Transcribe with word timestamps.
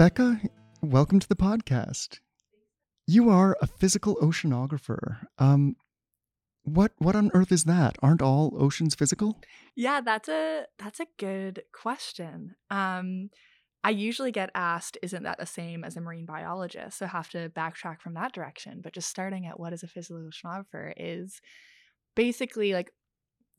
Becca, 0.00 0.40
welcome 0.80 1.20
to 1.20 1.28
the 1.28 1.36
podcast. 1.36 2.20
You 3.06 3.28
are 3.28 3.54
a 3.60 3.66
physical 3.66 4.16
oceanographer. 4.22 5.26
Um, 5.36 5.76
what 6.62 6.92
what 6.96 7.14
on 7.14 7.30
earth 7.34 7.52
is 7.52 7.64
that? 7.64 7.96
Aren't 8.00 8.22
all 8.22 8.56
oceans 8.58 8.94
physical? 8.94 9.38
Yeah, 9.76 10.00
that's 10.00 10.30
a 10.30 10.64
that's 10.78 11.00
a 11.00 11.06
good 11.18 11.64
question. 11.74 12.54
Um, 12.70 13.28
I 13.84 13.90
usually 13.90 14.32
get 14.32 14.48
asked, 14.54 14.96
isn't 15.02 15.24
that 15.24 15.38
the 15.38 15.44
same 15.44 15.84
as 15.84 15.98
a 15.98 16.00
marine 16.00 16.24
biologist? 16.24 16.96
So 16.96 17.04
I 17.04 17.08
have 17.08 17.28
to 17.32 17.50
backtrack 17.50 18.00
from 18.00 18.14
that 18.14 18.32
direction. 18.32 18.80
But 18.82 18.94
just 18.94 19.10
starting 19.10 19.44
at 19.44 19.60
what 19.60 19.74
is 19.74 19.82
a 19.82 19.86
physical 19.86 20.26
oceanographer 20.30 20.94
is 20.96 21.42
basically 22.16 22.72
like 22.72 22.90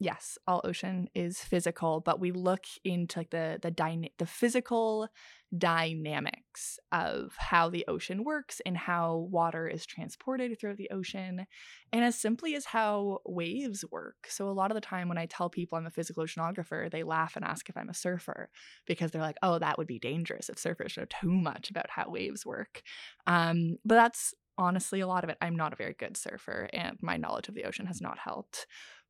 yes, 0.02 0.40
all 0.48 0.62
ocean 0.64 1.08
is 1.14 1.40
physical, 1.40 2.02
but 2.02 2.20
we 2.20 2.32
look 2.32 2.66
into 2.84 3.20
like 3.20 3.30
the 3.30 3.60
the 3.62 3.70
dyna- 3.70 4.10
the 4.18 4.26
physical 4.26 5.08
dynamics 5.56 6.80
of 6.92 7.36
how 7.38 7.70
the 7.70 7.86
ocean 7.88 8.24
works 8.24 8.62
and 8.66 8.76
how 8.78 9.28
water 9.30 9.68
is 9.68 9.86
transported 9.86 10.60
throughout 10.60 10.78
the 10.78 10.90
ocean, 10.90 11.46
and 11.94 12.04
as 12.04 12.16
simply 12.20 12.56
as 12.56 12.66
how 12.66 13.20
waves 13.26 13.86
work. 13.92 14.28
So 14.28 14.50
a 14.50 14.52
lot 14.52 14.72
of 14.72 14.76
the 14.76 14.82
time 14.82 15.08
when 15.08 15.20
I 15.20 15.28
tell 15.28 15.50
people 15.52 15.78
I'm 15.78 15.86
a 15.86 15.92
physical 15.92 16.24
oceanographer, 16.24 16.90
they 16.90 17.04
laugh 17.04 17.36
and 17.36 17.46
ask 17.46 17.70
if 17.70 17.78
I'm 17.78 17.90
a 17.90 17.94
surfer 17.94 18.50
because 18.88 19.12
they're 19.12 19.22
like, 19.22 19.38
"Oh, 19.44 19.60
that 19.60 19.78
would 19.78 19.88
be 19.88 20.00
dangerous 20.00 20.50
if 20.50 20.56
surfers 20.58 20.98
know 20.98 21.06
too 21.06 21.30
much 21.32 21.70
about 21.70 21.92
how 21.92 22.10
waves 22.10 22.44
work." 22.44 22.82
Um, 23.28 23.78
but 23.86 23.96
that's 23.96 24.34
honestly 24.58 25.00
a 25.02 25.08
lot 25.08 25.24
of 25.24 25.30
it. 25.30 25.38
I'm 25.42 25.56
not 25.56 25.74
a 25.74 25.76
very 25.76 25.94
good 25.94 26.18
surfer, 26.18 26.70
and 26.74 26.98
my 27.04 27.18
knowledge 27.18 27.50
of 27.50 27.56
the 27.56 27.66
ocean 27.66 27.86
has 27.86 28.02
not 28.02 28.18
helped. 28.18 28.66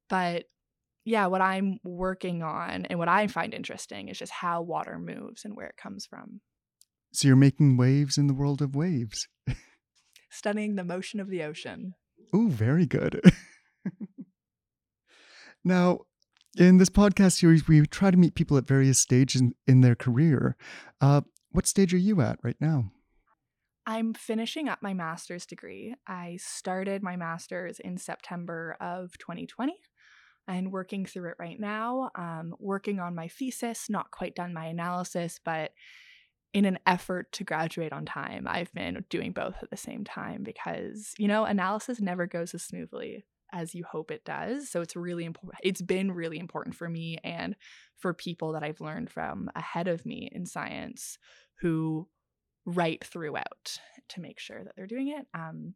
But 0.10 0.46
yeah, 1.04 1.26
what 1.28 1.42
I'm 1.42 1.80
working 1.84 2.44
on 2.44 2.86
and 2.86 3.00
what 3.00 3.08
I 3.08 3.28
find 3.28 3.54
interesting 3.54 4.10
is 4.10 4.20
just 4.20 4.32
how 4.32 4.62
water 4.62 5.00
moves 5.00 5.46
and 5.46 5.56
where 5.56 5.68
it 5.68 5.78
comes 5.78 6.06
from. 6.06 6.42
So 7.14 7.28
you're 7.28 7.38
making 7.38 7.78
waves 7.78 8.18
in 8.18 8.28
the 8.28 8.34
world 8.34 8.62
of 8.62 8.76
waves. 8.76 9.28
Studying 10.30 10.76
the 10.76 10.84
motion 10.84 11.20
of 11.20 11.30
the 11.30 11.44
ocean. 11.44 11.96
Oh, 12.34 12.48
very 12.48 12.86
good. 12.86 13.20
now, 15.64 16.02
in 16.58 16.78
this 16.78 16.90
podcast 16.90 17.40
series, 17.40 17.68
we 17.68 17.86
try 17.86 18.12
to 18.12 18.18
meet 18.18 18.36
people 18.36 18.58
at 18.58 18.68
various 18.68 19.00
stages 19.00 19.42
in, 19.42 19.54
in 19.68 19.82
their 19.82 19.96
career. 19.96 20.56
Uh, 21.02 21.22
what 21.50 21.68
stage 21.68 21.94
are 21.94 21.98
you 21.98 22.22
at 22.22 22.40
right 22.44 22.56
now? 22.62 22.92
I'm 23.86 24.14
finishing 24.14 24.70
up 24.70 24.80
my 24.82 24.94
master's 24.94 25.46
degree. 25.46 25.96
I 26.08 26.38
started 26.40 27.04
my 27.04 27.18
master's 27.18 27.80
in 27.80 27.98
September 27.98 28.78
of 28.80 29.18
2020 29.18 29.76
and 30.52 30.72
working 30.72 31.06
through 31.06 31.30
it 31.30 31.38
right 31.40 31.60
now. 31.60 32.12
Um, 32.16 32.56
working 32.60 33.00
on 33.00 33.16
my 33.16 33.28
thesis, 33.28 33.90
not 33.90 34.12
quite 34.12 34.36
done 34.36 34.54
my 34.54 34.66
analysis, 34.66 35.40
but 35.44 35.72
in 36.54 36.66
an 36.66 36.78
effort 36.86 37.32
to 37.32 37.46
graduate 37.46 37.94
on 37.94 38.06
time, 38.06 38.46
I've 38.48 38.74
been 38.74 39.06
doing 39.10 39.32
both 39.32 39.56
at 39.62 39.70
the 39.70 39.78
same 39.78 40.04
time 40.04 40.44
because, 40.44 41.14
you 41.18 41.28
know, 41.28 41.46
analysis 41.46 42.02
never 42.02 42.28
goes 42.28 42.54
as 42.54 42.64
smoothly 42.64 43.24
as 43.54 43.74
you 43.74 43.86
hope 43.90 44.12
it 44.12 44.26
does. 44.26 44.70
So 44.70 44.82
it's 44.82 44.96
really 44.96 45.24
important. 45.24 45.62
It's 45.64 45.82
been 45.82 46.12
really 46.12 46.40
important 46.40 46.76
for 46.76 46.90
me 46.90 47.18
and 47.24 47.56
for 47.98 48.14
people 48.14 48.52
that 48.54 48.64
I've 48.64 48.82
learned 48.82 49.10
from 49.10 49.50
ahead 49.56 49.88
of 49.88 50.06
me 50.06 50.30
in 50.34 50.46
science 50.46 51.18
who 51.62 52.08
write 52.66 53.04
throughout 53.04 53.80
to 54.10 54.22
make 54.22 54.40
sure 54.40 54.64
that 54.64 54.74
they're 54.76 54.88
doing 54.88 55.10
it. 55.10 55.26
Um, 55.34 55.76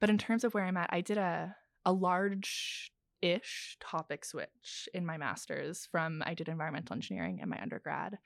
but 0.00 0.10
in 0.10 0.18
terms 0.18 0.44
of 0.44 0.52
where 0.52 0.64
I'm 0.64 0.76
at, 0.76 0.90
I 0.92 1.00
did 1.00 1.16
a 1.16 1.56
a 1.84 1.92
large 1.92 2.91
ish 3.22 3.76
topic 3.80 4.24
switch 4.24 4.88
in 4.92 5.06
my 5.06 5.16
master's 5.16 5.86
from 5.90 6.22
I 6.26 6.34
did 6.34 6.48
environmental 6.48 6.94
engineering 6.94 7.38
in 7.40 7.48
my 7.48 7.60
undergrad. 7.60 8.18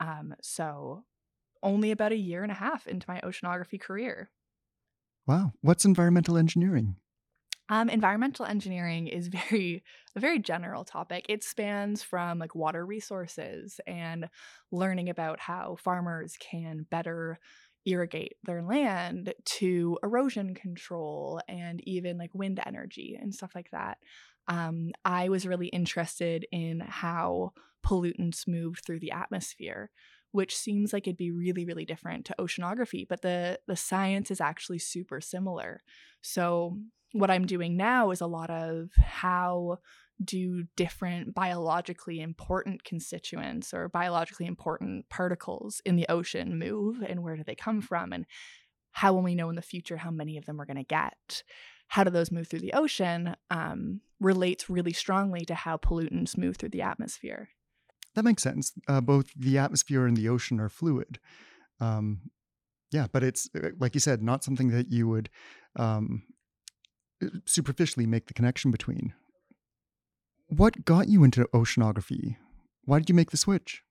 Um, 0.00 0.34
so 0.42 1.04
only 1.62 1.90
about 1.90 2.12
a 2.12 2.16
year 2.16 2.42
and 2.42 2.52
a 2.52 2.56
half 2.56 2.86
into 2.86 3.06
my 3.08 3.20
oceanography 3.20 3.80
career. 3.80 4.30
Wow. 5.26 5.52
What's 5.60 5.84
environmental 5.84 6.36
engineering? 6.36 6.96
Um, 7.68 7.88
environmental 7.88 8.46
engineering 8.46 9.08
is 9.08 9.28
very 9.28 9.82
a 10.14 10.20
very 10.20 10.38
general 10.38 10.84
topic. 10.84 11.26
It 11.28 11.42
spans 11.42 12.02
from 12.02 12.38
like 12.38 12.54
water 12.54 12.86
resources 12.86 13.80
and 13.86 14.28
learning 14.70 15.08
about 15.10 15.40
how 15.40 15.76
farmers 15.82 16.36
can 16.38 16.86
better 16.90 17.38
irrigate 17.84 18.34
their 18.44 18.62
land 18.62 19.32
to 19.44 19.98
erosion 20.02 20.54
control 20.54 21.40
and 21.48 21.80
even 21.86 22.18
like 22.18 22.30
wind 22.34 22.60
energy 22.66 23.16
and 23.20 23.32
stuff 23.32 23.52
like 23.54 23.70
that 23.70 23.98
um, 24.48 24.92
I 25.04 25.28
was 25.28 25.46
really 25.46 25.68
interested 25.68 26.46
in 26.52 26.80
how 26.80 27.52
pollutants 27.84 28.46
move 28.46 28.80
through 28.84 29.00
the 29.00 29.12
atmosphere, 29.12 29.90
which 30.32 30.56
seems 30.56 30.92
like 30.92 31.06
it'd 31.06 31.16
be 31.16 31.30
really, 31.30 31.64
really 31.64 31.84
different 31.84 32.26
to 32.26 32.34
oceanography, 32.38 33.06
but 33.08 33.22
the 33.22 33.58
the 33.66 33.76
science 33.76 34.30
is 34.30 34.40
actually 34.40 34.78
super 34.78 35.20
similar. 35.20 35.82
So 36.22 36.78
what 37.12 37.30
I'm 37.30 37.46
doing 37.46 37.76
now 37.76 38.10
is 38.10 38.20
a 38.20 38.26
lot 38.26 38.50
of 38.50 38.90
how 38.96 39.78
do 40.22 40.64
different 40.76 41.34
biologically 41.34 42.20
important 42.20 42.84
constituents 42.84 43.74
or 43.74 43.88
biologically 43.88 44.46
important 44.46 45.08
particles 45.08 45.80
in 45.84 45.96
the 45.96 46.06
ocean 46.08 46.58
move 46.58 47.02
and 47.06 47.22
where 47.22 47.36
do 47.36 47.44
they 47.44 47.54
come 47.54 47.82
from 47.82 48.12
and 48.12 48.26
how 48.92 49.12
will 49.12 49.22
we 49.22 49.34
know 49.34 49.50
in 49.50 49.56
the 49.56 49.62
future 49.62 49.98
how 49.98 50.10
many 50.10 50.38
of 50.38 50.46
them 50.46 50.56
we're 50.56 50.64
going 50.64 50.76
to 50.78 50.82
get 50.82 51.42
how 51.88 52.04
do 52.04 52.10
those 52.10 52.32
move 52.32 52.48
through 52.48 52.60
the 52.60 52.72
ocean 52.72 53.36
um, 53.50 54.00
relates 54.20 54.68
really 54.68 54.92
strongly 54.92 55.44
to 55.44 55.54
how 55.54 55.76
pollutants 55.76 56.36
move 56.36 56.56
through 56.56 56.70
the 56.70 56.82
atmosphere. 56.82 57.50
That 58.14 58.24
makes 58.24 58.42
sense. 58.42 58.72
Uh, 58.88 59.00
both 59.00 59.32
the 59.36 59.58
atmosphere 59.58 60.06
and 60.06 60.16
the 60.16 60.28
ocean 60.28 60.58
are 60.58 60.68
fluid. 60.68 61.18
Um, 61.80 62.30
yeah, 62.90 63.06
but 63.12 63.22
it's 63.22 63.48
uh, 63.54 63.70
like 63.78 63.94
you 63.94 64.00
said, 64.00 64.22
not 64.22 64.42
something 64.42 64.70
that 64.70 64.90
you 64.90 65.06
would 65.08 65.28
um, 65.76 66.22
uh, 67.22 67.28
superficially 67.44 68.06
make 68.06 68.26
the 68.26 68.34
connection 68.34 68.70
between. 68.70 69.12
What 70.46 70.84
got 70.84 71.08
you 71.08 71.24
into 71.24 71.44
oceanography? 71.52 72.36
Why 72.84 72.98
did 73.00 73.08
you 73.08 73.14
make 73.14 73.32
the 73.32 73.36
switch? 73.36 73.82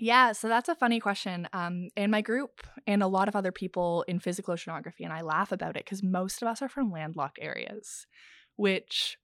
Yeah, 0.00 0.32
so 0.32 0.48
that's 0.48 0.68
a 0.68 0.74
funny 0.74 1.00
question. 1.00 1.48
Um, 1.52 1.88
in 1.96 2.10
my 2.10 2.20
group 2.20 2.60
and 2.86 3.02
a 3.02 3.08
lot 3.08 3.28
of 3.28 3.36
other 3.36 3.52
people 3.52 4.04
in 4.06 4.20
physical 4.20 4.54
oceanography, 4.54 5.00
and 5.00 5.12
I 5.12 5.22
laugh 5.22 5.52
about 5.52 5.76
it 5.76 5.84
because 5.84 6.02
most 6.02 6.42
of 6.42 6.48
us 6.48 6.62
are 6.62 6.68
from 6.68 6.90
landlocked 6.92 7.38
areas, 7.40 8.06
which 8.56 9.18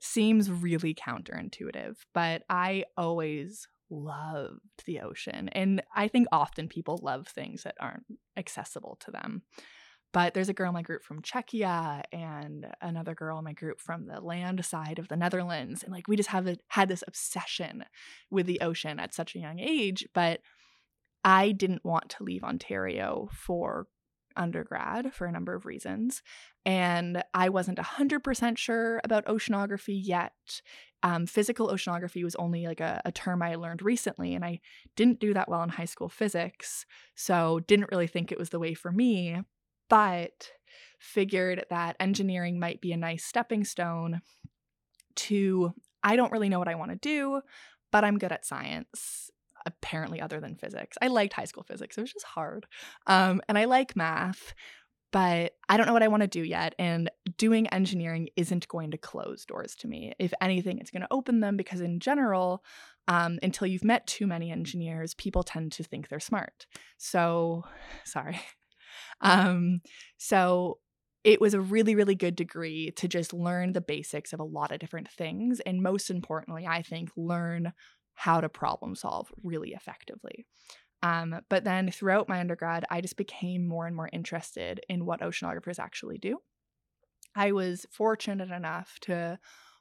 seems 0.00 0.50
really 0.50 0.94
counterintuitive, 0.94 1.96
but 2.14 2.42
I 2.48 2.84
always 2.96 3.66
loved 3.90 4.60
the 4.86 5.00
ocean. 5.00 5.48
And 5.50 5.82
I 5.94 6.08
think 6.08 6.28
often 6.30 6.68
people 6.68 7.00
love 7.02 7.26
things 7.26 7.62
that 7.62 7.74
aren't 7.80 8.04
accessible 8.36 8.98
to 9.00 9.10
them. 9.10 9.42
But 10.12 10.32
there's 10.32 10.48
a 10.48 10.54
girl 10.54 10.68
in 10.68 10.74
my 10.74 10.82
group 10.82 11.02
from 11.02 11.22
Czechia 11.22 12.02
and 12.12 12.66
another 12.80 13.14
girl 13.14 13.38
in 13.38 13.44
my 13.44 13.52
group 13.52 13.78
from 13.78 14.06
the 14.06 14.20
land 14.20 14.64
side 14.64 14.98
of 14.98 15.08
the 15.08 15.16
Netherlands. 15.16 15.82
And 15.82 15.92
like 15.92 16.08
we 16.08 16.16
just 16.16 16.30
have 16.30 16.46
a, 16.46 16.56
had 16.68 16.88
this 16.88 17.04
obsession 17.06 17.84
with 18.30 18.46
the 18.46 18.60
ocean 18.60 18.98
at 18.98 19.14
such 19.14 19.34
a 19.34 19.38
young 19.38 19.58
age. 19.58 20.06
But 20.14 20.40
I 21.24 21.52
didn't 21.52 21.84
want 21.84 22.08
to 22.10 22.24
leave 22.24 22.42
Ontario 22.42 23.28
for 23.32 23.86
undergrad 24.34 25.12
for 25.12 25.26
a 25.26 25.32
number 25.32 25.54
of 25.54 25.66
reasons. 25.66 26.22
And 26.64 27.22
I 27.34 27.48
wasn't 27.48 27.78
100% 27.78 28.56
sure 28.56 29.00
about 29.04 29.26
oceanography 29.26 30.00
yet. 30.02 30.62
Um, 31.02 31.26
physical 31.26 31.68
oceanography 31.68 32.24
was 32.24 32.34
only 32.36 32.66
like 32.66 32.80
a, 32.80 33.02
a, 33.04 33.12
term 33.12 33.42
I 33.42 33.54
learned 33.54 33.82
recently, 33.82 34.34
and 34.34 34.44
I 34.44 34.60
didn't 34.96 35.20
do 35.20 35.32
that 35.34 35.48
well 35.48 35.62
in 35.62 35.68
high 35.68 35.84
school 35.84 36.08
physics. 36.08 36.86
So, 37.14 37.60
didn't 37.60 37.90
really 37.92 38.08
think 38.08 38.32
it 38.32 38.38
was 38.38 38.50
the 38.50 38.58
way 38.58 38.74
for 38.74 38.90
me 38.90 39.42
but 39.88 40.52
figured 40.98 41.64
that 41.70 41.96
engineering 42.00 42.58
might 42.58 42.80
be 42.80 42.92
a 42.92 42.96
nice 42.96 43.24
stepping 43.24 43.64
stone 43.64 44.20
to 45.14 45.72
I 46.02 46.16
don't 46.16 46.32
really 46.32 46.48
know 46.48 46.58
what 46.58 46.68
I 46.68 46.76
want 46.76 46.90
to 46.90 46.96
do, 46.96 47.40
but 47.90 48.04
I'm 48.04 48.18
good 48.18 48.32
at 48.32 48.46
science. 48.46 49.30
Apparently, 49.66 50.20
other 50.20 50.40
than 50.40 50.54
physics, 50.54 50.96
I 51.02 51.08
liked 51.08 51.32
high 51.34 51.44
school 51.44 51.64
physics. 51.64 51.98
It 51.98 52.00
was 52.00 52.12
just 52.12 52.24
hard, 52.24 52.66
um, 53.06 53.42
and 53.48 53.58
I 53.58 53.64
like 53.64 53.96
math. 53.96 54.54
but 55.10 55.54
I 55.68 55.76
don't 55.76 55.86
know 55.86 55.94
what 55.94 56.02
I 56.02 56.08
want 56.08 56.22
to 56.22 56.26
do 56.28 56.42
yet. 56.42 56.74
And 56.78 57.10
doing 57.38 57.66
engineering 57.68 58.28
isn't 58.36 58.68
going 58.68 58.90
to 58.90 58.98
close 58.98 59.46
doors 59.46 59.74
to 59.76 59.88
me. 59.88 60.12
If 60.18 60.34
anything, 60.40 60.78
it's 60.78 60.90
going 60.90 61.02
to 61.02 61.08
open 61.10 61.40
them 61.40 61.56
because, 61.56 61.80
in 61.80 61.98
general, 61.98 62.62
um, 63.08 63.38
until 63.42 63.66
you've 63.66 63.84
met 63.84 64.06
too 64.06 64.26
many 64.26 64.50
engineers, 64.50 65.14
people 65.14 65.42
tend 65.42 65.72
to 65.72 65.82
think 65.82 66.08
they're 66.08 66.20
smart. 66.20 66.66
So, 66.98 67.64
sorry. 68.04 68.40
Um, 69.20 69.80
so, 70.18 70.78
it 71.24 71.40
was 71.40 71.52
a 71.52 71.60
really, 71.60 71.94
really 71.96 72.14
good 72.14 72.36
degree 72.36 72.92
to 72.92 73.08
just 73.08 73.34
learn 73.34 73.72
the 73.72 73.80
basics 73.80 74.32
of 74.32 74.40
a 74.40 74.44
lot 74.44 74.70
of 74.72 74.78
different 74.78 75.08
things. 75.10 75.60
And 75.60 75.82
most 75.82 76.10
importantly, 76.10 76.66
I 76.66 76.82
think, 76.82 77.10
learn 77.16 77.72
how 78.14 78.40
to 78.40 78.48
problem 78.48 78.94
solve 78.94 79.30
really 79.42 79.72
effectively. 79.72 80.46
Um, 81.02 81.40
but 81.50 81.64
then 81.64 81.90
throughout 81.90 82.28
my 82.28 82.40
undergrad, 82.40 82.84
I 82.90 83.00
just 83.00 83.16
became 83.16 83.66
more 83.68 83.86
and 83.86 83.96
more 83.96 84.10
interested 84.12 84.80
in 84.88 85.06
what 85.06 85.20
oceanographers 85.20 85.78
actually 85.78 86.18
do. 86.18 86.40
I 87.34 87.52
was 87.52 87.86
fortunate 87.90 88.50
enough 88.50 88.98
to 89.02 89.38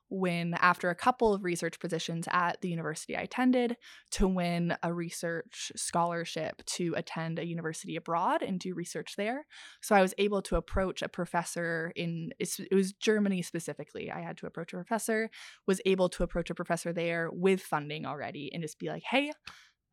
win, 0.09 0.53
after 0.59 0.89
a 0.89 0.95
couple 0.95 1.33
of 1.33 1.43
research 1.43 1.79
positions 1.79 2.27
at 2.31 2.61
the 2.61 2.69
university 2.69 3.15
I 3.15 3.21
attended, 3.21 3.77
to 4.11 4.27
win 4.27 4.75
a 4.83 4.93
research 4.93 5.71
scholarship 5.75 6.63
to 6.65 6.93
attend 6.95 7.39
a 7.39 7.45
university 7.45 7.95
abroad 7.95 8.41
and 8.41 8.59
do 8.59 8.73
research 8.73 9.15
there. 9.17 9.45
So 9.81 9.95
I 9.95 10.01
was 10.01 10.13
able 10.17 10.41
to 10.43 10.55
approach 10.55 11.01
a 11.01 11.09
professor 11.09 11.91
in, 11.95 12.31
it 12.39 12.73
was 12.73 12.93
Germany 12.93 13.41
specifically. 13.41 14.11
I 14.11 14.21
had 14.21 14.37
to 14.37 14.47
approach 14.47 14.73
a 14.73 14.77
professor, 14.77 15.29
was 15.65 15.81
able 15.85 16.09
to 16.09 16.23
approach 16.23 16.49
a 16.49 16.55
professor 16.55 16.93
there 16.93 17.29
with 17.31 17.61
funding 17.61 18.05
already 18.05 18.51
and 18.53 18.61
just 18.61 18.79
be 18.79 18.89
like, 18.89 19.03
hey, 19.03 19.31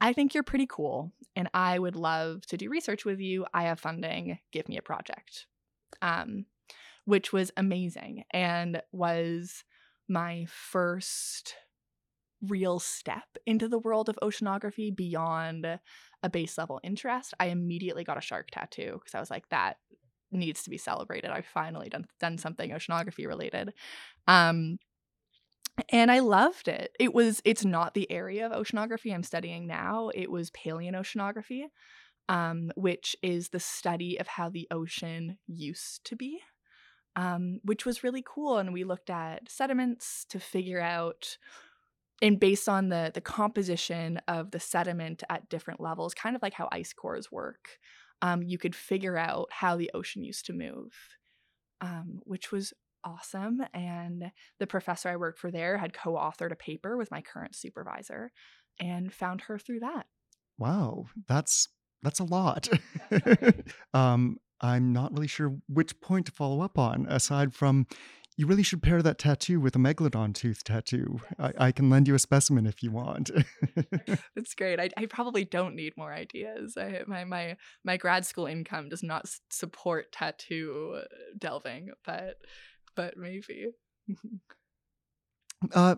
I 0.01 0.13
think 0.13 0.35
you're 0.35 0.43
pretty 0.43 0.67
cool 0.69 1.13
and 1.37 1.49
I 1.55 1.79
would 1.79 1.97
love 1.97 2.47
to 2.47 2.57
do 2.57 2.69
research 2.69 3.05
with 3.05 3.21
you. 3.21 3.47
I 3.55 3.65
have 3.65 3.81
funding, 3.81 4.39
give 4.53 4.69
me 4.69 4.77
a 4.77 4.83
project. 4.83 5.47
Um, 6.03 6.47
which 7.05 7.33
was 7.33 7.51
amazing 7.57 8.25
and 8.33 8.83
was 8.93 9.65
my 10.09 10.47
first 10.49 11.55
real 12.43 12.79
step 12.79 13.25
into 13.47 13.69
the 13.69 13.79
world 13.79 14.09
of 14.09 14.19
oceanography 14.23 14.95
beyond 14.95 15.67
a 16.23 16.31
base 16.31 16.59
level 16.59 16.81
interest. 16.83 17.35
I 17.41 17.47
immediately 17.47 18.05
got 18.05 18.19
a 18.19 18.23
shark 18.23 18.49
tattoo 18.51 18.93
because 18.95 19.15
I 19.15 19.21
was 19.21 19.31
like, 19.31 19.49
that 19.49 19.79
needs 20.31 20.63
to 20.65 20.71
be 20.71 20.79
celebrated. 20.79 21.31
I've 21.31 21.47
finally 21.47 21.89
done 21.89 22.07
done 22.21 22.39
something 22.39 22.71
oceanography 22.71 23.27
related. 23.27 23.73
Um, 24.27 24.79
and 25.91 26.11
I 26.11 26.21
loved 26.21 26.69
it. 26.69 26.93
It 27.01 27.15
was 27.15 27.41
it's 27.45 27.65
not 27.65 27.95
the 27.95 28.11
area 28.11 28.47
of 28.47 28.53
oceanography 28.53 29.13
I'm 29.13 29.23
studying 29.23 29.67
now. 29.67 30.11
It 30.15 30.31
was 30.31 30.51
paleoceanography, 30.51 31.65
um, 32.29 32.71
which 32.77 33.17
is 33.23 33.49
the 33.49 33.61
study 33.61 34.19
of 34.19 34.27
how 34.27 34.51
the 34.51 34.69
ocean 34.71 35.39
used 35.47 36.05
to 36.07 36.17
be. 36.17 36.41
Um, 37.17 37.61
which 37.63 37.87
was 37.87 38.03
really 38.03 38.25
cool. 38.27 38.59
And 38.59 38.73
we 38.73 38.83
looked 38.83 39.09
at 39.09 39.49
sediments 39.49 40.25
to 40.31 40.41
figure 40.41 40.81
out, 40.81 41.39
and 42.21 42.41
based 42.41 42.69
on 42.69 42.89
the 42.89 43.13
the 43.15 43.21
composition 43.21 44.21
of 44.27 44.51
the 44.51 44.59
sediment 44.59 45.23
at 45.31 45.49
different 45.49 45.81
levels, 45.81 46.13
kind 46.13 46.35
of 46.35 46.43
like 46.43 46.55
how 46.55 46.69
ice 46.73 46.93
cores 46.93 47.31
work, 47.31 47.79
um, 48.23 48.43
you 48.43 48.59
could 48.59 48.75
figure 48.75 49.17
out 49.17 49.49
how 49.51 49.77
the 49.77 49.91
ocean 49.95 50.25
used 50.25 50.47
to 50.47 50.53
move, 50.53 50.93
um, 51.81 52.21
which 52.25 52.51
was 52.51 52.73
awesome. 53.05 53.63
And 53.73 54.33
the 54.59 54.67
professor 54.67 55.09
I 55.09 55.17
worked 55.17 55.39
for 55.39 55.51
there 55.51 55.79
had 55.79 55.93
co 55.93 56.15
authored 56.15 56.53
a 56.53 56.57
paper 56.57 56.97
with 56.97 57.11
my 57.11 57.21
current 57.21 57.55
supervisor 57.55 58.33
and 58.81 59.13
found 59.13 59.43
her 59.43 59.59
through 59.59 59.81
that. 59.81 60.07
Wow, 60.59 61.07
that's 61.29 61.69
that's 62.03 62.21
a 62.21 62.25
lot. 62.25 62.69
um, 63.95 64.39
I'm 64.65 64.95
not 64.95 65.13
really 65.13 65.27
sure 65.27 65.59
which 65.69 66.01
point 66.01 66.25
to 66.25 66.33
follow 66.33 66.63
up 66.63 66.79
on, 66.79 67.05
aside 67.11 67.53
from 67.53 67.87
you 68.39 68.47
really 68.47 68.63
should 68.63 68.83
pair 68.83 69.03
that 69.03 69.19
tattoo 69.19 69.61
with 69.61 69.77
a 69.77 69.79
megalodon 69.79 70.35
tooth 70.35 70.65
tattoo. 70.65 71.21
I, 71.39 71.53
I 71.59 71.73
can 71.73 71.91
lend 71.91 72.09
you 72.09 72.15
a 72.15 72.19
specimen 72.19 72.67
if 72.67 72.83
you 72.83 72.91
want. 72.91 73.31
That's 74.35 74.55
great. 74.57 74.81
I, 74.81 74.89
I 74.97 75.05
probably 75.05 75.45
don't 75.45 75.77
need 75.77 75.93
more 75.99 76.13
ideas. 76.13 76.79
I, 76.79 77.03
my 77.07 77.25
my 77.25 77.57
my 77.85 77.99
grad 77.99 78.25
school 78.25 78.47
income 78.47 78.89
does 78.89 79.03
not 79.03 79.27
support 79.51 80.13
tattoo 80.13 81.03
delving, 81.39 81.91
but 82.07 82.39
but 82.97 83.19
maybe. 83.19 83.67
uh, 85.75 85.97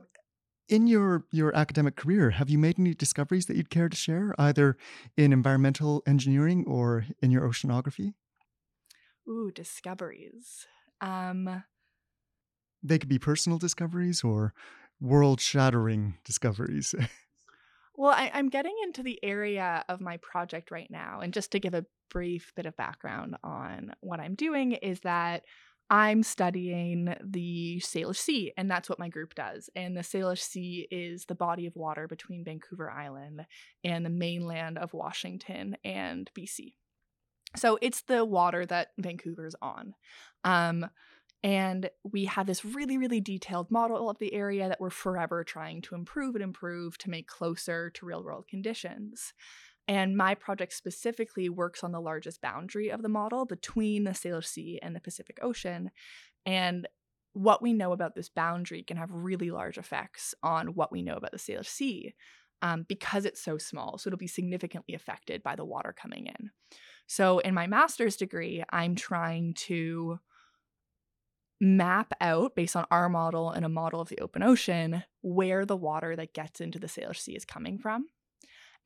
in 0.68 0.88
your 0.88 1.24
your 1.30 1.54
academic 1.56 1.94
career, 1.94 2.30
have 2.30 2.50
you 2.50 2.58
made 2.58 2.80
any 2.80 2.94
discoveries 2.94 3.46
that 3.46 3.56
you'd 3.56 3.70
care 3.70 3.88
to 3.88 3.96
share, 3.96 4.34
either 4.38 4.76
in 5.16 5.32
environmental 5.32 6.02
engineering 6.04 6.64
or 6.66 7.06
in 7.22 7.30
your 7.30 7.48
oceanography? 7.48 8.14
Ooh, 9.28 9.50
discoveries. 9.50 10.66
Um, 11.00 11.64
they 12.82 12.98
could 12.98 13.08
be 13.08 13.18
personal 13.18 13.58
discoveries 13.58 14.22
or 14.22 14.54
world-shattering 15.00 16.18
discoveries. 16.24 16.94
well, 17.96 18.12
I, 18.12 18.30
I'm 18.32 18.48
getting 18.48 18.74
into 18.84 19.02
the 19.02 19.18
area 19.22 19.84
of 19.88 20.00
my 20.00 20.18
project 20.18 20.70
right 20.70 20.90
now, 20.90 21.20
and 21.20 21.32
just 21.32 21.52
to 21.52 21.60
give 21.60 21.74
a 21.74 21.86
brief 22.10 22.52
bit 22.54 22.66
of 22.66 22.76
background 22.76 23.36
on 23.42 23.92
what 24.00 24.20
I'm 24.20 24.34
doing 24.34 24.72
is 24.72 25.00
that 25.00 25.42
I'm 25.88 26.22
studying 26.24 27.14
the 27.24 27.80
Salish 27.84 28.16
Sea, 28.16 28.52
and 28.56 28.70
that's 28.70 28.88
what 28.88 28.98
my 28.98 29.08
group 29.08 29.34
does. 29.34 29.70
And 29.76 29.96
the 29.96 30.00
Salish 30.00 30.40
Sea 30.40 30.88
is 30.90 31.26
the 31.26 31.36
body 31.36 31.66
of 31.66 31.76
water 31.76 32.08
between 32.08 32.44
Vancouver 32.44 32.90
Island 32.90 33.46
and 33.84 34.04
the 34.04 34.10
mainland 34.10 34.78
of 34.78 34.94
Washington 34.94 35.76
and 35.84 36.28
BC. 36.36 36.74
So 37.54 37.78
it's 37.80 38.02
the 38.02 38.24
water 38.24 38.66
that 38.66 38.88
Vancouver's 38.98 39.54
on. 39.62 39.94
Um, 40.44 40.86
and 41.42 41.90
we 42.02 42.24
have 42.24 42.46
this 42.46 42.64
really, 42.64 42.98
really 42.98 43.20
detailed 43.20 43.70
model 43.70 44.10
of 44.10 44.18
the 44.18 44.34
area 44.34 44.68
that 44.68 44.80
we're 44.80 44.90
forever 44.90 45.44
trying 45.44 45.80
to 45.82 45.94
improve 45.94 46.34
and 46.34 46.42
improve 46.42 46.98
to 46.98 47.10
make 47.10 47.28
closer 47.28 47.90
to 47.90 48.06
real 48.06 48.24
world 48.24 48.46
conditions. 48.48 49.32
And 49.88 50.16
my 50.16 50.34
project 50.34 50.72
specifically 50.72 51.48
works 51.48 51.84
on 51.84 51.92
the 51.92 52.00
largest 52.00 52.40
boundary 52.40 52.88
of 52.88 53.02
the 53.02 53.08
model 53.08 53.44
between 53.44 54.04
the 54.04 54.10
Salish 54.10 54.46
Sea 54.46 54.80
and 54.82 54.96
the 54.96 55.00
Pacific 55.00 55.38
Ocean. 55.40 55.90
And 56.44 56.88
what 57.34 57.62
we 57.62 57.72
know 57.72 57.92
about 57.92 58.14
this 58.14 58.28
boundary 58.28 58.82
can 58.82 58.96
have 58.96 59.10
really 59.12 59.50
large 59.50 59.78
effects 59.78 60.34
on 60.42 60.68
what 60.68 60.90
we 60.90 61.02
know 61.02 61.16
about 61.16 61.30
the 61.30 61.38
Salish 61.38 61.66
Sea 61.66 62.14
um, 62.62 62.84
because 62.88 63.24
it's 63.24 63.42
so 63.42 63.58
small. 63.58 63.98
So 63.98 64.08
it'll 64.08 64.18
be 64.18 64.26
significantly 64.26 64.94
affected 64.94 65.42
by 65.42 65.54
the 65.54 65.64
water 65.64 65.94
coming 65.96 66.26
in. 66.26 66.50
So 67.06 67.38
in 67.38 67.54
my 67.54 67.66
master's 67.66 68.16
degree, 68.16 68.64
I'm 68.70 68.94
trying 68.94 69.54
to 69.54 70.18
map 71.60 72.12
out 72.20 72.54
based 72.54 72.76
on 72.76 72.86
our 72.90 73.08
model 73.08 73.50
and 73.50 73.64
a 73.64 73.70
model 73.70 74.00
of 74.00 74.08
the 74.08 74.20
open 74.20 74.42
ocean 74.42 75.04
where 75.22 75.64
the 75.64 75.76
water 75.76 76.14
that 76.16 76.34
gets 76.34 76.60
into 76.60 76.78
the 76.78 76.86
Salish 76.86 77.20
Sea 77.20 77.36
is 77.36 77.44
coming 77.44 77.78
from 77.78 78.06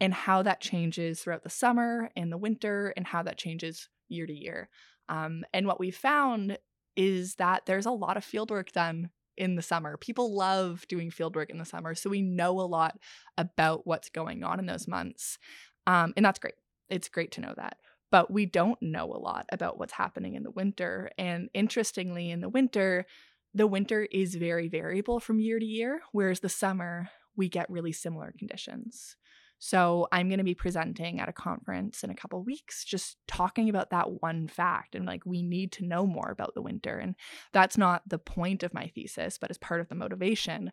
and 0.00 0.14
how 0.14 0.42
that 0.42 0.60
changes 0.60 1.20
throughout 1.20 1.42
the 1.42 1.50
summer 1.50 2.10
and 2.16 2.30
the 2.30 2.38
winter 2.38 2.92
and 2.96 3.06
how 3.06 3.22
that 3.22 3.38
changes 3.38 3.88
year 4.08 4.26
to 4.26 4.32
year. 4.32 4.68
Um, 5.08 5.44
and 5.52 5.66
what 5.66 5.80
we 5.80 5.90
found 5.90 6.58
is 6.96 7.34
that 7.36 7.66
there's 7.66 7.86
a 7.86 7.90
lot 7.90 8.16
of 8.16 8.24
fieldwork 8.24 8.72
done 8.72 9.10
in 9.36 9.56
the 9.56 9.62
summer. 9.62 9.96
People 9.96 10.36
love 10.36 10.86
doing 10.88 11.10
fieldwork 11.10 11.50
in 11.50 11.58
the 11.58 11.64
summer. 11.64 11.94
So 11.94 12.10
we 12.10 12.22
know 12.22 12.60
a 12.60 12.62
lot 12.62 12.98
about 13.36 13.86
what's 13.86 14.10
going 14.10 14.44
on 14.44 14.58
in 14.58 14.66
those 14.66 14.86
months. 14.86 15.38
Um, 15.86 16.12
and 16.16 16.24
that's 16.24 16.38
great. 16.38 16.54
It's 16.88 17.08
great 17.08 17.32
to 17.32 17.40
know 17.40 17.54
that. 17.56 17.76
But 18.10 18.30
we 18.30 18.46
don't 18.46 18.80
know 18.82 19.04
a 19.04 19.18
lot 19.18 19.46
about 19.52 19.78
what's 19.78 19.92
happening 19.92 20.34
in 20.34 20.42
the 20.42 20.50
winter. 20.50 21.10
And 21.16 21.48
interestingly, 21.54 22.30
in 22.30 22.40
the 22.40 22.48
winter, 22.48 23.06
the 23.54 23.66
winter 23.66 24.06
is 24.10 24.34
very 24.34 24.68
variable 24.68 25.20
from 25.20 25.40
year 25.40 25.58
to 25.58 25.64
year, 25.64 26.00
whereas 26.12 26.40
the 26.40 26.48
summer, 26.48 27.08
we 27.36 27.48
get 27.48 27.70
really 27.70 27.92
similar 27.92 28.32
conditions. 28.38 29.16
So 29.62 30.08
I'm 30.10 30.28
going 30.28 30.38
to 30.38 30.44
be 30.44 30.54
presenting 30.54 31.20
at 31.20 31.28
a 31.28 31.34
conference 31.34 32.02
in 32.02 32.10
a 32.10 32.14
couple 32.14 32.42
weeks, 32.42 32.82
just 32.82 33.18
talking 33.28 33.68
about 33.68 33.90
that 33.90 34.22
one 34.22 34.48
fact. 34.48 34.94
And 34.94 35.04
like, 35.04 35.26
we 35.26 35.42
need 35.42 35.70
to 35.72 35.86
know 35.86 36.06
more 36.06 36.30
about 36.30 36.54
the 36.54 36.62
winter. 36.62 36.96
And 36.96 37.14
that's 37.52 37.76
not 37.76 38.08
the 38.08 38.18
point 38.18 38.62
of 38.62 38.72
my 38.72 38.86
thesis, 38.94 39.36
but 39.38 39.50
as 39.50 39.58
part 39.58 39.82
of 39.82 39.88
the 39.88 39.94
motivation. 39.94 40.72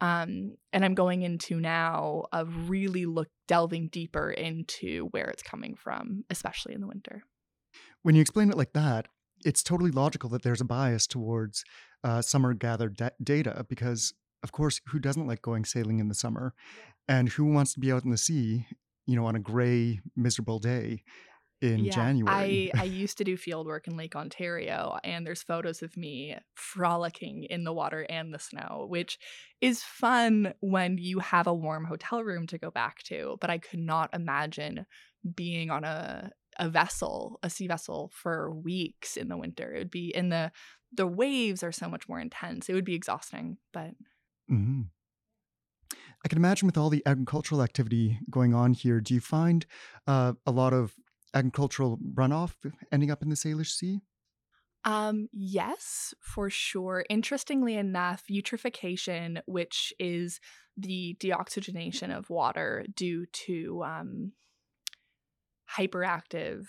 Um, 0.00 0.56
and 0.72 0.84
I'm 0.84 0.94
going 0.94 1.22
into 1.22 1.58
now 1.58 2.24
of 2.32 2.68
really 2.68 3.06
look 3.06 3.28
delving 3.48 3.88
deeper 3.88 4.30
into 4.30 5.08
where 5.10 5.26
it's 5.26 5.42
coming 5.42 5.74
from, 5.74 6.24
especially 6.28 6.74
in 6.74 6.80
the 6.80 6.86
winter. 6.86 7.22
When 8.02 8.14
you 8.14 8.20
explain 8.20 8.50
it 8.50 8.56
like 8.56 8.72
that, 8.74 9.08
it's 9.44 9.62
totally 9.62 9.90
logical 9.90 10.28
that 10.30 10.42
there's 10.42 10.60
a 10.60 10.66
bias 10.66 11.06
towards 11.06 11.64
uh, 12.04 12.22
summer 12.22 12.54
gathered 12.54 12.96
da- 12.96 13.10
data 13.22 13.64
because 13.68 14.12
of 14.42 14.52
course, 14.52 14.80
who 14.88 14.98
doesn't 14.98 15.26
like 15.26 15.42
going 15.42 15.64
sailing 15.64 15.98
in 15.98 16.08
the 16.08 16.14
summer? 16.14 16.54
And 17.08 17.30
who 17.30 17.46
wants 17.46 17.72
to 17.74 17.80
be 17.80 17.90
out 17.90 18.04
in 18.04 18.10
the 18.10 18.18
sea, 18.18 18.66
you 19.06 19.16
know, 19.16 19.26
on 19.26 19.34
a 19.34 19.40
gray, 19.40 20.00
miserable 20.14 20.58
day 20.58 21.02
in 21.60 21.88
yeah, 21.88 21.90
January? 21.90 22.26
I, 22.26 22.72
I 22.78 22.84
used 22.84 23.18
to 23.18 23.24
do 23.24 23.36
field 23.36 23.66
work 23.66 23.86
in 23.86 23.96
Lake 23.98 24.16
Ontario, 24.16 24.98
and 25.04 25.26
there's 25.26 25.42
photos 25.42 25.82
of 25.82 25.94
me 25.96 26.36
frolicking 26.54 27.44
in 27.44 27.64
the 27.64 27.72
water 27.72 28.06
and 28.08 28.32
the 28.32 28.38
snow, 28.38 28.86
which 28.88 29.18
is 29.60 29.82
fun 29.82 30.54
when 30.60 30.96
you 30.96 31.18
have 31.18 31.46
a 31.46 31.54
warm 31.54 31.84
hotel 31.84 32.24
room 32.24 32.46
to 32.46 32.58
go 32.58 32.70
back 32.70 33.02
to. 33.04 33.36
But 33.42 33.50
I 33.50 33.58
could 33.58 33.80
not 33.80 34.14
imagine 34.14 34.86
being 35.34 35.70
on 35.70 35.84
a 35.84 36.30
a 36.58 36.70
vessel, 36.70 37.38
a 37.42 37.50
sea 37.50 37.66
vessel 37.66 38.10
for 38.14 38.50
weeks 38.50 39.18
in 39.18 39.28
the 39.28 39.36
winter. 39.36 39.74
It 39.74 39.78
would 39.78 39.90
be 39.90 40.08
in 40.14 40.30
the 40.30 40.52
the 40.92 41.06
waves 41.06 41.62
are 41.62 41.72
so 41.72 41.88
much 41.88 42.08
more 42.08 42.18
intense. 42.20 42.70
It 42.70 42.74
would 42.74 42.84
be 42.86 42.94
exhausting, 42.94 43.58
but 43.74 43.90
hmm 44.48 44.90
I 46.24 46.28
can 46.28 46.38
imagine 46.38 46.66
with 46.66 46.76
all 46.76 46.90
the 46.90 47.02
agricultural 47.06 47.62
activity 47.62 48.18
going 48.30 48.54
on 48.54 48.74
here, 48.74 49.00
do 49.00 49.14
you 49.14 49.20
find 49.20 49.66
uh, 50.06 50.34
a 50.46 50.50
lot 50.50 50.72
of 50.72 50.96
agricultural 51.36 51.98
runoff 52.14 52.54
ending 52.90 53.10
up 53.10 53.22
in 53.22 53.28
the 53.28 53.36
Salish 53.36 53.70
Sea? 53.70 54.00
Um, 54.84 55.28
yes, 55.32 56.14
for 56.20 56.48
sure. 56.48 57.04
Interestingly 57.10 57.74
enough, 57.74 58.22
eutrophication, 58.30 59.40
which 59.46 59.92
is 59.98 60.40
the 60.76 61.16
deoxygenation 61.18 62.16
of 62.16 62.30
water 62.30 62.84
due 62.94 63.26
to 63.26 63.82
um, 63.84 64.32
hyperactive 65.76 66.66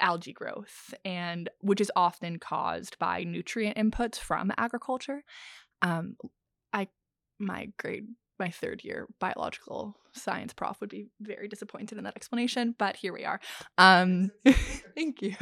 algae 0.00 0.32
growth, 0.32 0.94
and 1.04 1.50
which 1.60 1.80
is 1.80 1.90
often 1.96 2.38
caused 2.38 2.98
by 2.98 3.24
nutrient 3.24 3.76
inputs 3.76 4.16
from 4.16 4.52
agriculture. 4.56 5.24
Um, 5.82 6.16
I 6.72 6.88
my 7.38 7.72
grade 7.76 8.06
my 8.40 8.50
third 8.50 8.82
year 8.82 9.06
biological 9.20 9.96
science 10.12 10.52
prof 10.52 10.80
would 10.80 10.90
be 10.90 11.06
very 11.20 11.46
disappointed 11.46 11.98
in 11.98 12.04
that 12.04 12.16
explanation, 12.16 12.74
but 12.78 12.96
here 12.96 13.12
we 13.12 13.24
are. 13.24 13.40
Um, 13.78 14.30
thank 14.96 15.22
you. 15.22 15.36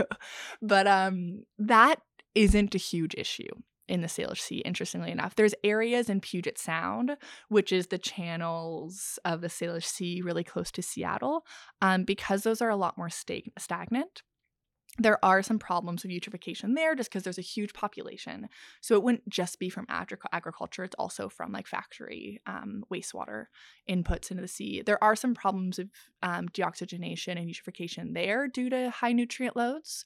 But 0.61 0.87
um, 0.87 1.45
that 1.59 2.03
isn't 2.35 2.75
a 2.75 2.79
huge 2.79 3.15
issue 3.17 3.49
in 3.89 4.03
the 4.03 4.07
Salish 4.07 4.41
Sea, 4.41 4.59
interestingly 4.59 5.11
enough. 5.11 5.35
There's 5.35 5.55
areas 5.65 6.11
in 6.11 6.21
Puget 6.21 6.59
Sound, 6.59 7.17
which 7.49 7.73
is 7.73 7.87
the 7.87 7.99
channels 7.99 9.19
of 9.25 9.41
the 9.41 9.49
Salish 9.49 9.87
Sea 9.87 10.21
really 10.21 10.45
close 10.45 10.71
to 10.73 10.83
Seattle, 10.83 11.47
um, 11.81 12.05
because 12.05 12.43
those 12.43 12.61
are 12.61 12.69
a 12.69 12.77
lot 12.77 12.99
more 12.99 13.09
stag- 13.09 13.53
stagnant 13.59 14.23
there 14.99 15.25
are 15.25 15.43
some 15.43 15.59
problems 15.59 16.03
with 16.03 16.13
eutrophication 16.13 16.75
there 16.75 16.95
just 16.95 17.11
because 17.11 17.23
there's 17.23 17.39
a 17.39 17.43
huge 17.43 17.73
population. 17.73 18.49
So 18.81 18.97
it 18.97 19.03
wouldn't 19.03 19.29
just 19.29 19.59
be 19.59 19.71
from 19.71 19.87
agri- 19.89 20.19
agriculture, 20.33 20.85
it's 20.85 20.97
also 20.99 21.29
from 21.29 21.53
like 21.53 21.67
factory 21.67 22.41
um, 22.47 22.85
wastewater 22.93 23.47
inputs 23.89 24.31
into 24.31 24.43
the 24.43 24.49
sea. 24.49 24.83
There 24.85 25.03
are 25.03 25.17
some 25.17 25.35
problems 25.35 25.79
of 25.79 25.89
um, 26.23 26.49
deoxygenation 26.49 27.39
and 27.39 27.49
eutrophication 27.49 28.15
there 28.15 28.49
due 28.49 28.69
to 28.71 28.91
high 28.91 29.13
nutrient 29.13 29.57
loads. 29.57 30.05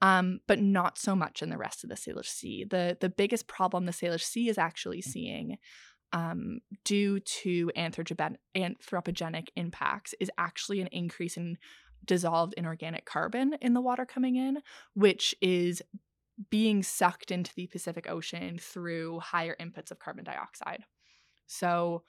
Um, 0.00 0.40
but 0.48 0.58
not 0.58 0.98
so 0.98 1.14
much 1.14 1.42
in 1.42 1.50
the 1.50 1.56
rest 1.56 1.84
of 1.84 1.88
the 1.88 1.94
Salish 1.94 2.26
Sea. 2.26 2.64
The 2.68 2.96
the 3.00 3.08
biggest 3.08 3.46
problem 3.46 3.86
the 3.86 3.92
Salish 3.92 4.24
Sea 4.24 4.48
is 4.48 4.58
actually 4.58 5.00
seeing 5.00 5.58
um, 6.12 6.58
due 6.84 7.20
to 7.20 7.70
anthropogenic 7.76 9.48
impacts 9.54 10.14
is 10.18 10.30
actually 10.38 10.80
an 10.80 10.88
increase 10.88 11.36
in 11.36 11.56
dissolved 12.04 12.54
inorganic 12.56 13.04
carbon 13.04 13.54
in 13.60 13.74
the 13.74 13.80
water 13.80 14.04
coming 14.04 14.36
in, 14.36 14.58
which 14.94 15.34
is 15.40 15.82
being 16.50 16.82
sucked 16.82 17.30
into 17.30 17.54
the 17.54 17.66
Pacific 17.66 18.08
Ocean 18.08 18.58
through 18.58 19.20
higher 19.20 19.56
inputs 19.60 19.90
of 19.90 19.98
carbon 19.98 20.24
dioxide. 20.24 20.84
So, 21.46 22.02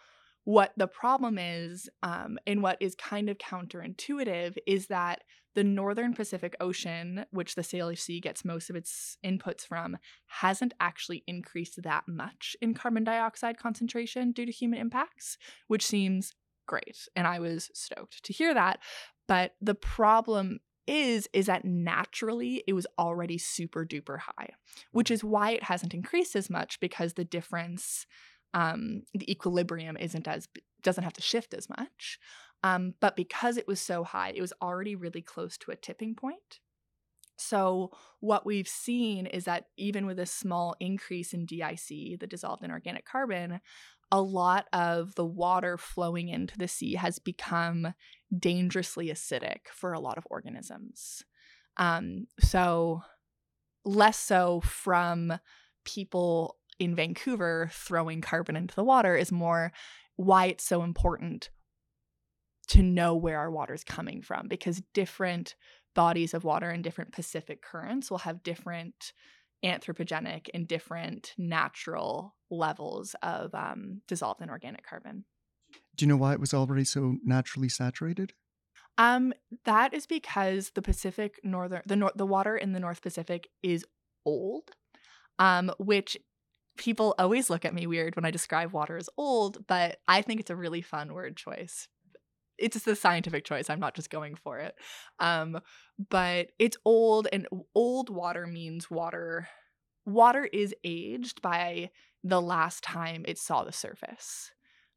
what 0.45 0.73
the 0.75 0.88
problem 0.88 1.38
is, 1.38 1.89
um, 2.01 2.38
and 2.45 2.62
what 2.62 2.77
is 2.81 2.95
kind 2.95 3.29
of 3.29 3.38
counterintuitive, 3.38 4.57
is 4.67 4.88
that 4.88 5.23
the 5.55 5.63
northern 5.63 6.13
Pacific 6.13 6.55
Ocean, 6.59 7.25
which 7.31 7.55
the 7.55 7.62
Salish 7.62 8.00
Sea 8.00 8.19
gets 8.19 8.43
most 8.43 8.69
of 8.69 8.75
its 8.75 9.17
inputs 9.23 9.62
from, 9.62 9.97
hasn't 10.25 10.73
actually 10.79 11.23
increased 11.27 11.81
that 11.83 12.03
much 12.07 12.57
in 12.62 12.73
carbon 12.73 13.03
dioxide 13.03 13.57
concentration 13.57 14.31
due 14.31 14.45
to 14.45 14.51
human 14.51 14.79
impacts, 14.79 15.38
which 15.67 15.85
seems 15.85 16.33
great. 16.65 17.07
And 17.15 17.27
I 17.27 17.39
was 17.39 17.69
stoked 17.73 18.23
to 18.23 18.33
hear 18.33 18.53
that. 18.53 18.79
But 19.27 19.55
the 19.61 19.75
problem 19.75 20.59
is 20.85 21.29
is 21.31 21.45
that 21.45 21.63
naturally 21.63 22.61
it 22.67 22.73
was 22.73 22.85
already 22.99 23.37
super 23.37 23.85
duper 23.85 24.19
high, 24.19 24.49
which 24.91 25.09
is 25.09 25.23
why 25.23 25.51
it 25.51 25.63
hasn't 25.63 25.93
increased 25.93 26.35
as 26.35 26.49
much 26.49 26.79
because 26.79 27.13
the 27.13 27.23
difference 27.23 28.05
um 28.53 29.03
the 29.13 29.31
equilibrium 29.31 29.95
isn't 29.97 30.27
as 30.27 30.47
doesn't 30.81 31.05
have 31.05 31.13
to 31.13 31.21
shift 31.21 31.53
as 31.53 31.69
much. 31.69 32.19
Um, 32.63 32.93
but 32.99 33.15
because 33.15 33.57
it 33.57 33.67
was 33.67 33.81
so 33.81 34.03
high, 34.03 34.31
it 34.35 34.41
was 34.41 34.53
already 34.61 34.95
really 34.95 35.21
close 35.21 35.57
to 35.59 35.71
a 35.71 35.75
tipping 35.75 36.15
point. 36.15 36.59
So, 37.37 37.91
what 38.19 38.45
we've 38.45 38.67
seen 38.67 39.25
is 39.25 39.45
that 39.45 39.65
even 39.77 40.05
with 40.05 40.19
a 40.19 40.25
small 40.25 40.75
increase 40.79 41.33
in 41.33 41.45
DIC, 41.45 42.19
the 42.19 42.27
dissolved 42.27 42.63
inorganic 42.63 43.05
carbon, 43.05 43.59
a 44.11 44.21
lot 44.21 44.67
of 44.71 45.15
the 45.15 45.25
water 45.25 45.77
flowing 45.77 46.29
into 46.29 46.57
the 46.57 46.67
sea 46.67 46.93
has 46.95 47.17
become 47.17 47.93
dangerously 48.37 49.07
acidic 49.07 49.67
for 49.71 49.93
a 49.93 49.99
lot 49.99 50.17
of 50.17 50.27
organisms. 50.29 51.23
Um, 51.77 52.27
so, 52.39 53.01
less 53.83 54.17
so 54.17 54.61
from 54.61 55.33
people 55.85 56.57
in 56.79 56.95
Vancouver 56.95 57.69
throwing 57.71 58.21
carbon 58.21 58.55
into 58.55 58.75
the 58.75 58.83
water 58.83 59.15
is 59.15 59.31
more 59.31 59.71
why 60.15 60.45
it's 60.45 60.63
so 60.63 60.83
important 60.83 61.49
to 62.67 62.81
know 62.81 63.15
where 63.15 63.39
our 63.39 63.51
water 63.51 63.73
is 63.73 63.83
coming 63.83 64.21
from 64.21 64.47
because 64.47 64.81
different 64.93 65.55
bodies 65.93 66.33
of 66.33 66.43
water 66.43 66.69
and 66.69 66.83
different 66.83 67.12
Pacific 67.12 67.62
currents 67.62 68.09
will 68.09 68.19
have 68.19 68.43
different 68.43 69.13
anthropogenic 69.63 70.50
and 70.53 70.67
different 70.67 71.33
natural 71.38 72.35
levels 72.51 73.15
of 73.23 73.53
um, 73.55 74.01
dissolved 74.07 74.41
inorganic 74.41 74.85
carbon. 74.85 75.25
Do 75.95 76.05
you 76.05 76.09
know 76.09 76.17
why 76.17 76.33
it 76.33 76.39
was 76.39 76.53
already 76.53 76.83
so 76.83 77.15
naturally 77.23 77.69
saturated? 77.69 78.33
Um, 78.97 79.33
that 79.65 79.93
is 79.93 80.05
because 80.05 80.71
the 80.75 80.81
Pacific 80.81 81.39
northern 81.43 81.81
the 81.85 81.95
nor- 81.95 82.12
the 82.15 82.27
water 82.27 82.55
in 82.55 82.73
the 82.73 82.79
North 82.79 83.01
Pacific 83.01 83.50
is 83.63 83.85
old, 84.25 84.71
um, 85.39 85.71
which 85.79 86.17
people 86.77 87.15
always 87.17 87.50
look 87.50 87.65
at 87.65 87.73
me 87.73 87.88
weird 87.88 88.15
when 88.15 88.25
I 88.25 88.31
describe 88.31 88.71
water 88.71 88.97
as 88.97 89.09
old, 89.17 89.65
but 89.67 89.97
I 90.07 90.21
think 90.21 90.39
it's 90.39 90.50
a 90.50 90.55
really 90.55 90.81
fun 90.81 91.13
word 91.13 91.38
choice. 91.38 91.88
It's 92.57 92.83
the 92.83 92.95
scientific 92.95 93.45
choice. 93.45 93.69
I'm 93.69 93.79
not 93.79 93.95
just 93.95 94.10
going 94.10 94.36
for 94.36 94.60
it. 94.60 94.75
Um, 95.19 95.60
but 96.10 96.48
it's 96.60 96.77
old, 96.86 97.27
and 97.31 97.48
old 97.75 98.10
water 98.10 98.48
means 98.48 98.89
water. 98.89 99.48
Water 100.05 100.45
is 100.51 100.75
aged 100.83 101.41
by 101.41 101.89
the 102.24 102.41
last 102.41 102.83
time 102.83 103.25
it 103.27 103.38
saw 103.38 103.63
the 103.63 103.72
surface. 103.72 104.51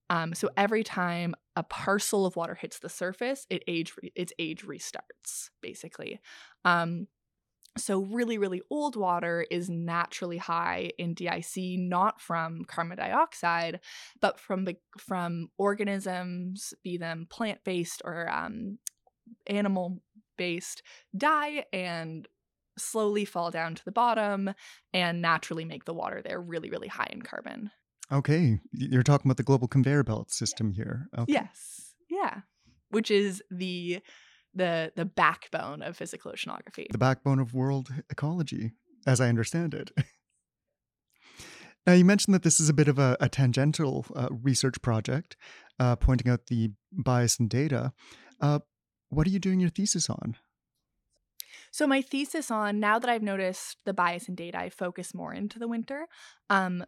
Um, 0.09 0.35
so 0.35 0.49
every 0.57 0.85
time 0.85 1.35
a 1.57 1.63
parcel 1.63 2.27
of 2.27 2.37
water 2.37 2.55
hits 2.55 2.79
the 2.79 2.89
surface, 2.89 3.47
it 3.51 3.65
age 3.67 3.93
re- 4.01 4.13
its 4.15 4.33
age 4.39 4.65
restarts 4.65 5.51
basically. 5.61 6.21
Um, 6.65 7.09
so 7.77 8.01
really, 8.01 8.39
really 8.39 8.63
old 8.71 8.97
water 8.97 9.47
is 9.51 9.69
naturally 9.69 10.39
high 10.39 10.93
in 10.99 11.15
DIC, 11.15 11.79
not 11.79 12.21
from 12.21 12.65
carbon 12.65 12.97
dioxide, 12.97 13.81
but 14.21 14.41
from 14.41 14.67
from 14.99 15.51
organisms, 15.59 16.75
be 16.83 16.97
them 16.97 17.27
plant 17.29 17.61
based 17.65 18.03
or 18.05 18.31
um, 18.31 18.79
animal 19.47 20.01
based, 20.37 20.83
die 21.17 21.65
and 21.73 22.29
slowly 22.79 23.25
fall 23.25 23.51
down 23.51 23.75
to 23.75 23.85
the 23.85 23.93
bottom 23.93 24.53
and 24.93 25.23
naturally 25.23 25.65
make 25.65 25.85
the 25.85 25.95
water 25.95 26.21
there 26.23 26.41
really, 26.41 26.71
really 26.71 26.89
high 26.89 27.09
in 27.11 27.23
carbon. 27.23 27.71
Okay. 28.13 28.61
You're 28.73 29.03
talking 29.03 29.29
about 29.29 29.39
the 29.39 29.43
global 29.43 29.69
conveyor 29.69 30.05
belt 30.05 30.31
system 30.31 30.73
here. 30.73 31.09
Okay. 31.17 31.33
Yes. 31.33 31.95
Yeah. 32.11 32.41
Which 32.91 33.11
is 33.11 33.43
the 33.51 34.01
the 34.57 34.93
the 34.97 35.05
backbone 35.05 35.83
of 35.83 35.97
physical 35.97 36.33
oceanography. 36.33 36.87
The 36.91 36.99
backbone 36.99 37.39
of 37.39 37.55
world 37.55 37.91
ecology, 38.11 38.73
as 39.07 39.21
I 39.21 39.29
understand 39.29 39.75
it. 39.75 39.91
now, 41.87 41.93
you 41.93 42.05
mentioned 42.05 42.35
that 42.35 42.43
this 42.43 42.59
is 42.59 42.69
a 42.69 42.75
bit 42.75 42.89
of 42.89 42.99
a, 42.99 43.17
a 43.21 43.29
tangential 43.29 44.07
uh, 44.15 44.29
research 44.31 44.81
project, 44.83 45.37
uh, 45.79 45.97
pointing 45.97 46.31
out 46.31 46.47
the 46.47 46.71
bias 46.93 47.39
in 47.39 47.49
data. 47.49 47.93
Uh, 48.41 48.61
what 49.09 49.27
are 49.27 49.31
you 49.31 49.39
doing 49.39 49.61
your 49.61 49.71
thesis 49.71 50.11
on? 50.11 50.37
So 51.71 51.87
my 51.87 52.01
thesis 52.01 52.51
on 52.51 52.81
now 52.81 52.99
that 52.99 53.11
I've 53.11 53.23
noticed 53.23 53.77
the 53.85 53.93
bias 53.93 54.29
in 54.29 54.35
data, 54.35 54.59
I 54.59 54.71
focus 54.71 55.15
more 55.15 55.35
into 55.35 55.59
the 55.59 55.69
winter. 55.69 56.07
Um, 56.49 56.85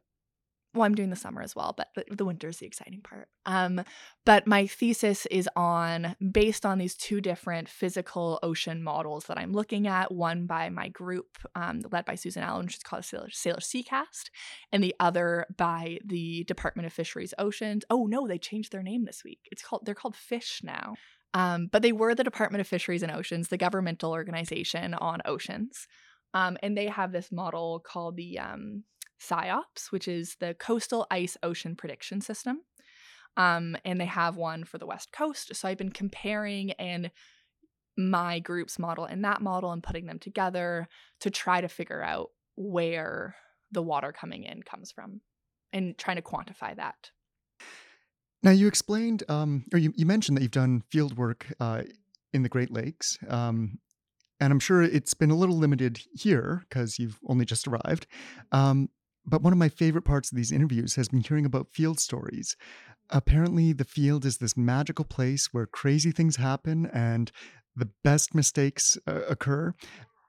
well, 0.78 0.86
I'm 0.86 0.94
doing 0.94 1.10
the 1.10 1.16
summer 1.16 1.42
as 1.42 1.54
well, 1.54 1.74
but 1.76 1.88
the, 1.94 2.04
the 2.14 2.24
winter 2.24 2.48
is 2.48 2.58
the 2.58 2.66
exciting 2.66 3.00
part. 3.02 3.28
Um, 3.46 3.82
but 4.24 4.46
my 4.46 4.66
thesis 4.66 5.26
is 5.26 5.48
on 5.56 6.16
based 6.32 6.64
on 6.64 6.78
these 6.78 6.94
two 6.94 7.20
different 7.20 7.68
physical 7.68 8.38
ocean 8.42 8.82
models 8.82 9.24
that 9.26 9.38
I'm 9.38 9.52
looking 9.52 9.86
at. 9.86 10.12
One 10.12 10.46
by 10.46 10.68
my 10.70 10.88
group, 10.88 11.38
um, 11.54 11.82
led 11.92 12.04
by 12.04 12.14
Susan 12.14 12.42
Allen, 12.42 12.66
which 12.66 12.76
is 12.76 12.82
called 12.82 13.04
Sailor, 13.04 13.28
SalishSeaCast, 13.28 14.30
and 14.72 14.82
the 14.82 14.94
other 15.00 15.46
by 15.56 15.98
the 16.04 16.44
Department 16.44 16.86
of 16.86 16.92
Fisheries 16.92 17.34
Oceans. 17.38 17.84
Oh 17.90 18.06
no, 18.06 18.26
they 18.26 18.38
changed 18.38 18.72
their 18.72 18.82
name 18.82 19.04
this 19.04 19.22
week. 19.24 19.40
It's 19.50 19.62
called 19.62 19.84
they're 19.84 19.94
called 19.94 20.16
Fish 20.16 20.60
now. 20.62 20.94
Um, 21.34 21.68
but 21.70 21.82
they 21.82 21.92
were 21.92 22.14
the 22.14 22.24
Department 22.24 22.60
of 22.60 22.66
Fisheries 22.66 23.02
and 23.02 23.12
Oceans, 23.12 23.48
the 23.48 23.58
governmental 23.58 24.12
organization 24.12 24.94
on 24.94 25.20
oceans. 25.24 25.86
Um, 26.34 26.56
and 26.62 26.76
they 26.76 26.86
have 26.86 27.12
this 27.12 27.32
model 27.32 27.80
called 27.80 28.16
the 28.16 28.38
um, 28.38 28.84
CIOPS, 29.20 29.90
which 29.90 30.08
is 30.08 30.36
the 30.40 30.54
Coastal 30.54 31.06
Ice 31.10 31.36
Ocean 31.42 31.76
Prediction 31.76 32.20
System. 32.20 32.62
Um, 33.36 33.76
and 33.84 34.00
they 34.00 34.06
have 34.06 34.36
one 34.36 34.64
for 34.64 34.78
the 34.78 34.86
West 34.86 35.12
Coast. 35.12 35.54
So 35.54 35.68
I've 35.68 35.78
been 35.78 35.92
comparing 35.92 36.72
and 36.72 37.10
my 37.96 38.38
group's 38.38 38.78
model 38.78 39.04
and 39.04 39.24
that 39.24 39.40
model 39.40 39.72
and 39.72 39.82
putting 39.82 40.06
them 40.06 40.18
together 40.18 40.88
to 41.20 41.30
try 41.30 41.60
to 41.60 41.68
figure 41.68 42.02
out 42.02 42.28
where 42.56 43.36
the 43.70 43.82
water 43.82 44.12
coming 44.12 44.44
in 44.44 44.62
comes 44.62 44.92
from 44.92 45.20
and 45.72 45.98
trying 45.98 46.16
to 46.16 46.22
quantify 46.22 46.74
that. 46.76 47.10
Now, 48.42 48.52
you 48.52 48.68
explained, 48.68 49.24
um, 49.28 49.64
or 49.72 49.78
you, 49.78 49.92
you 49.96 50.06
mentioned 50.06 50.36
that 50.36 50.42
you've 50.42 50.50
done 50.52 50.82
field 50.90 51.16
work 51.16 51.52
uh, 51.58 51.82
in 52.32 52.42
the 52.42 52.48
Great 52.48 52.70
Lakes. 52.70 53.18
Um, 53.28 53.78
and 54.40 54.52
I'm 54.52 54.60
sure 54.60 54.82
it's 54.82 55.14
been 55.14 55.30
a 55.30 55.36
little 55.36 55.56
limited 55.56 56.00
here 56.12 56.64
because 56.68 56.98
you've 56.98 57.18
only 57.26 57.44
just 57.44 57.66
arrived. 57.66 58.06
Um, 58.52 58.88
but 59.28 59.42
one 59.42 59.52
of 59.52 59.58
my 59.58 59.68
favorite 59.68 60.04
parts 60.04 60.30
of 60.30 60.36
these 60.36 60.52
interviews 60.52 60.94
has 60.96 61.08
been 61.08 61.20
hearing 61.20 61.44
about 61.44 61.68
field 61.72 62.00
stories. 62.00 62.56
Apparently, 63.10 63.72
the 63.72 63.84
field 63.84 64.24
is 64.24 64.38
this 64.38 64.56
magical 64.56 65.04
place 65.04 65.48
where 65.52 65.66
crazy 65.66 66.10
things 66.10 66.36
happen 66.36 66.86
and 66.86 67.30
the 67.74 67.88
best 68.04 68.34
mistakes 68.34 68.98
uh, 69.06 69.22
occur. 69.28 69.74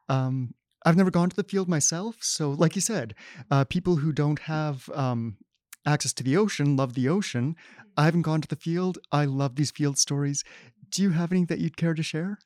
Um, 0.08 0.54
I've 0.86 0.96
never 0.96 1.12
gone 1.12 1.30
to 1.30 1.36
the 1.36 1.44
field 1.44 1.68
myself. 1.68 2.18
So, 2.22 2.52
like 2.52 2.76
you 2.76 2.82
said, 2.82 3.16
uh, 3.52 3.66
people 3.66 3.98
who 3.98 4.14
don't 4.14 4.40
have 4.40 4.90
um, 4.94 5.38
access 5.86 6.14
to 6.14 6.24
the 6.24 6.38
ocean 6.38 6.76
love 6.76 6.94
the 6.94 7.10
ocean. 7.10 7.56
I 7.98 8.06
haven't 8.06 8.22
gone 8.22 8.42
to 8.42 8.48
the 8.48 8.56
field. 8.56 8.98
I 9.12 9.26
love 9.26 9.56
these 9.56 9.72
field 9.72 9.98
stories. 9.98 10.44
Do 10.90 11.02
you 11.02 11.12
have 11.12 11.32
any 11.32 11.46
that 11.46 11.60
you'd 11.60 11.78
care 11.78 11.94
to 11.94 12.04
share? 12.04 12.40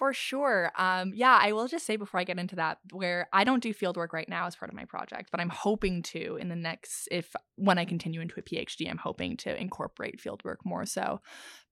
For 0.00 0.14
sure. 0.14 0.72
Um, 0.78 1.12
yeah, 1.14 1.38
I 1.38 1.52
will 1.52 1.68
just 1.68 1.84
say 1.84 1.96
before 1.96 2.18
I 2.18 2.24
get 2.24 2.38
into 2.38 2.56
that, 2.56 2.78
where 2.90 3.28
I 3.34 3.44
don't 3.44 3.62
do 3.62 3.74
field 3.74 3.98
work 3.98 4.14
right 4.14 4.30
now 4.30 4.46
as 4.46 4.56
part 4.56 4.70
of 4.70 4.74
my 4.74 4.86
project, 4.86 5.28
but 5.30 5.40
I'm 5.40 5.50
hoping 5.50 6.02
to 6.04 6.36
in 6.36 6.48
the 6.48 6.56
next, 6.56 7.06
if 7.10 7.36
when 7.56 7.76
I 7.76 7.84
continue 7.84 8.22
into 8.22 8.36
a 8.38 8.42
PhD, 8.42 8.88
I'm 8.88 8.96
hoping 8.96 9.36
to 9.36 9.54
incorporate 9.54 10.18
field 10.18 10.42
work 10.42 10.60
more 10.64 10.86
so. 10.86 11.20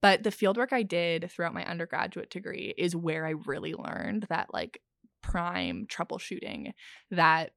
But 0.02 0.24
the 0.24 0.30
field 0.30 0.58
work 0.58 0.74
I 0.74 0.82
did 0.82 1.30
throughout 1.30 1.54
my 1.54 1.64
undergraduate 1.64 2.28
degree 2.28 2.74
is 2.76 2.94
where 2.94 3.24
I 3.24 3.32
really 3.46 3.72
learned 3.72 4.26
that 4.28 4.52
like 4.52 4.82
prime 5.22 5.86
troubleshooting 5.90 6.72
that 7.10 7.52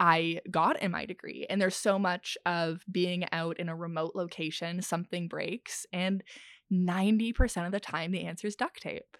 I 0.00 0.40
got 0.50 0.82
in 0.82 0.90
my 0.90 1.06
degree. 1.06 1.46
And 1.48 1.60
there's 1.60 1.76
so 1.76 1.96
much 1.96 2.36
of 2.44 2.80
being 2.90 3.24
out 3.30 3.60
in 3.60 3.68
a 3.68 3.76
remote 3.76 4.16
location, 4.16 4.82
something 4.82 5.28
breaks, 5.28 5.86
and 5.92 6.24
90% 6.72 7.66
of 7.66 7.70
the 7.70 7.78
time 7.78 8.10
the 8.10 8.24
answer 8.26 8.48
is 8.48 8.56
duct 8.56 8.82
tape. 8.82 9.16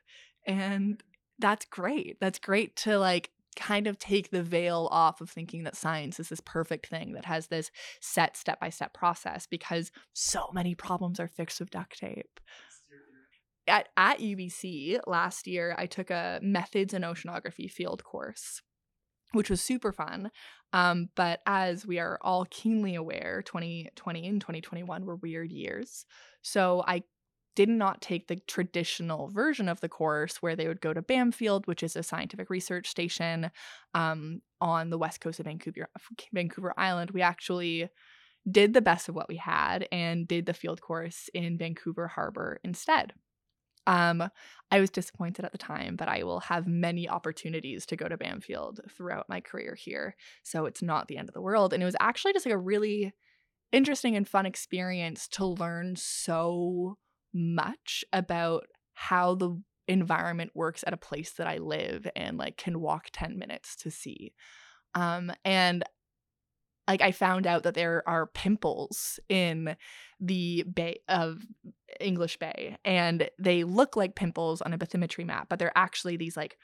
And 0.46 1.02
that's 1.38 1.64
great. 1.66 2.18
That's 2.20 2.38
great 2.38 2.76
to 2.76 2.98
like 2.98 3.30
kind 3.56 3.86
of 3.86 3.98
take 3.98 4.30
the 4.30 4.42
veil 4.42 4.88
off 4.92 5.20
of 5.20 5.30
thinking 5.30 5.64
that 5.64 5.74
science 5.74 6.20
is 6.20 6.28
this 6.28 6.42
perfect 6.44 6.86
thing 6.86 7.12
that 7.14 7.24
has 7.24 7.48
this 7.48 7.70
set 8.00 8.36
step 8.36 8.60
by 8.60 8.68
step 8.68 8.92
process 8.92 9.46
because 9.46 9.90
so 10.12 10.50
many 10.52 10.74
problems 10.74 11.18
are 11.18 11.26
fixed 11.26 11.58
with 11.58 11.70
duct 11.70 11.98
tape. 11.98 12.38
At, 13.66 13.88
at 13.96 14.20
UBC 14.20 15.00
last 15.08 15.48
year, 15.48 15.74
I 15.76 15.86
took 15.86 16.10
a 16.10 16.38
methods 16.40 16.94
in 16.94 17.02
oceanography 17.02 17.68
field 17.68 18.04
course, 18.04 18.62
which 19.32 19.50
was 19.50 19.60
super 19.60 19.90
fun. 19.90 20.30
Um, 20.72 21.08
but 21.16 21.40
as 21.46 21.84
we 21.84 21.98
are 21.98 22.18
all 22.22 22.46
keenly 22.50 22.94
aware, 22.94 23.42
2020 23.44 24.28
and 24.28 24.40
2021 24.40 25.04
were 25.04 25.16
weird 25.16 25.50
years. 25.50 26.04
So 26.42 26.84
I 26.86 27.02
did 27.56 27.68
not 27.70 28.02
take 28.02 28.28
the 28.28 28.36
traditional 28.36 29.28
version 29.28 29.68
of 29.68 29.80
the 29.80 29.88
course 29.88 30.36
where 30.36 30.54
they 30.54 30.68
would 30.68 30.80
go 30.80 30.92
to 30.92 31.02
Bamfield, 31.02 31.66
which 31.66 31.82
is 31.82 31.96
a 31.96 32.02
scientific 32.02 32.50
research 32.50 32.86
station 32.86 33.50
um, 33.94 34.42
on 34.60 34.90
the 34.90 34.98
west 34.98 35.20
coast 35.20 35.40
of 35.40 35.46
Vancouver, 35.46 35.88
Vancouver 36.32 36.74
Island. 36.76 37.10
We 37.10 37.22
actually 37.22 37.88
did 38.48 38.74
the 38.74 38.82
best 38.82 39.08
of 39.08 39.14
what 39.16 39.28
we 39.28 39.36
had 39.36 39.88
and 39.90 40.28
did 40.28 40.46
the 40.46 40.54
field 40.54 40.80
course 40.80 41.28
in 41.34 41.58
Vancouver 41.58 42.06
Harbor 42.06 42.60
instead. 42.62 43.14
Um, 43.86 44.28
I 44.70 44.80
was 44.80 44.90
disappointed 44.90 45.44
at 45.44 45.52
the 45.52 45.58
time, 45.58 45.96
but 45.96 46.08
I 46.08 46.24
will 46.24 46.40
have 46.40 46.66
many 46.66 47.08
opportunities 47.08 47.86
to 47.86 47.96
go 47.96 48.06
to 48.06 48.18
Bamfield 48.18 48.80
throughout 48.90 49.28
my 49.28 49.40
career 49.40 49.74
here. 49.74 50.14
So 50.42 50.66
it's 50.66 50.82
not 50.82 51.08
the 51.08 51.16
end 51.16 51.28
of 51.28 51.34
the 51.34 51.40
world. 51.40 51.72
And 51.72 51.82
it 51.82 51.86
was 51.86 51.96
actually 52.00 52.34
just 52.34 52.44
like 52.44 52.54
a 52.54 52.58
really 52.58 53.14
interesting 53.72 54.14
and 54.14 54.28
fun 54.28 54.44
experience 54.44 55.26
to 55.28 55.46
learn 55.46 55.96
so 55.96 56.98
much 57.36 58.04
about 58.12 58.66
how 58.94 59.34
the 59.34 59.60
environment 59.88 60.50
works 60.54 60.82
at 60.86 60.92
a 60.92 60.98
place 60.98 61.32
that 61.32 61.46
I 61.46 61.58
live 61.58 62.06
and 62.16 62.38
like 62.38 62.56
can 62.56 62.80
walk 62.80 63.08
10 63.12 63.38
minutes 63.38 63.76
to 63.76 63.90
see. 63.90 64.32
Um, 64.94 65.32
and 65.44 65.84
like 66.88 67.02
I 67.02 67.12
found 67.12 67.46
out 67.46 67.64
that 67.64 67.74
there 67.74 68.02
are 68.06 68.26
pimples 68.26 69.18
in 69.28 69.76
the 70.20 70.64
bay 70.72 71.00
of 71.08 71.42
English 72.00 72.38
Bay 72.38 72.78
and 72.84 73.28
they 73.38 73.64
look 73.64 73.96
like 73.96 74.14
pimples 74.14 74.62
on 74.62 74.72
a 74.72 74.78
bathymetry 74.78 75.26
map, 75.26 75.48
but 75.48 75.58
they're 75.58 75.76
actually 75.76 76.16
these 76.16 76.36
like 76.36 76.56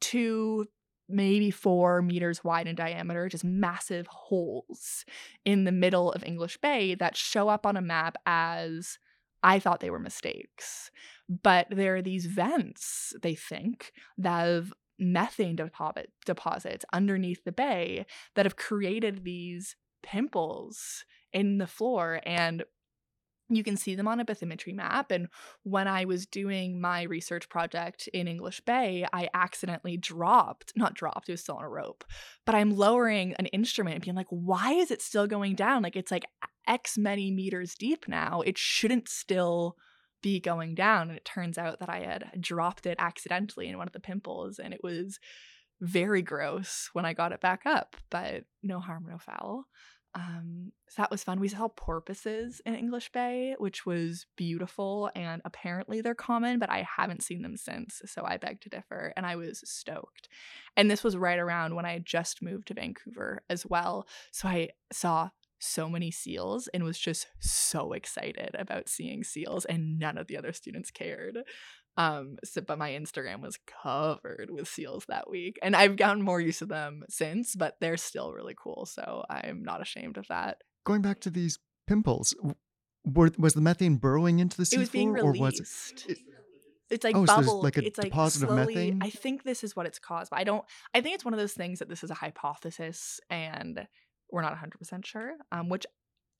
two 0.00 0.66
maybe 1.08 1.50
four 1.50 2.00
meters 2.00 2.44
wide 2.44 2.66
in 2.66 2.74
diameter, 2.74 3.28
just 3.28 3.44
massive 3.44 4.06
holes 4.06 5.04
in 5.44 5.64
the 5.64 5.72
middle 5.72 6.12
of 6.12 6.24
English 6.24 6.58
Bay 6.58 6.94
that 6.94 7.16
show 7.16 7.48
up 7.48 7.66
on 7.66 7.76
a 7.76 7.82
map 7.82 8.16
as 8.24 8.98
I 9.42 9.58
thought 9.58 9.80
they 9.80 9.90
were 9.90 9.98
mistakes. 9.98 10.90
But 11.28 11.66
there 11.70 11.96
are 11.96 12.02
these 12.02 12.26
vents, 12.26 13.14
they 13.22 13.34
think, 13.34 13.92
that 14.18 14.46
have 14.46 14.72
methane 14.98 15.56
deposit, 15.56 16.10
deposits 16.24 16.84
underneath 16.92 17.44
the 17.44 17.52
bay 17.52 18.06
that 18.34 18.46
have 18.46 18.56
created 18.56 19.24
these 19.24 19.76
pimples 20.02 21.04
in 21.32 21.58
the 21.58 21.66
floor. 21.66 22.20
And 22.24 22.64
you 23.48 23.64
can 23.64 23.76
see 23.76 23.94
them 23.94 24.08
on 24.08 24.20
a 24.20 24.24
bathymetry 24.24 24.74
map. 24.74 25.10
And 25.10 25.28
when 25.62 25.86
I 25.88 26.04
was 26.04 26.26
doing 26.26 26.80
my 26.80 27.02
research 27.02 27.48
project 27.48 28.08
in 28.12 28.28
English 28.28 28.60
Bay, 28.60 29.06
I 29.12 29.28
accidentally 29.34 29.96
dropped, 29.96 30.72
not 30.76 30.94
dropped, 30.94 31.28
it 31.28 31.32
was 31.32 31.42
still 31.42 31.56
on 31.56 31.64
a 31.64 31.68
rope, 31.68 32.04
but 32.46 32.54
I'm 32.54 32.74
lowering 32.76 33.34
an 33.34 33.46
instrument 33.46 33.96
and 33.96 34.04
being 34.04 34.16
like, 34.16 34.28
why 34.30 34.72
is 34.72 34.90
it 34.90 35.02
still 35.02 35.26
going 35.26 35.54
down? 35.54 35.82
Like 35.82 35.96
it's 35.96 36.10
like 36.10 36.24
X 36.66 36.98
many 36.98 37.30
meters 37.30 37.74
deep 37.74 38.06
now. 38.08 38.42
It 38.42 38.58
shouldn't 38.58 39.08
still 39.08 39.76
be 40.22 40.40
going 40.40 40.74
down. 40.74 41.08
And 41.08 41.16
it 41.16 41.24
turns 41.24 41.58
out 41.58 41.80
that 41.80 41.90
I 41.90 42.00
had 42.00 42.30
dropped 42.40 42.86
it 42.86 42.96
accidentally 42.98 43.68
in 43.68 43.76
one 43.76 43.88
of 43.88 43.92
the 43.92 44.00
pimples 44.00 44.58
and 44.58 44.72
it 44.72 44.82
was 44.82 45.18
very 45.80 46.22
gross 46.22 46.88
when 46.92 47.04
I 47.04 47.12
got 47.12 47.32
it 47.32 47.40
back 47.40 47.62
up, 47.66 47.96
but 48.08 48.44
no 48.62 48.78
harm, 48.78 49.04
no 49.10 49.18
foul. 49.18 49.66
Um, 50.14 50.72
so 50.88 51.02
that 51.02 51.10
was 51.10 51.24
fun. 51.24 51.40
We 51.40 51.48
saw 51.48 51.68
porpoises 51.68 52.60
in 52.66 52.74
English 52.74 53.10
Bay, 53.12 53.56
which 53.58 53.86
was 53.86 54.26
beautiful, 54.36 55.10
and 55.14 55.40
apparently 55.44 56.00
they're 56.00 56.14
common, 56.14 56.58
but 56.58 56.70
I 56.70 56.86
haven't 56.96 57.22
seen 57.22 57.42
them 57.42 57.56
since, 57.56 58.02
so 58.04 58.22
I 58.24 58.36
beg 58.36 58.60
to 58.60 58.68
differ, 58.68 59.12
and 59.16 59.24
I 59.24 59.36
was 59.36 59.62
stoked. 59.64 60.28
And 60.76 60.90
this 60.90 61.02
was 61.02 61.16
right 61.16 61.38
around 61.38 61.74
when 61.74 61.86
I 61.86 61.94
had 61.94 62.04
just 62.04 62.42
moved 62.42 62.68
to 62.68 62.74
Vancouver 62.74 63.42
as 63.48 63.64
well, 63.64 64.06
so 64.30 64.48
I 64.48 64.68
saw 64.92 65.30
so 65.62 65.88
many 65.88 66.10
seals 66.10 66.68
and 66.68 66.82
was 66.84 66.98
just 66.98 67.28
so 67.38 67.92
excited 67.92 68.50
about 68.58 68.88
seeing 68.88 69.24
seals, 69.24 69.64
and 69.64 69.98
none 69.98 70.18
of 70.18 70.26
the 70.26 70.36
other 70.36 70.52
students 70.52 70.90
cared. 70.90 71.38
Um, 71.96 72.36
so, 72.42 72.62
but 72.62 72.78
my 72.78 72.90
Instagram 72.90 73.40
was 73.40 73.58
covered 73.82 74.50
with 74.50 74.68
seals 74.68 75.04
that 75.08 75.30
week, 75.30 75.58
and 75.62 75.76
I've 75.76 75.96
gotten 75.96 76.22
more 76.22 76.40
used 76.40 76.60
to 76.60 76.66
them 76.66 77.04
since, 77.08 77.54
but 77.54 77.76
they're 77.80 77.96
still 77.96 78.32
really 78.32 78.54
cool. 78.56 78.86
So 78.86 79.24
I'm 79.28 79.62
not 79.62 79.82
ashamed 79.82 80.16
of 80.16 80.26
that. 80.28 80.58
Going 80.84 81.02
back 81.02 81.20
to 81.20 81.30
these 81.30 81.58
pimples, 81.86 82.34
were, 83.04 83.30
was 83.38 83.54
the 83.54 83.60
methane 83.60 83.96
burrowing 83.96 84.38
into 84.38 84.56
the 84.56 84.64
seafloor, 84.64 84.74
it 84.74 84.78
was 84.78 84.90
being 84.90 85.12
released. 85.12 85.40
or 85.40 85.44
was 85.44 85.60
it? 86.08 86.18
it's 86.90 87.04
like 87.04 87.16
oh, 87.16 87.24
bubble. 87.24 87.44
So 87.44 87.58
like 87.58 87.78
it's 87.78 87.98
like 87.98 88.12
slowly. 88.30 88.96
I 89.00 89.10
think 89.10 89.42
this 89.44 89.64
is 89.64 89.74
what 89.74 89.86
it's 89.86 89.98
caused, 89.98 90.30
but 90.30 90.38
I 90.38 90.44
don't. 90.44 90.64
I 90.94 91.00
think 91.00 91.14
it's 91.14 91.24
one 91.24 91.34
of 91.34 91.40
those 91.40 91.54
things 91.54 91.78
that 91.78 91.88
this 91.88 92.04
is 92.04 92.10
a 92.10 92.14
hypothesis, 92.14 93.20
and 93.30 93.86
we're 94.32 94.42
not 94.42 94.52
100 94.52 94.78
percent 94.78 95.06
sure. 95.06 95.34
Um, 95.50 95.68
which 95.68 95.86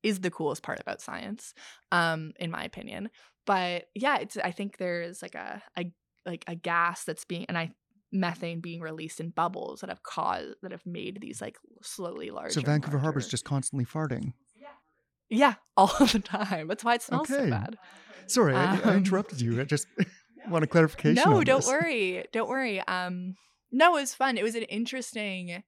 is 0.01 0.19
the 0.19 0.31
coolest 0.31 0.63
part 0.63 0.81
about 0.81 1.01
science, 1.01 1.53
um, 1.91 2.33
in 2.39 2.51
my 2.51 2.63
opinion. 2.63 3.09
But 3.45 3.85
yeah, 3.95 4.17
it's 4.17 4.37
I 4.37 4.51
think 4.51 4.77
there's 4.77 5.21
like 5.21 5.35
a, 5.35 5.61
a 5.77 5.91
like 6.25 6.43
a 6.47 6.55
gas 6.55 7.03
that's 7.03 7.25
being 7.25 7.45
and 7.47 7.57
I 7.57 7.71
methane 8.11 8.59
being 8.59 8.79
released 8.79 9.19
in 9.19 9.29
bubbles 9.29 9.81
that 9.81 9.89
have 9.89 10.03
caused 10.03 10.55
that 10.61 10.71
have 10.71 10.85
made 10.85 11.19
these 11.21 11.41
like 11.41 11.57
slowly 11.81 12.29
larger. 12.29 12.53
So 12.53 12.61
Vancouver 12.61 12.99
Harbor 12.99 13.19
is 13.19 13.27
just 13.27 13.45
constantly 13.45 13.85
farting. 13.85 14.33
Yeah, 15.33 15.55
all 15.77 15.87
the 15.99 16.19
time. 16.19 16.67
That's 16.67 16.83
why 16.83 16.95
it 16.95 17.01
smells 17.01 17.29
okay. 17.29 17.45
so 17.45 17.49
bad. 17.49 17.77
Sorry, 18.27 18.53
um, 18.53 18.81
I, 18.83 18.89
I, 18.89 18.91
um, 18.91 18.97
interrupted 18.97 19.41
you. 19.41 19.59
I 19.59 19.63
just 19.65 19.87
want 20.49 20.63
a 20.63 20.67
clarification. 20.67 21.15
No, 21.15 21.43
don't 21.43 21.59
this. 21.59 21.67
worry. 21.67 22.25
Don't 22.31 22.49
worry. 22.49 22.79
Um, 22.81 23.35
no, 23.71 23.97
it 23.97 24.01
was 24.01 24.13
fun. 24.13 24.37
It 24.37 24.43
was 24.43 24.55
an 24.55 24.63
interesting 24.63 25.63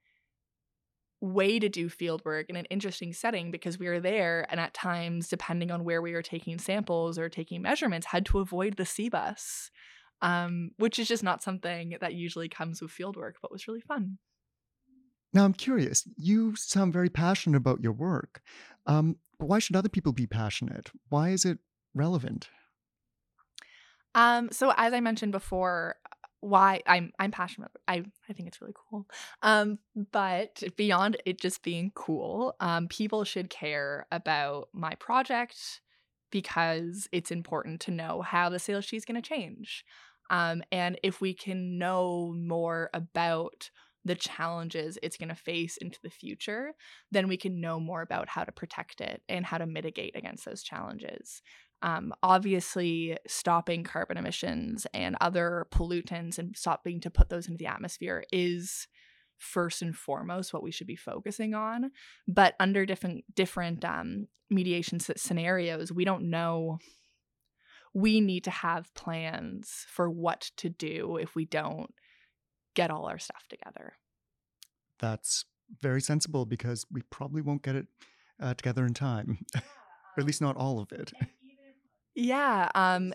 way 1.21 1.59
to 1.59 1.69
do 1.69 1.89
field 1.89 2.21
work 2.25 2.49
in 2.49 2.55
an 2.55 2.65
interesting 2.65 3.13
setting 3.13 3.51
because 3.51 3.79
we 3.79 3.87
were 3.87 3.99
there 3.99 4.45
and 4.49 4.59
at 4.59 4.73
times 4.73 5.27
depending 5.27 5.71
on 5.71 5.83
where 5.83 6.01
we 6.01 6.13
were 6.13 6.21
taking 6.21 6.57
samples 6.57 7.17
or 7.17 7.29
taking 7.29 7.61
measurements 7.61 8.07
had 8.07 8.25
to 8.25 8.39
avoid 8.39 8.75
the 8.75 8.85
sea 8.85 9.09
bus 9.09 9.71
um, 10.21 10.71
which 10.77 10.99
is 10.99 11.07
just 11.07 11.23
not 11.23 11.43
something 11.43 11.97
that 12.01 12.13
usually 12.13 12.49
comes 12.49 12.81
with 12.81 12.91
field 12.91 13.15
work 13.15 13.35
but 13.41 13.51
was 13.51 13.67
really 13.67 13.81
fun. 13.81 14.17
Now 15.33 15.45
i'm 15.45 15.53
curious 15.53 16.07
you 16.15 16.55
sound 16.55 16.93
very 16.93 17.09
passionate 17.09 17.57
about 17.57 17.81
your 17.81 17.93
work. 17.93 18.41
Um, 18.85 19.17
why 19.37 19.59
should 19.59 19.75
other 19.75 19.89
people 19.89 20.13
be 20.13 20.27
passionate? 20.27 20.91
Why 21.09 21.29
is 21.29 21.43
it 21.45 21.59
relevant? 21.93 22.49
Um, 24.15 24.49
so 24.51 24.73
as 24.77 24.93
I 24.93 25.01
mentioned 25.01 25.33
before, 25.33 25.95
why 26.45 26.81
I'm 26.85 27.11
I'm 27.19 27.31
passionate. 27.31 27.71
I 27.87 28.03
I 28.29 28.33
think 28.33 28.47
it's 28.47 28.61
really 28.61 28.75
cool. 28.89 29.07
Um, 29.41 29.79
but 30.11 30.63
beyond 30.77 31.17
it 31.25 31.39
just 31.39 31.63
being 31.63 31.91
cool, 31.95 32.55
um, 32.59 32.87
people 32.87 33.23
should 33.23 33.49
care 33.49 34.05
about 34.11 34.69
my 34.73 34.93
project 34.95 35.81
because 36.31 37.07
it's 37.11 37.31
important 37.31 37.81
to 37.81 37.91
know 37.91 38.21
how 38.21 38.49
the 38.49 38.57
Salish 38.57 38.89
Sea 38.89 38.97
is 38.97 39.05
going 39.05 39.21
to 39.21 39.27
change. 39.27 39.85
Um, 40.29 40.63
and 40.71 40.99
if 41.03 41.21
we 41.21 41.33
can 41.33 41.77
know 41.77 42.33
more 42.37 42.89
about 42.93 43.69
the 44.03 44.15
challenges 44.15 44.99
it's 45.01 45.17
going 45.17 45.29
to 45.29 45.35
face 45.35 45.77
into 45.77 45.99
the 46.03 46.11
future, 46.11 46.73
then 47.11 47.27
we 47.27 47.37
can 47.37 47.59
know 47.59 47.79
more 47.79 48.03
about 48.03 48.29
how 48.29 48.43
to 48.43 48.51
protect 48.51 49.01
it 49.01 49.23
and 49.27 49.45
how 49.45 49.57
to 49.57 49.65
mitigate 49.65 50.15
against 50.15 50.45
those 50.45 50.61
challenges. 50.61 51.41
Um, 51.81 52.13
obviously, 52.23 53.17
stopping 53.27 53.83
carbon 53.83 54.17
emissions 54.17 54.87
and 54.93 55.15
other 55.21 55.67
pollutants 55.71 56.39
and 56.39 56.55
stopping 56.57 56.99
to 57.01 57.09
put 57.09 57.29
those 57.29 57.47
into 57.47 57.57
the 57.57 57.67
atmosphere 57.67 58.23
is 58.31 58.87
first 59.37 59.81
and 59.81 59.95
foremost 59.95 60.53
what 60.53 60.63
we 60.63 60.71
should 60.71 60.87
be 60.87 60.95
focusing 60.95 61.53
on. 61.53 61.91
But 62.27 62.55
under 62.59 62.85
different 62.85 63.23
different 63.33 63.83
um, 63.85 64.27
mediation 64.49 64.99
scenarios, 64.99 65.91
we 65.91 66.05
don't 66.05 66.29
know. 66.29 66.79
We 67.93 68.19
need 68.19 68.43
to 68.45 68.51
have 68.51 68.93
plans 68.93 69.85
for 69.89 70.09
what 70.09 70.51
to 70.57 70.69
do 70.69 71.17
if 71.17 71.35
we 71.35 71.45
don't 71.45 71.93
get 72.73 72.91
all 72.91 73.05
our 73.05 73.19
stuff 73.19 73.45
together. 73.49 73.93
That's 74.99 75.45
very 75.81 76.01
sensible 76.01 76.45
because 76.45 76.85
we 76.91 77.01
probably 77.09 77.41
won't 77.41 77.63
get 77.63 77.75
it 77.75 77.87
uh, 78.41 78.53
together 78.53 78.85
in 78.85 78.93
time, 78.93 79.45
or 79.55 79.61
at 80.19 80.25
least 80.25 80.41
not 80.41 80.57
all 80.57 80.79
of 80.79 80.91
it. 80.91 81.13
Yeah. 82.15 82.69
Um, 82.73 83.13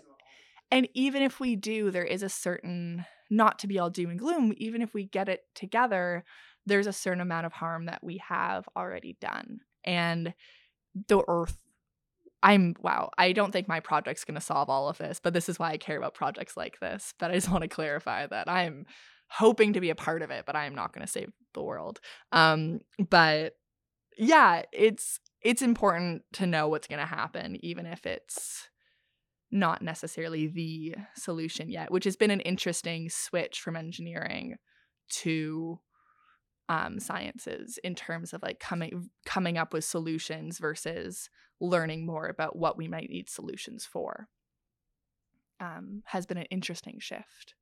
and 0.69 0.87
even 0.93 1.21
if 1.23 1.39
we 1.39 1.55
do, 1.55 1.91
there 1.91 2.05
is 2.05 2.23
a 2.23 2.29
certain, 2.29 3.05
not 3.29 3.59
to 3.59 3.67
be 3.67 3.79
all 3.79 3.89
doom 3.89 4.11
and 4.11 4.19
gloom, 4.19 4.53
even 4.57 4.81
if 4.81 4.93
we 4.93 5.05
get 5.05 5.27
it 5.27 5.41
together, 5.53 6.23
there's 6.65 6.87
a 6.87 6.93
certain 6.93 7.21
amount 7.21 7.45
of 7.45 7.53
harm 7.53 7.87
that 7.87 8.03
we 8.03 8.17
have 8.19 8.69
already 8.75 9.17
done. 9.19 9.59
And 9.83 10.33
the 11.07 11.23
earth, 11.27 11.57
I'm, 12.43 12.75
wow, 12.79 13.09
I 13.17 13.33
don't 13.33 13.51
think 13.51 13.67
my 13.67 13.79
project's 13.79 14.23
going 14.23 14.35
to 14.35 14.41
solve 14.41 14.69
all 14.69 14.87
of 14.87 14.97
this, 14.97 15.19
but 15.21 15.33
this 15.33 15.49
is 15.49 15.59
why 15.59 15.71
I 15.71 15.77
care 15.77 15.97
about 15.97 16.13
projects 16.13 16.55
like 16.55 16.79
this. 16.79 17.13
But 17.19 17.31
I 17.31 17.33
just 17.35 17.49
want 17.49 17.63
to 17.63 17.67
clarify 17.67 18.27
that 18.27 18.47
I'm 18.49 18.85
hoping 19.29 19.73
to 19.73 19.81
be 19.81 19.89
a 19.89 19.95
part 19.95 20.21
of 20.21 20.31
it, 20.31 20.45
but 20.45 20.55
I 20.55 20.65
am 20.65 20.75
not 20.75 20.93
going 20.93 21.05
to 21.05 21.11
save 21.11 21.31
the 21.53 21.63
world. 21.63 21.99
Um, 22.31 22.81
but 23.09 23.55
yeah, 24.17 24.63
it's, 24.71 25.19
it's 25.41 25.61
important 25.61 26.23
to 26.33 26.45
know 26.45 26.67
what's 26.67 26.87
going 26.87 26.99
to 26.99 27.05
happen, 27.05 27.57
even 27.65 27.85
if 27.85 28.05
it's 28.05 28.69
not 29.51 29.81
necessarily 29.81 30.47
the 30.47 30.95
solution 31.15 31.69
yet, 31.69 31.91
which 31.91 32.05
has 32.05 32.15
been 32.15 32.31
an 32.31 32.39
interesting 32.41 33.09
switch 33.09 33.59
from 33.59 33.75
engineering 33.75 34.55
to 35.09 35.79
um, 36.69 36.99
sciences 36.99 37.77
in 37.83 37.95
terms 37.95 38.31
of 38.33 38.41
like 38.41 38.59
coming 38.59 39.09
coming 39.25 39.57
up 39.57 39.73
with 39.73 39.83
solutions 39.83 40.57
versus 40.57 41.29
learning 41.59 42.05
more 42.05 42.27
about 42.27 42.55
what 42.55 42.77
we 42.77 42.87
might 42.87 43.09
need 43.09 43.29
solutions 43.29 43.85
for. 43.85 44.27
Um, 45.59 46.01
has 46.05 46.25
been 46.25 46.37
an 46.37 46.47
interesting 46.49 46.97
shift. 46.99 47.53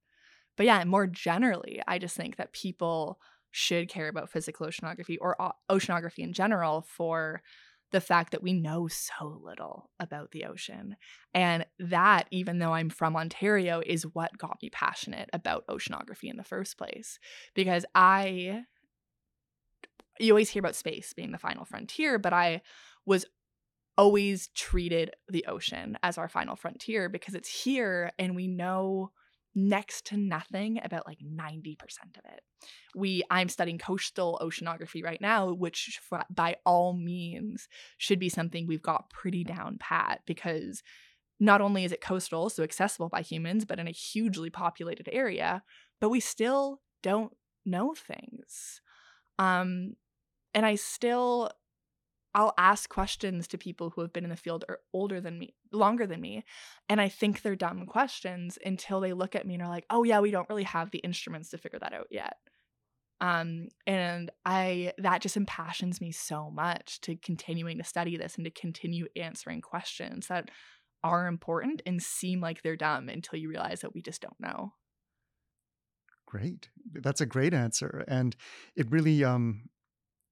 But 0.56 0.66
yeah, 0.66 0.84
more 0.86 1.08
generally, 1.08 1.82
I 1.88 2.00
just 2.00 2.16
think 2.16 2.38
that 2.38 2.54
people 2.54 3.20
should 3.52 3.90
care 3.90 4.08
about 4.08 4.30
physical 4.30 4.68
oceanography 4.68 5.18
or 5.20 5.36
oceanography 5.70 6.20
in 6.20 6.34
general 6.34 6.82
for 6.82 7.42
the 7.92 8.02
fact 8.02 8.32
that 8.32 8.44
we 8.44 8.54
know 8.54 8.88
so 8.88 9.42
little 9.44 9.90
about 10.00 10.32
the 10.32 10.46
ocean. 10.46 10.96
And 11.34 11.66
that, 11.80 12.28
even 12.32 12.60
though 12.60 12.74
I'm 12.74 12.90
from 12.90 13.16
Ontario, 13.16 13.82
is 13.86 14.04
what 14.04 14.38
got 14.38 14.60
me 14.62 14.70
passionate 14.70 15.30
about 15.34 15.68
oceanography 15.68 16.30
in 16.30 16.38
the 16.38 16.44
first 16.44 16.78
place. 16.78 17.20
Because 17.56 17.86
I, 17.96 18.64
you 20.20 20.32
always 20.32 20.50
hear 20.50 20.60
about 20.60 20.76
space 20.76 21.14
being 21.14 21.32
the 21.32 21.38
final 21.38 21.66
frontier, 21.66 22.20
but 22.20 22.34
I 22.34 22.62
was 23.06 23.26
always 23.98 24.50
treated 24.56 25.12
the 25.28 25.46
ocean 25.48 25.98
as 26.04 26.18
our 26.18 26.30
final 26.30 26.56
frontier 26.56 27.10
because 27.10 27.36
it's 27.36 27.64
here 27.64 28.12
and 28.18 28.34
we 28.36 28.48
know 28.48 29.12
next 29.56 30.06
to 30.06 30.18
nothing 30.18 30.80
about 30.84 31.08
like 31.08 31.20
90% 31.20 31.78
of 32.18 32.26
it. 32.26 32.42
We 32.96 33.24
I'm 33.30 33.50
studying 33.50 33.78
coastal 33.78 34.40
oceanography 34.42 35.04
right 35.04 35.20
now, 35.20 35.52
which 35.54 36.00
by 36.30 36.58
all 36.66 36.94
means 36.94 37.68
should 37.98 38.20
be 38.20 38.30
something 38.30 38.68
we've 38.68 38.82
got 38.82 39.10
pretty 39.10 39.44
down 39.44 39.78
pat 39.80 40.22
because 40.26 40.84
not 41.40 41.62
only 41.62 41.86
is 41.86 41.92
it 41.92 42.02
coastal, 42.02 42.50
so 42.50 42.64
accessible 42.64 43.10
by 43.10 43.22
humans, 43.22 43.66
but 43.66 43.80
in 43.80 43.88
a 43.88 43.92
hugely 43.92 44.50
populated 44.50 45.10
area, 45.12 45.64
but 46.02 46.10
we 46.10 46.20
still 46.20 46.82
don't 47.02 47.34
know 47.66 47.94
things. 47.94 48.82
Um 49.38 49.96
and 50.54 50.66
I 50.66 50.76
still 50.76 51.52
I'll 52.36 52.54
ask 52.58 52.90
questions 52.90 53.48
to 53.50 53.58
people 53.58 53.90
who 53.90 54.02
have 54.02 54.14
been 54.14 54.24
in 54.24 54.30
the 54.30 54.36
field 54.36 54.66
or 54.70 54.80
older 54.94 55.20
than 55.22 55.40
me, 55.40 55.56
longer 55.72 56.06
than 56.08 56.22
me, 56.22 56.44
and 56.88 57.02
I 57.02 57.10
think 57.10 57.42
they're 57.42 57.56
dumb 57.56 57.86
questions 57.86 58.58
until 58.64 59.00
they 59.00 59.14
look 59.14 59.36
at 59.36 59.48
me 59.48 59.56
and 59.56 59.64
are 59.64 59.70
like, 59.70 59.86
"Oh 59.90 60.04
yeah, 60.04 60.20
we 60.20 60.32
don't 60.32 60.50
really 60.50 60.64
have 60.64 60.92
the 60.92 61.00
instruments 61.00 61.50
to 61.50 61.58
figure 61.58 61.80
that 61.80 61.94
out 61.94 62.08
yet." 62.12 62.38
Um, 63.22 63.68
and 63.86 64.32
I 64.46 64.94
that 64.98 65.22
just 65.22 65.38
impassions 65.38 66.00
me 66.00 66.12
so 66.12 66.50
much 66.50 67.02
to 67.02 67.18
continuing 67.18 67.78
to 67.78 67.84
study 67.84 68.16
this 68.18 68.36
and 68.38 68.46
to 68.46 68.52
continue 68.52 69.08
answering 69.16 69.62
questions 69.62 70.28
that 70.28 70.50
are 71.04 71.28
important 71.28 71.82
and 71.86 72.02
seem 72.02 72.42
like 72.42 72.62
they're 72.62 72.76
dumb 72.78 73.10
until 73.10 73.40
you 73.40 73.50
realize 73.50 73.82
that 73.82 73.94
we 73.94 74.02
just 74.02 74.22
don't 74.22 74.40
know. 74.40 74.74
Great. 76.26 76.70
That's 76.94 77.22
a 77.22 77.26
great 77.26 77.54
answer. 77.54 78.04
And 78.08 78.36
it 78.76 78.92
really 78.92 79.24
um 79.24 79.70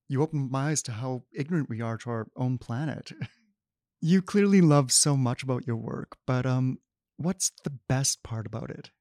you 0.07 0.21
opened 0.21 0.51
my 0.51 0.69
eyes 0.69 0.81
to 0.83 0.93
how 0.93 1.23
ignorant 1.33 1.69
we 1.69 1.81
are 1.81 1.97
to 1.97 2.09
our 2.09 2.27
own 2.35 2.57
planet. 2.57 3.11
you 4.01 4.21
clearly 4.21 4.61
love 4.61 4.91
so 4.91 5.17
much 5.17 5.43
about 5.43 5.67
your 5.67 5.75
work, 5.75 6.17
but 6.25 6.45
um, 6.45 6.79
what's 7.17 7.51
the 7.63 7.73
best 7.89 8.23
part 8.23 8.45
about 8.45 8.69
it? 8.69 8.91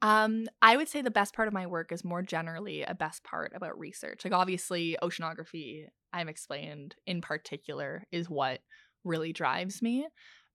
Um, 0.00 0.46
I 0.62 0.76
would 0.76 0.88
say 0.88 1.02
the 1.02 1.10
best 1.10 1.34
part 1.34 1.48
of 1.48 1.54
my 1.54 1.66
work 1.66 1.90
is 1.90 2.04
more 2.04 2.22
generally 2.22 2.82
a 2.82 2.94
best 2.94 3.24
part 3.24 3.52
about 3.54 3.78
research. 3.78 4.24
Like 4.24 4.32
obviously 4.32 4.96
oceanography, 5.02 5.86
I'm 6.12 6.28
explained 6.28 6.94
in 7.06 7.20
particular 7.20 8.04
is 8.12 8.30
what 8.30 8.60
really 9.04 9.32
drives 9.32 9.82
me. 9.82 10.06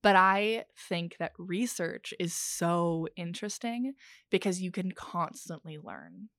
But 0.02 0.16
I 0.18 0.66
think 0.90 1.18
that 1.20 1.32
research 1.38 2.14
is 2.20 2.34
so 2.34 3.08
interesting 3.16 3.94
because 4.30 4.62
you 4.62 4.72
can 4.72 4.92
constantly 4.92 5.78
learn. 5.78 6.30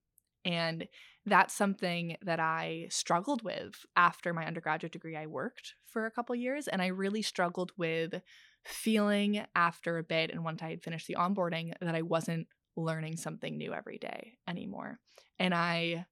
And 0.45 0.89
that's 1.27 1.55
something 1.55 2.17
that 2.23 2.39
I 2.39 2.87
struggled 2.91 3.43
with 3.43 3.87
after 3.97 4.35
my 4.35 4.47
undergraduate 4.47 4.93
degree. 4.93 5.17
I 5.17 5.27
worked 5.27 5.75
for 5.87 6.05
a 6.05 6.11
couple 6.11 6.35
years 6.35 6.69
and 6.69 6.83
I 6.83 6.89
really 6.89 7.23
struggled 7.23 7.73
with 7.77 8.21
feeling 8.63 9.45
after 9.55 9.99
a 9.99 10.03
bit 10.03 10.31
and 10.31 10.45
once 10.45 10.63
I 10.63 10.71
had 10.71 10.83
finished 10.83 11.07
the 11.07 11.17
onboarding 11.17 11.73
that 11.81 11.95
I 11.95 12.03
wasn't 12.03 12.47
learning 12.77 13.17
something 13.17 13.57
new 13.57 13.73
every 13.73 13.99
day 13.99 14.35
anymore. 14.49 14.99
And 15.39 15.55
I 15.55 16.07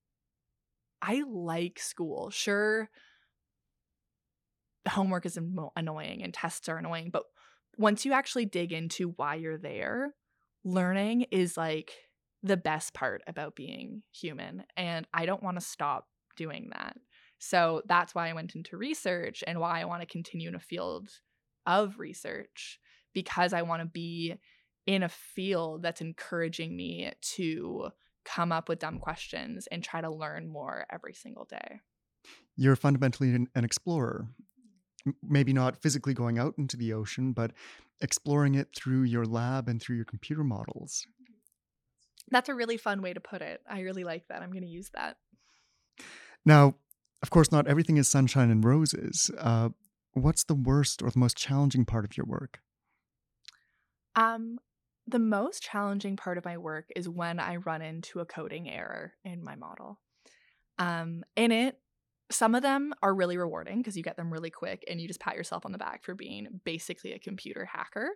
I 1.05 1.25
like 1.27 1.81
school. 1.81 2.31
Sure, 2.31 2.89
homework 4.89 5.27
is 5.27 5.39
annoying 5.77 6.23
and 6.23 6.33
tests 6.33 6.69
are 6.69 6.79
annoying, 6.79 7.11
but 7.13 7.25
once 7.79 8.05
you 8.05 8.13
actually 8.13 8.45
dig 8.45 8.73
into 8.73 9.15
why 9.17 9.35
you're 9.35 9.59
there, 9.59 10.15
learning 10.65 11.23
is 11.31 11.57
like 11.57 11.93
the 12.43 12.57
best 12.57 12.95
part 12.95 13.23
about 13.27 13.57
being 13.57 14.03
human. 14.13 14.65
And 14.77 15.07
I 15.15 15.27
don't 15.27 15.43
want 15.43 15.59
to 15.59 15.65
stop 15.65 16.09
doing 16.37 16.71
that. 16.73 16.97
So 17.39 17.83
that's 17.87 18.15
why 18.15 18.29
I 18.29 18.33
went 18.33 18.55
into 18.55 18.77
research 18.77 19.43
and 19.47 19.59
why 19.59 19.81
I 19.81 19.85
want 19.85 20.03
to 20.03 20.07
continue 20.07 20.49
in 20.49 20.55
a 20.55 20.61
field 20.61 21.11
of 21.67 21.99
research 21.99 22.79
because 23.13 23.53
I 23.53 23.63
want 23.63 23.83
to 23.83 23.87
be 23.87 24.35
in 24.87 25.03
a 25.03 25.09
field 25.09 25.83
that's 25.83 26.01
encouraging 26.01 26.77
me 26.77 27.13
to 27.21 27.91
come 28.25 28.53
up 28.53 28.69
with 28.69 28.79
dumb 28.79 28.99
questions 28.99 29.67
and 29.71 29.83
try 29.83 30.01
to 30.01 30.11
learn 30.11 30.49
more 30.49 30.87
every 30.91 31.15
single 31.15 31.45
day. 31.45 31.81
You're 32.57 32.77
fundamentally 32.77 33.35
an, 33.35 33.49
explorer. 33.57 34.29
Maybe 35.23 35.53
not 35.53 35.83
physically 35.83 36.15
going 36.15 36.39
out 36.39 36.55
into 36.59 36.77
the 36.77 36.93
ocean, 36.93 37.33
but 37.33 37.53
exploring 38.01 38.55
it 38.55 38.69
through 38.77 39.03
your 39.03 39.25
lab 39.25 39.69
and 39.69 39.83
through 39.83 39.97
your 39.97 40.05
computer 40.05 40.45
models. 40.45 41.07
That's 42.33 42.49
a 42.49 42.55
really 42.55 42.77
fun 42.77 43.03
way 43.03 43.13
to 43.13 43.21
put 43.21 43.43
it. 43.43 43.61
I 43.69 43.81
really 43.81 44.05
like 44.05 44.27
that. 44.29 44.43
I'm 44.43 44.51
going 44.51 44.65
to 44.65 44.69
use 44.69 44.91
that. 44.95 45.19
Now, 46.45 46.75
of 47.23 47.31
course, 47.31 47.53
not 47.53 47.69
everything 47.69 47.99
is 47.99 48.09
sunshine 48.09 48.51
and 48.51 48.65
roses. 48.65 49.31
Uh, 49.39 49.69
what's 50.15 50.45
the 50.45 50.55
worst 50.55 51.03
or 51.03 51.11
the 51.11 51.19
most 51.19 51.37
challenging 51.37 51.85
part 51.85 52.05
of 52.05 52.17
your 52.17 52.27
work? 52.27 52.61
Um, 54.17 54.59
the 55.07 55.19
most 55.19 55.63
challenging 55.63 56.17
part 56.17 56.39
of 56.39 56.45
my 56.45 56.59
work 56.59 56.87
is 56.97 57.09
when 57.09 57.39
I 57.39 57.57
run 57.57 57.83
into 57.83 58.21
a 58.21 58.27
coding 58.27 58.69
error 58.69 59.13
in 59.25 59.45
my 59.45 59.55
model. 59.55 60.01
Um, 60.79 61.23
in 61.37 61.53
it, 61.53 61.79
some 62.31 62.55
of 62.55 62.63
them 62.63 62.95
are 63.03 63.15
really 63.15 63.37
rewarding 63.37 63.79
because 63.79 63.97
you 63.97 64.03
get 64.03 64.17
them 64.17 64.33
really 64.33 64.51
quick 64.51 64.85
and 64.89 65.01
you 65.01 65.07
just 65.07 65.21
pat 65.21 65.37
yourself 65.37 65.67
on 65.67 65.73
the 65.73 65.79
back 65.79 66.03
for 66.03 66.15
being 66.15 66.61
basically 66.65 67.13
a 67.13 67.19
computer 67.19 67.67
hacker. 67.67 68.09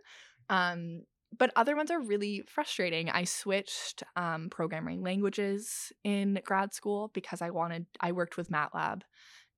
Um, 0.49 1.03
but 1.37 1.53
other 1.57 1.77
ones 1.77 1.91
are 1.91 2.01
really 2.01 2.45
frustrating. 2.47 3.11
I 3.11 3.25
switched 3.25 4.03
um, 4.17 4.49
programming 4.51 5.03
languages 5.03 5.93
in 6.05 6.41
grad 6.45 6.73
school 6.73 7.11
because 7.15 7.43
I 7.43 7.51
wanted, 7.51 7.87
I 8.01 8.13
worked 8.13 8.37
with 8.37 8.51
MATLAB 8.51 9.03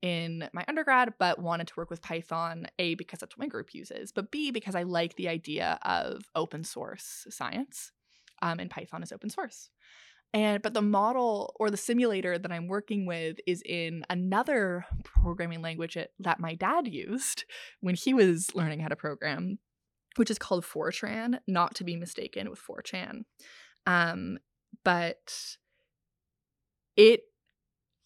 in 0.01 0.49
my 0.53 0.65
undergrad, 0.69 1.15
but 1.19 1.41
wanted 1.41 1.67
to 1.69 1.75
work 1.77 1.91
with 1.91 2.03
Python, 2.03 2.67
A, 2.79 2.95
because 2.95 3.21
that's 3.21 3.37
what 3.37 3.45
my 3.45 3.49
group 3.49 3.75
uses, 3.75 4.13
but 4.13 4.31
B, 4.31 4.51
because 4.51 4.75
I 4.75 4.85
like 4.85 5.17
the 5.17 5.29
idea 5.29 5.79
of 5.83 6.23
open 6.35 6.65
source 6.65 7.27
science. 7.31 7.93
Um, 8.41 8.61
and 8.61 8.71
Python 8.71 9.03
is 9.03 9.11
open 9.11 9.31
source. 9.31 9.69
And 10.35 10.63
but 10.63 10.75
the 10.75 10.83
model 10.83 11.55
or 11.59 11.71
the 11.71 11.77
simulator 11.77 12.39
that 12.39 12.53
I'm 12.53 12.69
working 12.69 13.07
with 13.07 13.39
is 13.47 13.63
in 13.65 14.05
another 14.11 14.85
programming 15.03 15.63
language 15.63 15.97
that 16.19 16.41
my 16.41 16.55
dad 16.55 16.87
used 16.87 17.45
when 17.81 17.95
he 17.95 18.13
was 18.13 18.55
learning 18.55 18.81
how 18.81 18.89
to 18.89 18.97
program, 18.97 19.59
which 20.19 20.31
is 20.31 20.39
called 20.39 20.65
Fortran, 20.65 21.39
not 21.47 21.75
to 21.77 21.85
be 21.85 21.97
mistaken 21.97 22.51
with 22.51 22.61
4chan. 22.61 23.23
Um, 23.87 24.39
but 24.85 25.57
it 26.97 27.23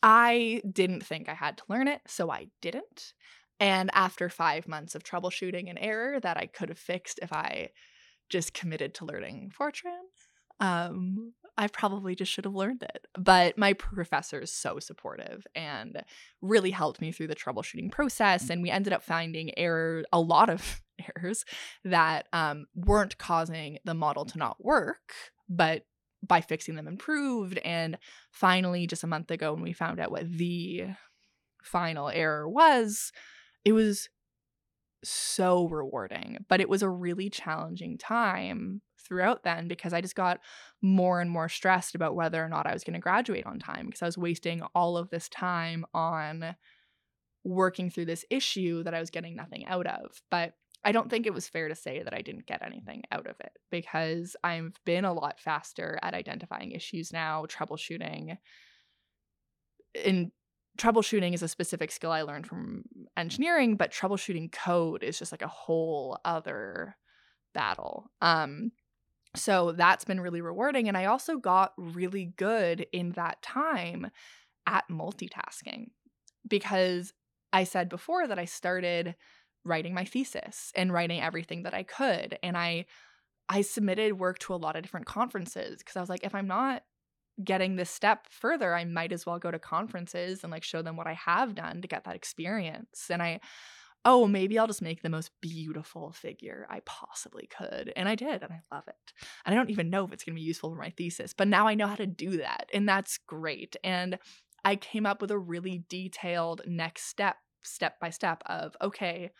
I 0.02 0.60
didn't 0.70 1.04
think 1.04 1.28
I 1.28 1.34
had 1.34 1.56
to 1.58 1.64
learn 1.68 1.88
it, 1.88 2.00
so 2.06 2.30
I 2.30 2.48
didn't. 2.60 3.14
And 3.60 3.90
after 3.94 4.28
five 4.28 4.66
months 4.66 4.94
of 4.94 5.04
troubleshooting 5.04 5.70
an 5.70 5.78
error 5.78 6.18
that 6.20 6.36
I 6.36 6.46
could 6.46 6.68
have 6.68 6.78
fixed 6.78 7.20
if 7.22 7.32
I 7.32 7.70
just 8.28 8.52
committed 8.52 8.94
to 8.94 9.04
learning 9.04 9.52
Fortran, 9.56 10.00
um, 10.58 11.32
I 11.56 11.68
probably 11.68 12.14
just 12.14 12.32
should 12.32 12.44
have 12.44 12.54
learned 12.54 12.82
it. 12.82 13.06
But 13.16 13.56
my 13.56 13.74
professor 13.74 14.40
is 14.40 14.52
so 14.52 14.78
supportive 14.78 15.46
and 15.54 16.02
really 16.40 16.70
helped 16.70 17.00
me 17.00 17.12
through 17.12 17.28
the 17.28 17.36
troubleshooting 17.36 17.92
process. 17.92 18.50
And 18.50 18.62
we 18.62 18.70
ended 18.70 18.92
up 18.92 19.02
finding 19.02 19.56
error, 19.58 20.02
a 20.12 20.20
lot 20.20 20.50
of 20.50 20.82
errors 21.16 21.44
that 21.84 22.26
um, 22.32 22.66
weren't 22.74 23.18
causing 23.18 23.78
the 23.84 23.94
model 23.94 24.24
to 24.26 24.38
not 24.38 24.64
work, 24.64 25.12
but 25.48 25.84
by 26.26 26.40
fixing 26.40 26.74
them 26.76 26.86
improved. 26.86 27.58
And 27.58 27.98
finally, 28.30 28.86
just 28.86 29.04
a 29.04 29.08
month 29.08 29.30
ago, 29.30 29.52
when 29.52 29.62
we 29.62 29.72
found 29.72 30.00
out 30.00 30.10
what 30.10 30.30
the 30.30 30.86
final 31.62 32.08
error 32.08 32.48
was, 32.48 33.12
it 33.64 33.72
was 33.72 34.08
so 35.04 35.68
rewarding. 35.68 36.38
But 36.48 36.60
it 36.60 36.68
was 36.68 36.82
a 36.82 36.88
really 36.88 37.28
challenging 37.28 37.98
time 37.98 38.82
throughout 38.98 39.42
then 39.42 39.66
because 39.68 39.92
I 39.92 40.00
just 40.00 40.14
got 40.14 40.40
more 40.80 41.20
and 41.20 41.30
more 41.30 41.48
stressed 41.48 41.94
about 41.94 42.14
whether 42.14 42.42
or 42.42 42.48
not 42.48 42.66
I 42.66 42.72
was 42.72 42.84
going 42.84 42.94
to 42.94 43.00
graduate 43.00 43.46
on 43.46 43.58
time 43.58 43.86
because 43.86 44.02
I 44.02 44.06
was 44.06 44.18
wasting 44.18 44.62
all 44.74 44.96
of 44.96 45.10
this 45.10 45.28
time 45.28 45.84
on 45.92 46.54
working 47.44 47.90
through 47.90 48.04
this 48.04 48.24
issue 48.30 48.84
that 48.84 48.94
I 48.94 49.00
was 49.00 49.10
getting 49.10 49.34
nothing 49.34 49.66
out 49.66 49.86
of. 49.86 50.22
But 50.30 50.54
I 50.84 50.92
don't 50.92 51.08
think 51.08 51.26
it 51.26 51.34
was 51.34 51.48
fair 51.48 51.68
to 51.68 51.74
say 51.74 52.02
that 52.02 52.14
I 52.14 52.22
didn't 52.22 52.46
get 52.46 52.62
anything 52.62 53.02
out 53.12 53.26
of 53.26 53.36
it 53.40 53.52
because 53.70 54.34
I've 54.42 54.78
been 54.84 55.04
a 55.04 55.12
lot 55.12 55.38
faster 55.38 55.98
at 56.02 56.14
identifying 56.14 56.72
issues 56.72 57.12
now, 57.12 57.46
troubleshooting. 57.46 58.36
In 59.94 60.32
troubleshooting 60.78 61.34
is 61.34 61.42
a 61.42 61.48
specific 61.48 61.92
skill 61.92 62.10
I 62.10 62.22
learned 62.22 62.46
from 62.46 62.84
engineering, 63.16 63.76
but 63.76 63.92
troubleshooting 63.92 64.50
code 64.50 65.04
is 65.04 65.18
just 65.18 65.32
like 65.32 65.42
a 65.42 65.48
whole 65.48 66.18
other 66.24 66.96
battle. 67.54 68.10
Um 68.20 68.72
so 69.34 69.72
that's 69.72 70.04
been 70.04 70.20
really 70.20 70.42
rewarding 70.42 70.88
and 70.88 70.96
I 70.96 71.06
also 71.06 71.38
got 71.38 71.72
really 71.78 72.34
good 72.36 72.86
in 72.92 73.12
that 73.12 73.40
time 73.40 74.10
at 74.66 74.84
multitasking 74.90 75.86
because 76.46 77.14
I 77.52 77.64
said 77.64 77.88
before 77.88 78.26
that 78.26 78.38
I 78.38 78.44
started 78.44 79.14
writing 79.64 79.94
my 79.94 80.04
thesis 80.04 80.72
and 80.74 80.92
writing 80.92 81.20
everything 81.20 81.62
that 81.64 81.74
I 81.74 81.82
could. 81.82 82.38
And 82.42 82.56
I 82.56 82.86
I 83.48 83.62
submitted 83.62 84.18
work 84.18 84.38
to 84.40 84.54
a 84.54 84.56
lot 84.56 84.76
of 84.76 84.82
different 84.82 85.06
conferences 85.06 85.78
because 85.78 85.96
I 85.96 86.00
was 86.00 86.08
like, 86.08 86.24
if 86.24 86.34
I'm 86.34 86.46
not 86.46 86.82
getting 87.42 87.76
this 87.76 87.90
step 87.90 88.26
further, 88.30 88.74
I 88.74 88.84
might 88.84 89.12
as 89.12 89.26
well 89.26 89.38
go 89.38 89.50
to 89.50 89.58
conferences 89.58 90.42
and 90.42 90.50
like 90.50 90.64
show 90.64 90.82
them 90.82 90.96
what 90.96 91.06
I 91.06 91.14
have 91.14 91.54
done 91.54 91.82
to 91.82 91.88
get 91.88 92.04
that 92.04 92.16
experience. 92.16 93.08
And 93.10 93.22
I, 93.22 93.40
oh, 94.04 94.26
maybe 94.26 94.58
I'll 94.58 94.66
just 94.66 94.82
make 94.82 95.02
the 95.02 95.08
most 95.08 95.30
beautiful 95.40 96.12
figure 96.12 96.66
I 96.70 96.80
possibly 96.86 97.46
could. 97.46 97.92
And 97.94 98.08
I 98.08 98.14
did, 98.14 98.42
and 98.42 98.52
I 98.52 98.60
love 98.74 98.84
it. 98.88 99.12
And 99.44 99.54
I 99.54 99.56
don't 99.56 99.70
even 99.70 99.90
know 99.90 100.04
if 100.04 100.12
it's 100.12 100.24
going 100.24 100.34
to 100.34 100.40
be 100.40 100.46
useful 100.46 100.70
for 100.70 100.80
my 100.80 100.90
thesis, 100.90 101.32
but 101.32 101.48
now 101.48 101.66
I 101.68 101.74
know 101.74 101.86
how 101.86 101.96
to 101.96 102.06
do 102.06 102.38
that. 102.38 102.68
And 102.72 102.88
that's 102.88 103.18
great. 103.18 103.76
And 103.84 104.18
I 104.64 104.76
came 104.76 105.06
up 105.06 105.20
with 105.20 105.30
a 105.30 105.38
really 105.38 105.84
detailed 105.88 106.62
next 106.66 107.04
step, 107.04 107.36
step 107.62 107.98
by 108.00 108.10
step 108.10 108.42
of, 108.46 108.76
okay, 108.80 109.30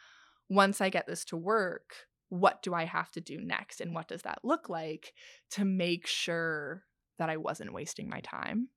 once 0.52 0.80
I 0.80 0.90
get 0.90 1.06
this 1.06 1.24
to 1.26 1.36
work, 1.36 1.94
what 2.28 2.62
do 2.62 2.74
I 2.74 2.84
have 2.84 3.10
to 3.12 3.20
do 3.20 3.40
next? 3.40 3.80
And 3.80 3.94
what 3.94 4.08
does 4.08 4.22
that 4.22 4.40
look 4.42 4.68
like 4.68 5.14
to 5.52 5.64
make 5.64 6.06
sure 6.06 6.84
that 7.18 7.30
I 7.30 7.38
wasn't 7.38 7.72
wasting 7.72 8.08
my 8.08 8.20
time? 8.20 8.68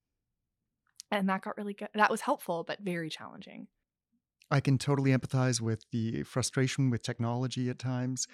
And 1.12 1.28
that 1.30 1.42
got 1.42 1.58
really 1.58 1.74
good. 1.74 1.90
That 1.94 2.10
was 2.10 2.22
helpful, 2.22 2.64
but 2.66 2.80
very 2.80 3.10
challenging. 3.10 3.68
I 4.50 4.60
can 4.62 4.78
totally 4.78 5.12
empathize 5.12 5.60
with 5.60 5.86
the 5.92 6.24
frustration 6.24 6.90
with 6.90 7.02
technology 7.02 7.70
at 7.70 7.80
times. 7.80 8.28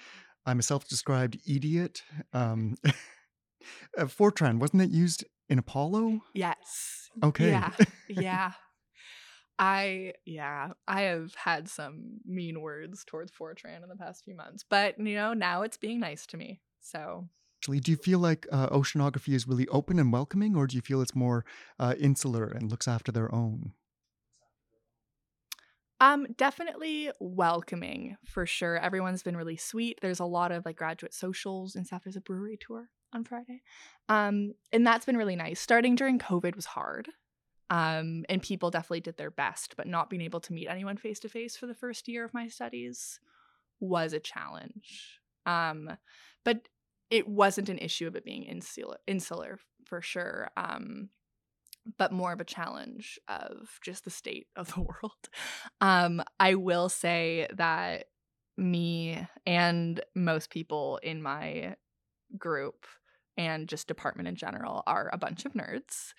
I'm 0.45 0.59
a 0.59 0.63
self 0.63 0.87
described 0.87 1.39
idiot. 1.47 2.03
Um, 2.33 2.75
Fortran, 3.97 4.59
wasn't 4.59 4.83
it 4.83 4.91
used 4.91 5.25
in 5.49 5.57
Apollo? 5.57 6.21
Yes. 6.33 7.09
Okay. 7.23 7.49
Yeah. 7.49 7.71
Yeah. 8.07 8.51
I 9.61 10.13
yeah, 10.25 10.69
I 10.87 11.01
have 11.01 11.35
had 11.35 11.69
some 11.69 12.19
mean 12.25 12.61
words 12.61 13.05
towards 13.05 13.31
Fortran 13.31 13.83
in 13.83 13.89
the 13.89 13.95
past 13.95 14.25
few 14.25 14.35
months, 14.35 14.65
but 14.67 14.97
you 14.97 15.13
know 15.13 15.33
now 15.33 15.61
it's 15.61 15.77
being 15.77 15.99
nice 15.99 16.25
to 16.27 16.37
me. 16.37 16.59
So 16.79 17.29
actually, 17.59 17.79
do 17.79 17.91
you 17.91 17.97
feel 17.97 18.17
like 18.17 18.47
uh, 18.51 18.69
oceanography 18.69 19.35
is 19.35 19.47
really 19.47 19.67
open 19.67 19.99
and 19.99 20.11
welcoming, 20.11 20.55
or 20.55 20.65
do 20.65 20.75
you 20.75 20.81
feel 20.81 20.99
it's 20.99 21.15
more 21.15 21.45
uh, 21.79 21.93
insular 21.99 22.45
and 22.45 22.71
looks 22.71 22.87
after 22.87 23.11
their 23.11 23.33
own? 23.33 23.73
Um, 25.99 26.25
definitely 26.35 27.11
welcoming 27.19 28.17
for 28.25 28.47
sure. 28.47 28.79
Everyone's 28.79 29.21
been 29.21 29.37
really 29.37 29.57
sweet. 29.57 29.99
There's 30.01 30.19
a 30.19 30.25
lot 30.25 30.51
of 30.51 30.65
like 30.65 30.77
graduate 30.77 31.13
socials 31.13 31.75
and 31.75 31.85
stuff. 31.85 32.01
There's 32.03 32.15
a 32.15 32.21
brewery 32.21 32.57
tour 32.59 32.89
on 33.13 33.23
Friday. 33.25 33.61
Um, 34.09 34.53
and 34.71 34.87
that's 34.87 35.05
been 35.05 35.17
really 35.17 35.35
nice. 35.35 35.59
Starting 35.59 35.93
during 35.93 36.17
COVID 36.17 36.55
was 36.55 36.65
hard 36.65 37.09
um, 37.71 38.25
and 38.27 38.41
people 38.41 38.69
definitely 38.69 38.99
did 38.99 39.15
their 39.15 39.31
best, 39.31 39.77
but 39.77 39.87
not 39.87 40.09
being 40.09 40.21
able 40.21 40.41
to 40.41 40.51
meet 40.53 40.67
anyone 40.67 40.97
face 40.97 41.19
to 41.21 41.29
face 41.29 41.55
for 41.55 41.67
the 41.67 41.73
first 41.73 42.09
year 42.09 42.25
of 42.25 42.33
my 42.33 42.49
studies 42.49 43.21
was 43.79 44.11
a 44.11 44.19
challenge. 44.19 45.21
Um, 45.45 45.89
but 46.43 46.67
it 47.09 47.29
wasn't 47.29 47.69
an 47.69 47.77
issue 47.77 48.07
of 48.07 48.17
it 48.17 48.25
being 48.25 48.43
insular, 48.43 48.97
insular 49.07 49.57
for 49.85 50.01
sure. 50.01 50.49
Um, 50.57 51.11
but 51.97 52.11
more 52.11 52.33
of 52.33 52.41
a 52.41 52.45
challenge 52.45 53.17
of 53.29 53.79
just 53.81 54.03
the 54.03 54.11
state 54.11 54.47
of 54.57 54.73
the 54.73 54.81
world. 54.81 55.29
Um, 55.79 56.21
I 56.41 56.55
will 56.55 56.89
say 56.89 57.47
that 57.53 58.07
me 58.57 59.25
and 59.45 60.01
most 60.13 60.49
people 60.49 60.99
in 61.01 61.21
my 61.21 61.77
group 62.37 62.85
and 63.37 63.69
just 63.69 63.87
department 63.87 64.27
in 64.27 64.35
general 64.35 64.83
are 64.85 65.09
a 65.13 65.17
bunch 65.17 65.45
of 65.45 65.53
nerds. 65.53 66.13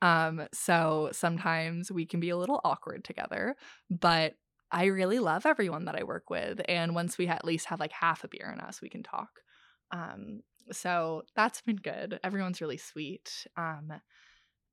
Um, 0.00 0.46
so 0.52 1.10
sometimes 1.12 1.90
we 1.90 2.06
can 2.06 2.20
be 2.20 2.30
a 2.30 2.36
little 2.36 2.60
awkward 2.64 3.04
together, 3.04 3.56
but 3.90 4.34
I 4.70 4.86
really 4.86 5.18
love 5.18 5.46
everyone 5.46 5.86
that 5.86 5.96
I 5.96 6.04
work 6.04 6.30
with. 6.30 6.60
And 6.68 6.94
once 6.94 7.18
we 7.18 7.26
at 7.26 7.44
least 7.44 7.66
have 7.66 7.80
like 7.80 7.92
half 7.92 8.22
a 8.24 8.28
beer 8.28 8.52
in 8.54 8.60
us, 8.60 8.80
we 8.80 8.88
can 8.88 9.02
talk. 9.02 9.40
Um, 9.90 10.42
so 10.70 11.22
that's 11.34 11.62
been 11.62 11.76
good. 11.76 12.20
Everyone's 12.22 12.60
really 12.60 12.76
sweet. 12.76 13.46
Um, 13.56 13.92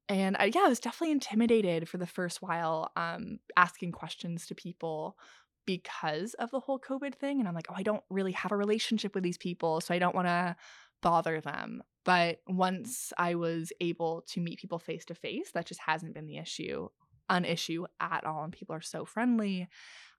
and 0.10 0.36
I, 0.38 0.52
yeah, 0.54 0.64
I 0.66 0.70
was 0.70 0.80
definitely 0.80 1.14
intimidated 1.14 1.90
for 1.90 1.98
the 1.98 2.06
first 2.06 2.42
while, 2.42 2.92
um, 2.96 3.40
asking 3.58 3.94
questions 3.94 4.46
to 4.48 4.56
people 4.56 5.18
because 5.66 6.36
of 6.36 6.52
the 6.52 6.60
whole 6.60 6.80
COVID 6.80 7.16
thing. 7.16 7.40
And 7.40 7.48
I'm 7.48 7.56
like, 7.56 7.68
oh, 7.70 7.76
I 7.76 7.84
don't 7.84 8.04
really 8.10 8.34
have 8.34 8.52
a 8.52 8.58
relationship 8.58 9.16
with 9.16 9.24
these 9.24 9.38
people, 9.38 9.82
so 9.82 9.96
I 9.96 10.00
don't 10.00 10.14
want 10.14 10.28
to 10.28 10.56
bother 11.02 11.42
them. 11.42 11.82
But 12.06 12.40
once 12.48 13.12
I 13.18 13.36
was 13.36 13.74
able 13.82 14.24
to 14.30 14.40
meet 14.40 14.60
people 14.60 14.80
face 14.80 15.06
to 15.06 15.16
face, 15.16 15.52
that 15.54 15.66
just 15.66 15.82
hasn't 15.82 16.14
been 16.14 16.28
the 16.28 16.38
issue, 16.38 16.88
an 17.30 17.46
issue 17.46 17.86
at 18.00 18.26
all. 18.26 18.44
And 18.44 18.54
people 18.54 18.76
are 18.76 18.82
so 18.82 19.06
friendly. 19.06 19.68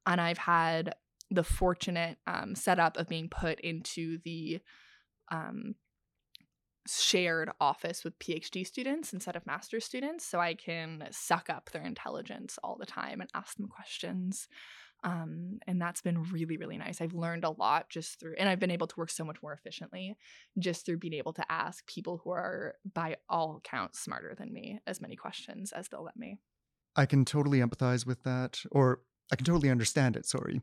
And 0.04 0.20
I've 0.20 0.38
had 0.38 0.94
the 1.30 1.44
fortunate 1.44 2.18
um, 2.26 2.54
setup 2.54 2.96
of 2.96 3.08
being 3.08 3.28
put 3.28 3.60
into 3.60 4.18
the 4.24 4.60
um, 5.30 5.76
shared 6.88 7.50
office 7.60 8.04
with 8.04 8.18
PhD 8.18 8.66
students 8.66 9.12
instead 9.12 9.36
of 9.36 9.46
master's 9.46 9.84
students. 9.84 10.24
So 10.24 10.40
I 10.40 10.54
can 10.54 11.06
suck 11.10 11.48
up 11.48 11.70
their 11.70 11.82
intelligence 11.82 12.58
all 12.62 12.76
the 12.78 12.86
time 12.86 13.20
and 13.20 13.30
ask 13.34 13.56
them 13.56 13.68
questions. 13.68 14.48
Um, 15.04 15.58
and 15.66 15.80
that's 15.80 16.00
been 16.00 16.22
really, 16.32 16.56
really 16.56 16.78
nice. 16.78 17.00
I've 17.00 17.14
learned 17.14 17.44
a 17.44 17.50
lot 17.50 17.88
just 17.90 18.18
through, 18.18 18.34
and 18.38 18.48
I've 18.48 18.58
been 18.58 18.70
able 18.70 18.86
to 18.88 18.96
work 18.96 19.10
so 19.10 19.24
much 19.24 19.42
more 19.42 19.52
efficiently 19.52 20.16
just 20.58 20.84
through 20.84 20.98
being 20.98 21.14
able 21.14 21.32
to 21.34 21.44
ask 21.52 21.86
people 21.86 22.20
who 22.24 22.30
are, 22.30 22.74
by 22.92 23.16
all 23.28 23.58
accounts, 23.58 24.00
smarter 24.00 24.34
than 24.36 24.52
me 24.52 24.80
as 24.86 25.00
many 25.00 25.14
questions 25.14 25.72
as 25.72 25.88
they'll 25.88 26.02
let 26.02 26.16
me. 26.16 26.38
I 26.96 27.06
can 27.06 27.24
totally 27.24 27.60
empathize 27.60 28.06
with 28.06 28.22
that, 28.24 28.60
or 28.72 29.00
I 29.30 29.36
can 29.36 29.44
totally 29.44 29.70
understand 29.70 30.16
it. 30.16 30.26
Sorry. 30.26 30.60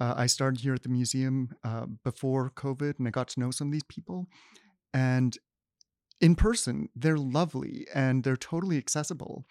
Uh, 0.00 0.14
I 0.16 0.26
started 0.26 0.60
here 0.60 0.74
at 0.74 0.82
the 0.82 0.88
museum 0.88 1.50
uh, 1.64 1.86
before 2.04 2.50
COVID 2.50 2.98
and 2.98 3.08
I 3.08 3.10
got 3.10 3.28
to 3.28 3.40
know 3.40 3.50
some 3.50 3.68
of 3.68 3.72
these 3.72 3.84
people. 3.84 4.26
And 4.92 5.36
in 6.20 6.34
person, 6.34 6.88
they're 6.94 7.18
lovely 7.18 7.86
and 7.94 8.24
they're 8.24 8.36
totally 8.36 8.78
accessible. 8.78 9.44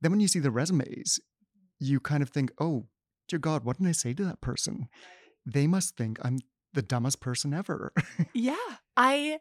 Then 0.00 0.10
when 0.10 0.20
you 0.20 0.28
see 0.28 0.38
the 0.38 0.50
resumes, 0.50 1.18
you 1.78 2.00
kind 2.00 2.22
of 2.22 2.30
think, 2.30 2.52
oh, 2.60 2.86
dear 3.28 3.38
God, 3.38 3.64
what 3.64 3.78
did 3.78 3.86
I 3.86 3.92
say 3.92 4.14
to 4.14 4.24
that 4.24 4.40
person? 4.40 4.88
They 5.46 5.66
must 5.66 5.96
think 5.96 6.18
I'm 6.22 6.38
the 6.72 6.82
dumbest 6.82 7.20
person 7.20 7.54
ever. 7.54 7.92
yeah. 8.34 8.56
I, 8.96 9.38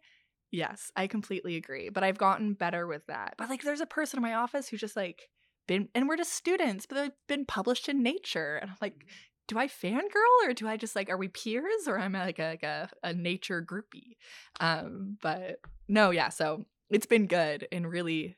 yes, 0.51 0.91
I 0.95 1.07
completely 1.07 1.55
agree. 1.55 1.89
But 1.89 2.03
I've 2.03 2.17
gotten 2.17 2.53
better 2.53 2.87
with 2.87 3.05
that. 3.07 3.35
But 3.37 3.49
like, 3.49 3.63
there's 3.63 3.81
a 3.81 3.85
person 3.85 4.17
in 4.17 4.23
my 4.23 4.35
office 4.35 4.67
who's 4.67 4.81
just 4.81 4.95
like, 4.95 5.29
been, 5.67 5.89
and 5.95 6.07
we're 6.07 6.17
just 6.17 6.33
students, 6.33 6.85
but 6.85 6.95
they've 6.95 7.11
been 7.27 7.45
published 7.45 7.87
in 7.87 8.03
Nature. 8.03 8.57
And 8.61 8.71
I'm 8.71 8.77
like, 8.81 9.05
do 9.47 9.57
I 9.57 9.67
fangirl 9.67 10.45
or 10.45 10.53
do 10.53 10.67
I 10.67 10.77
just 10.77 10.95
like 10.95 11.09
are 11.09 11.17
we 11.17 11.27
peers 11.27 11.87
or 11.87 11.99
am 11.99 12.15
I 12.15 12.25
like 12.25 12.39
a 12.39 12.43
like 12.43 12.63
a, 12.63 12.89
a 13.03 13.13
nature 13.13 13.61
groupie? 13.61 14.15
Um, 14.59 15.17
but 15.21 15.59
no, 15.87 16.11
yeah, 16.11 16.29
so 16.29 16.65
it's 16.89 17.05
been 17.05 17.27
good 17.27 17.67
and 17.71 17.89
really 17.89 18.37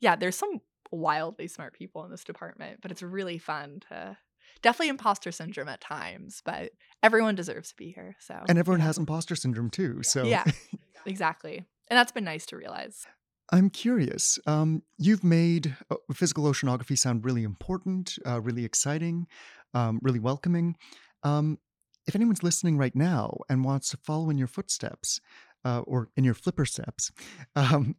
yeah, 0.00 0.16
there's 0.16 0.36
some 0.36 0.60
wildly 0.90 1.48
smart 1.48 1.74
people 1.74 2.04
in 2.04 2.10
this 2.10 2.24
department, 2.24 2.80
but 2.80 2.90
it's 2.90 3.02
really 3.02 3.38
fun 3.38 3.80
to 3.88 4.16
definitely 4.62 4.88
imposter 4.88 5.32
syndrome 5.32 5.68
at 5.68 5.80
times, 5.80 6.42
but 6.44 6.72
everyone 7.02 7.34
deserves 7.34 7.70
to 7.70 7.76
be 7.76 7.92
here. 7.92 8.16
So 8.20 8.42
And 8.48 8.58
everyone 8.58 8.80
has 8.80 8.98
imposter 8.98 9.36
syndrome 9.36 9.70
too. 9.70 10.02
So 10.02 10.24
Yeah. 10.24 10.44
exactly. 11.06 11.64
And 11.88 11.96
that's 11.96 12.12
been 12.12 12.24
nice 12.24 12.46
to 12.46 12.56
realize. 12.56 13.06
I'm 13.50 13.70
curious. 13.70 14.38
Um, 14.46 14.82
you've 14.98 15.24
made 15.24 15.74
uh, 15.90 15.96
physical 16.12 16.44
oceanography 16.44 16.98
sound 16.98 17.24
really 17.24 17.44
important, 17.44 18.18
uh, 18.26 18.42
really 18.42 18.64
exciting 18.64 19.26
um, 19.74 19.98
really 20.02 20.20
welcoming. 20.20 20.76
Um, 21.22 21.58
if 22.06 22.14
anyone's 22.14 22.42
listening 22.42 22.78
right 22.78 22.94
now 22.94 23.38
and 23.48 23.64
wants 23.64 23.90
to 23.90 23.96
follow 23.98 24.30
in 24.30 24.38
your 24.38 24.46
footsteps 24.46 25.20
uh, 25.64 25.80
or 25.80 26.08
in 26.16 26.24
your 26.24 26.34
flipper 26.34 26.64
steps, 26.64 27.12
um, 27.56 27.96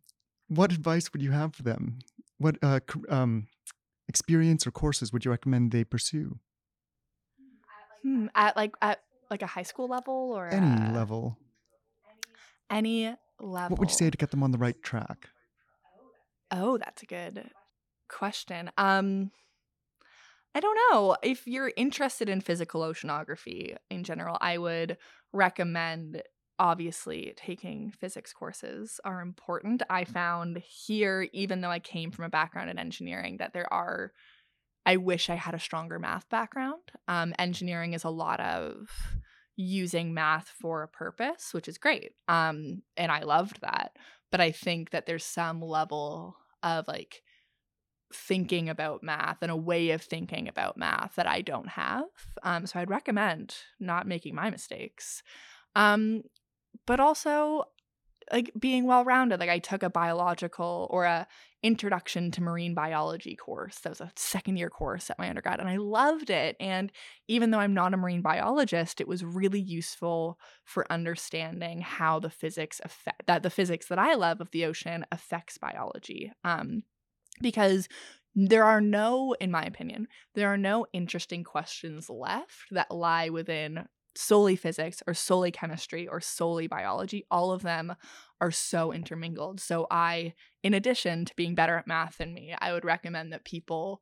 what 0.48 0.72
advice 0.72 1.12
would 1.14 1.22
you 1.22 1.32
have 1.32 1.54
for 1.54 1.64
them? 1.64 2.00
What 2.38 2.58
uh, 2.62 2.80
um, 3.10 3.48
experience 4.08 4.66
or 4.66 4.72
courses 4.72 5.14
would 5.14 5.26
you 5.26 5.32
recommend 5.32 5.72
they 5.72 5.84
pursue? 5.84 6.40
Hmm, 8.04 8.28
at 8.36 8.56
like 8.56 8.74
at 8.82 9.02
like 9.30 9.42
a 9.42 9.48
high 9.48 9.64
school 9.64 9.88
level 9.88 10.34
or 10.36 10.48
any 10.48 10.94
level. 10.94 11.38
Any 12.70 13.14
level. 13.40 13.70
What 13.76 13.80
would 13.80 13.90
you 13.90 13.96
say 13.96 14.10
to 14.10 14.18
get 14.18 14.32
them 14.32 14.44
on 14.44 14.52
the 14.52 14.58
right 14.58 14.82
track? 14.82 15.30
Oh, 16.52 16.78
that's 16.78 17.04
a 17.04 17.06
good 17.06 17.50
question. 18.08 18.72
Um, 18.78 19.32
I 20.56 20.60
don't 20.60 20.78
know. 20.92 21.16
If 21.22 21.46
you're 21.46 21.72
interested 21.78 22.28
in 22.28 22.42
physical 22.42 22.82
oceanography 22.82 23.76
in 23.90 24.04
general, 24.04 24.38
I 24.42 24.58
would 24.58 24.98
recommend 25.32 26.24
obviously 26.58 27.34
taking 27.38 27.92
physics 27.92 28.34
courses 28.34 29.00
are 29.06 29.22
important. 29.22 29.84
I 29.90 30.04
found 30.04 30.58
here, 30.58 31.28
even 31.32 31.62
though 31.62 31.70
I 31.70 31.80
came 31.80 32.12
from 32.12 32.26
a 32.26 32.30
background 32.30 32.70
in 32.70 32.78
engineering, 32.80 33.38
that 33.38 33.54
there 33.54 33.72
are, 33.72 34.12
I 34.86 34.98
wish 34.98 35.30
I 35.30 35.36
had 35.36 35.54
a 35.54 35.60
stronger 35.60 36.00
math 36.00 36.28
background. 36.30 36.82
Um, 37.08 37.34
engineering 37.38 37.94
is 37.94 38.04
a 38.04 38.10
lot 38.10 38.40
of 38.40 38.90
using 39.56 40.14
math 40.14 40.50
for 40.60 40.84
a 40.84 40.88
purpose, 40.88 41.54
which 41.54 41.68
is 41.68 41.78
great. 41.78 42.14
Um, 42.28 42.82
and 42.98 43.12
I 43.12 43.22
loved 43.22 43.62
that. 43.62 43.98
But 44.32 44.42
I 44.42 44.52
think 44.52 44.92
that 44.92 45.06
there's 45.06 45.26
some 45.26 45.62
level 45.62 46.36
of 46.64 46.88
like, 46.88 47.22
thinking 48.12 48.70
about 48.70 49.04
math 49.04 49.38
and 49.42 49.52
a 49.52 49.56
way 49.56 49.92
of 49.92 50.02
thinking 50.02 50.48
about 50.48 50.78
math 50.78 51.14
that 51.16 51.28
I 51.28 51.42
don't 51.42 51.70
have. 51.70 52.06
Um, 52.42 52.66
so 52.66 52.80
I'd 52.80 52.90
recommend 52.90 53.56
not 53.80 54.08
making 54.08 54.34
my 54.34 54.50
mistakes. 54.50 55.22
Um, 55.76 56.24
but 56.88 57.00
also 57.00 57.66
like 58.32 58.52
being 58.60 58.86
well 58.86 59.06
rounded. 59.06 59.40
Like 59.40 59.50
I 59.50 59.60
took 59.60 59.84
a 59.84 59.90
biological 59.90 60.88
or 60.90 61.06
a 61.06 61.28
introduction 61.62 62.32
to 62.32 62.42
marine 62.42 62.74
biology 62.74 63.36
course. 63.36 63.80
That 63.80 63.90
was 63.90 64.02
a 64.02 64.12
second 64.16 64.58
year 64.58 64.70
course 64.70 65.10
at 65.10 65.20
my 65.20 65.30
undergrad 65.30 65.60
and 65.60 65.70
I 65.70 65.78
loved 65.78 66.30
it. 66.30 66.56
And 66.60 66.92
even 67.28 67.52
though 67.52 67.60
I'm 67.60 67.74
not 67.74 67.94
a 67.94 67.98
marine 67.98 68.22
biologist, 68.22 69.02
it 69.02 69.08
was 69.08 69.24
really 69.24 69.60
useful 69.60 70.40
for 70.64 70.92
understanding 70.92 71.82
how 71.82 72.20
the 72.20 72.30
physics 72.30 72.80
affect 72.84 73.28
that 73.28 73.44
the 73.44 73.50
physics 73.50 73.88
that 73.88 74.00
I 74.00 74.14
love 74.16 74.40
of 74.42 74.52
the 74.52 74.66
ocean 74.66 75.06
affects 75.12 75.58
biology. 75.58 76.32
Um, 76.44 76.84
because 77.42 77.88
there 78.36 78.64
are 78.64 78.82
no, 78.82 79.36
in 79.40 79.52
my 79.52 79.64
opinion, 79.64 80.08
there 80.36 80.52
are 80.54 80.58
no 80.58 80.86
interesting 80.94 81.44
questions 81.44 82.10
left 82.10 82.68
that 82.72 82.92
lie 82.92 83.30
within 83.30 83.86
solely 84.20 84.56
physics 84.56 85.02
or 85.08 85.14
solely 85.14 85.50
chemistry 85.50 86.08
or 86.08 86.20
solely 86.20 86.68
biology. 86.68 87.26
All 87.32 87.52
of 87.52 87.62
them 87.62 87.96
are 88.42 88.52
so 88.52 88.92
intermingled. 88.92 89.60
So, 89.62 89.88
I, 89.90 90.34
in 90.62 90.74
addition 90.74 91.26
to 91.26 91.36
being 91.36 91.56
better 91.56 91.78
at 91.78 91.88
math 91.88 92.18
than 92.18 92.34
me, 92.34 92.54
I 92.60 92.74
would 92.74 92.84
recommend 92.86 93.32
that 93.32 93.46
people 93.46 94.02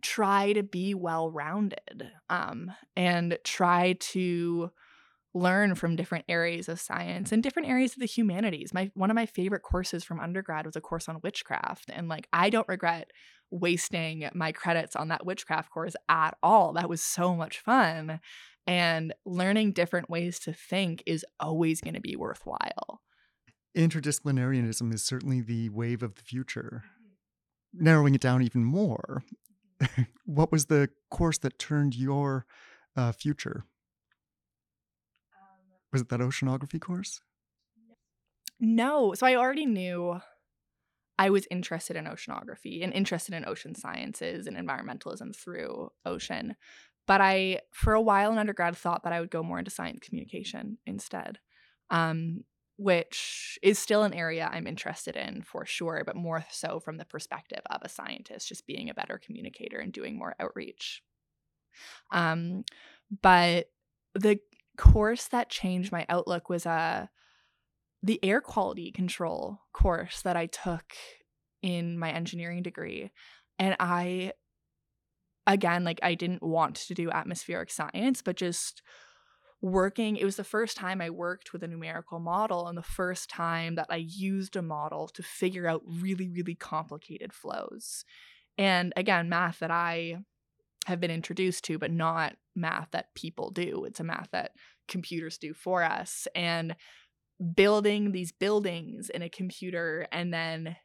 try 0.00 0.54
to 0.54 0.62
be 0.62 0.94
well 0.94 1.30
rounded 1.30 2.10
um, 2.30 2.72
and 2.96 3.38
try 3.44 3.96
to 4.00 4.70
learn 5.34 5.74
from 5.74 5.96
different 5.96 6.24
areas 6.28 6.68
of 6.68 6.80
science 6.80 7.32
and 7.32 7.42
different 7.42 7.68
areas 7.68 7.92
of 7.92 8.00
the 8.00 8.06
humanities. 8.06 8.74
My 8.74 8.90
one 8.94 9.10
of 9.10 9.14
my 9.14 9.26
favorite 9.26 9.62
courses 9.62 10.04
from 10.04 10.20
undergrad 10.20 10.66
was 10.66 10.76
a 10.76 10.80
course 10.80 11.08
on 11.08 11.20
witchcraft 11.22 11.90
and 11.90 12.08
like 12.08 12.28
I 12.32 12.50
don't 12.50 12.68
regret 12.68 13.10
wasting 13.50 14.28
my 14.34 14.52
credits 14.52 14.96
on 14.96 15.08
that 15.08 15.24
witchcraft 15.26 15.70
course 15.70 15.94
at 16.08 16.36
all. 16.42 16.72
That 16.72 16.88
was 16.88 17.02
so 17.02 17.34
much 17.34 17.60
fun. 17.60 18.20
And 18.66 19.12
learning 19.26 19.72
different 19.72 20.08
ways 20.08 20.38
to 20.40 20.52
think 20.52 21.02
is 21.06 21.24
always 21.40 21.80
going 21.80 21.94
to 21.94 22.00
be 22.00 22.16
worthwhile. 22.16 23.00
Interdisciplinarianism 23.76 24.92
is 24.92 25.02
certainly 25.04 25.40
the 25.40 25.68
wave 25.70 26.02
of 26.02 26.14
the 26.14 26.22
future. 26.22 26.84
Mm-hmm. 26.84 27.84
Narrowing 27.84 28.14
it 28.14 28.20
down 28.20 28.42
even 28.42 28.64
more, 28.64 29.24
mm-hmm. 29.82 30.02
what 30.24 30.52
was 30.52 30.66
the 30.66 30.90
course 31.10 31.38
that 31.38 31.58
turned 31.58 31.96
your 31.96 32.46
uh, 32.96 33.12
future? 33.12 33.64
Um, 35.34 35.78
was 35.92 36.02
it 36.02 36.08
that 36.10 36.20
oceanography 36.20 36.80
course? 36.80 37.20
No. 38.60 39.14
So 39.14 39.26
I 39.26 39.34
already 39.34 39.66
knew 39.66 40.20
I 41.18 41.30
was 41.30 41.46
interested 41.50 41.96
in 41.96 42.04
oceanography 42.06 42.82
and 42.82 42.92
interested 42.92 43.34
in 43.34 43.46
ocean 43.46 43.74
sciences 43.74 44.46
and 44.46 44.56
environmentalism 44.56 45.34
through 45.36 45.90
ocean. 46.04 46.56
But 47.06 47.20
I, 47.20 47.60
for 47.72 47.94
a 47.94 48.00
while 48.00 48.32
in 48.32 48.38
undergrad, 48.38 48.76
thought 48.76 49.02
that 49.04 49.12
I 49.12 49.20
would 49.20 49.30
go 49.30 49.42
more 49.42 49.58
into 49.58 49.70
science 49.70 50.06
communication 50.06 50.78
instead, 50.86 51.38
um, 51.90 52.44
which 52.76 53.58
is 53.62 53.78
still 53.78 54.04
an 54.04 54.14
area 54.14 54.48
I'm 54.50 54.66
interested 54.66 55.16
in 55.16 55.42
for 55.42 55.66
sure, 55.66 56.02
but 56.06 56.16
more 56.16 56.44
so 56.50 56.80
from 56.80 56.98
the 56.98 57.04
perspective 57.04 57.62
of 57.70 57.82
a 57.82 57.88
scientist, 57.88 58.48
just 58.48 58.66
being 58.66 58.88
a 58.88 58.94
better 58.94 59.20
communicator 59.24 59.78
and 59.78 59.92
doing 59.92 60.16
more 60.16 60.34
outreach. 60.38 61.02
Um, 62.12 62.64
but 63.20 63.70
the 64.14 64.38
course 64.76 65.28
that 65.28 65.48
changed 65.48 65.92
my 65.92 66.06
outlook 66.08 66.48
was 66.48 66.66
uh, 66.66 67.06
the 68.02 68.20
air 68.24 68.40
quality 68.40 68.90
control 68.90 69.60
course 69.72 70.22
that 70.22 70.36
I 70.36 70.46
took 70.46 70.94
in 71.62 71.98
my 71.98 72.10
engineering 72.10 72.62
degree. 72.62 73.10
And 73.58 73.76
I, 73.78 74.32
again, 75.46 75.84
like 75.84 76.00
I 76.02 76.14
didn't 76.14 76.42
want 76.42 76.76
to 76.76 76.94
do 76.94 77.10
atmospheric 77.10 77.70
science, 77.70 78.22
but 78.22 78.36
just 78.36 78.82
working, 79.60 80.16
it 80.16 80.24
was 80.24 80.36
the 80.36 80.44
first 80.44 80.76
time 80.76 81.00
I 81.00 81.10
worked 81.10 81.52
with 81.52 81.62
a 81.62 81.68
numerical 81.68 82.18
model 82.18 82.66
and 82.66 82.76
the 82.76 82.82
first 82.82 83.30
time 83.30 83.76
that 83.76 83.86
I 83.90 83.96
used 83.96 84.56
a 84.56 84.62
model 84.62 85.08
to 85.08 85.22
figure 85.22 85.68
out 85.68 85.82
really, 85.86 86.28
really 86.28 86.56
complicated 86.56 87.32
flows. 87.32 88.04
And 88.58 88.92
again, 88.96 89.28
math 89.28 89.60
that 89.60 89.70
I 89.70 90.16
have 90.86 91.00
been 91.00 91.12
introduced 91.12 91.64
to, 91.64 91.78
but 91.78 91.92
not 91.92 92.34
math 92.56 92.88
that 92.90 93.14
people 93.14 93.50
do. 93.50 93.84
It's 93.84 94.00
a 94.00 94.04
math 94.04 94.28
that 94.32 94.50
computers 94.88 95.38
do 95.38 95.54
for 95.54 95.84
us. 95.84 96.26
And 96.34 96.74
building 97.54 98.12
these 98.12 98.32
buildings 98.32 99.10
in 99.10 99.22
a 99.22 99.28
computer 99.28 100.06
and 100.12 100.32
then 100.34 100.76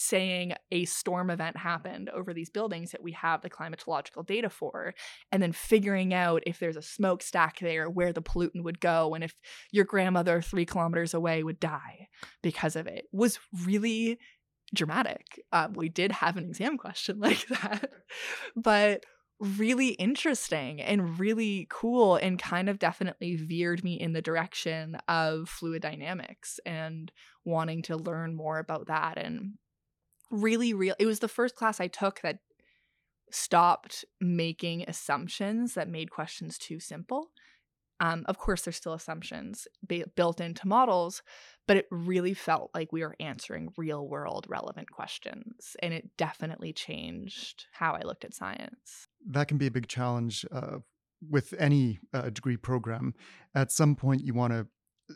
saying 0.00 0.54
a 0.70 0.84
storm 0.84 1.30
event 1.30 1.56
happened 1.56 2.08
over 2.10 2.32
these 2.32 2.50
buildings 2.50 2.92
that 2.92 3.02
we 3.02 3.12
have 3.12 3.42
the 3.42 3.50
climatological 3.50 4.26
data 4.26 4.50
for, 4.50 4.94
and 5.30 5.42
then 5.42 5.52
figuring 5.52 6.14
out 6.14 6.42
if 6.46 6.58
there's 6.58 6.76
a 6.76 6.82
smokestack 6.82 7.58
there, 7.60 7.88
where 7.88 8.12
the 8.12 8.22
pollutant 8.22 8.64
would 8.64 8.80
go, 8.80 9.14
and 9.14 9.22
if 9.22 9.34
your 9.70 9.84
grandmother 9.84 10.40
three 10.40 10.66
kilometers 10.66 11.14
away 11.14 11.42
would 11.42 11.60
die 11.60 12.08
because 12.42 12.76
of 12.76 12.86
it 12.86 13.06
was 13.12 13.38
really 13.64 14.18
dramatic. 14.74 15.42
Um, 15.52 15.72
we 15.74 15.88
did 15.88 16.12
have 16.12 16.36
an 16.36 16.44
exam 16.44 16.78
question 16.78 17.18
like 17.20 17.46
that, 17.48 17.90
but 18.56 19.04
really 19.40 19.88
interesting 19.90 20.82
and 20.82 21.18
really 21.18 21.66
cool 21.70 22.16
and 22.16 22.38
kind 22.38 22.68
of 22.68 22.78
definitely 22.78 23.36
veered 23.36 23.82
me 23.82 23.98
in 23.98 24.12
the 24.12 24.20
direction 24.20 24.96
of 25.08 25.48
fluid 25.48 25.80
dynamics 25.80 26.60
and 26.66 27.10
wanting 27.44 27.80
to 27.82 27.96
learn 27.96 28.34
more 28.34 28.58
about 28.58 28.86
that 28.88 29.16
and 29.16 29.54
really 30.30 30.72
real 30.72 30.94
it 30.98 31.06
was 31.06 31.18
the 31.20 31.28
first 31.28 31.56
class 31.56 31.80
I 31.80 31.88
took 31.88 32.20
that 32.20 32.38
stopped 33.30 34.04
making 34.20 34.84
assumptions 34.88 35.74
that 35.74 35.88
made 35.88 36.10
questions 36.10 36.58
too 36.58 36.80
simple. 36.80 37.30
Um, 38.00 38.24
of 38.26 38.38
course, 38.38 38.62
there's 38.62 38.76
still 38.76 38.94
assumptions 38.94 39.68
b- 39.86 40.04
built 40.16 40.40
into 40.40 40.66
models, 40.66 41.22
but 41.68 41.76
it 41.76 41.86
really 41.90 42.32
felt 42.32 42.70
like 42.74 42.92
we 42.92 43.02
were 43.02 43.14
answering 43.20 43.68
real 43.76 44.08
world 44.08 44.46
relevant 44.48 44.90
questions. 44.90 45.76
And 45.82 45.92
it 45.92 46.16
definitely 46.16 46.72
changed 46.72 47.66
how 47.72 47.92
I 47.92 48.00
looked 48.00 48.24
at 48.24 48.34
science. 48.34 49.06
That 49.28 49.48
can 49.48 49.58
be 49.58 49.66
a 49.66 49.70
big 49.70 49.86
challenge 49.86 50.46
uh, 50.50 50.78
with 51.28 51.52
any 51.58 52.00
uh, 52.14 52.30
degree 52.30 52.56
program. 52.56 53.14
At 53.54 53.70
some 53.70 53.94
point, 53.94 54.24
you 54.24 54.32
want 54.32 54.54
to 54.54 54.66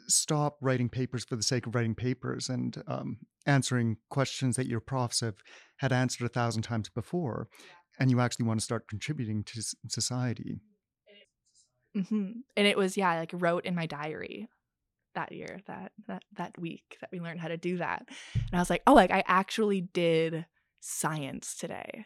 stop 0.07 0.57
writing 0.61 0.89
papers 0.89 1.25
for 1.25 1.37
the 1.37 1.43
sake 1.43 1.67
of 1.67 1.75
writing 1.75 1.95
papers 1.95 2.49
and 2.49 2.83
um, 2.87 3.19
answering 3.47 3.97
questions 4.11 4.57
that 4.57 4.67
your 4.67 4.81
profs 4.81 5.21
have 5.21 5.37
had 5.79 5.93
answered 5.93 6.25
a 6.25 6.29
thousand 6.29 6.63
times 6.63 6.89
before, 6.89 7.49
and 7.99 8.11
you 8.11 8.21
actually 8.21 8.47
want 8.47 8.61
to 8.61 8.65
start 8.65 8.89
contributing 8.89 9.45
to 9.45 9.63
society. 9.89 10.61
Mm-hmm. 11.97 12.31
And 12.57 12.67
it 12.67 12.77
was 12.77 12.97
yeah, 12.97 13.11
I 13.11 13.19
like 13.21 13.31
wrote 13.33 13.65
in 13.65 13.75
my 13.75 13.87
diary 13.87 14.49
that 15.15 15.33
year, 15.33 15.61
that 15.67 15.93
that 16.09 16.25
that 16.37 16.59
week 16.59 16.97
that 17.01 17.11
we 17.13 17.21
learned 17.21 17.41
how 17.41 17.49
to 17.49 17.57
do 17.57 17.79
that, 17.79 18.05
and 18.35 18.55
I 18.55 18.59
was 18.59 18.71
like, 18.71 18.83
oh, 18.87 18.95
like 18.95 19.13
I 19.13 19.23
actually 19.27 19.81
did 19.81 20.47
science 20.81 21.57
today, 21.57 22.05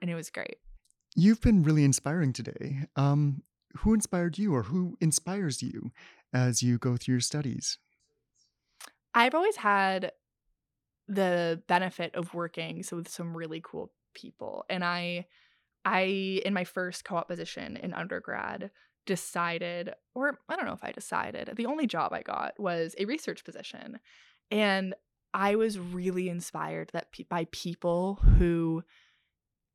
and 0.00 0.10
it 0.10 0.14
was 0.14 0.30
great. 0.30 0.56
You've 1.14 1.40
been 1.40 1.62
really 1.62 1.84
inspiring 1.84 2.32
today. 2.32 2.80
Um, 2.96 3.42
who 3.80 3.94
inspired 3.94 4.38
you, 4.38 4.54
or 4.54 4.64
who 4.64 4.96
inspires 5.00 5.62
you 5.62 5.90
as 6.36 6.62
you 6.62 6.78
go 6.78 6.96
through 6.96 7.14
your 7.14 7.20
studies? 7.20 7.78
I've 9.14 9.34
always 9.34 9.56
had 9.56 10.12
the 11.08 11.62
benefit 11.66 12.14
of 12.14 12.34
working 12.34 12.82
so 12.82 12.96
with 12.96 13.08
some 13.08 13.36
really 13.36 13.62
cool 13.64 13.92
people, 14.14 14.64
and 14.68 14.84
I, 14.84 15.26
I 15.84 16.02
in 16.44 16.52
my 16.52 16.64
first 16.64 17.04
co-op 17.04 17.28
position 17.28 17.76
in 17.76 17.94
undergrad 17.94 18.70
decided, 19.06 19.94
or 20.14 20.38
I 20.48 20.56
don't 20.56 20.66
know 20.66 20.72
if 20.72 20.84
I 20.84 20.92
decided, 20.92 21.52
the 21.56 21.66
only 21.66 21.86
job 21.86 22.12
I 22.12 22.22
got 22.22 22.58
was 22.58 22.94
a 22.98 23.06
research 23.06 23.44
position. 23.44 23.98
And 24.50 24.94
I 25.32 25.54
was 25.54 25.78
really 25.78 26.28
inspired 26.28 26.90
that 26.92 27.12
pe- 27.12 27.24
by 27.24 27.46
people 27.52 28.16
who 28.38 28.82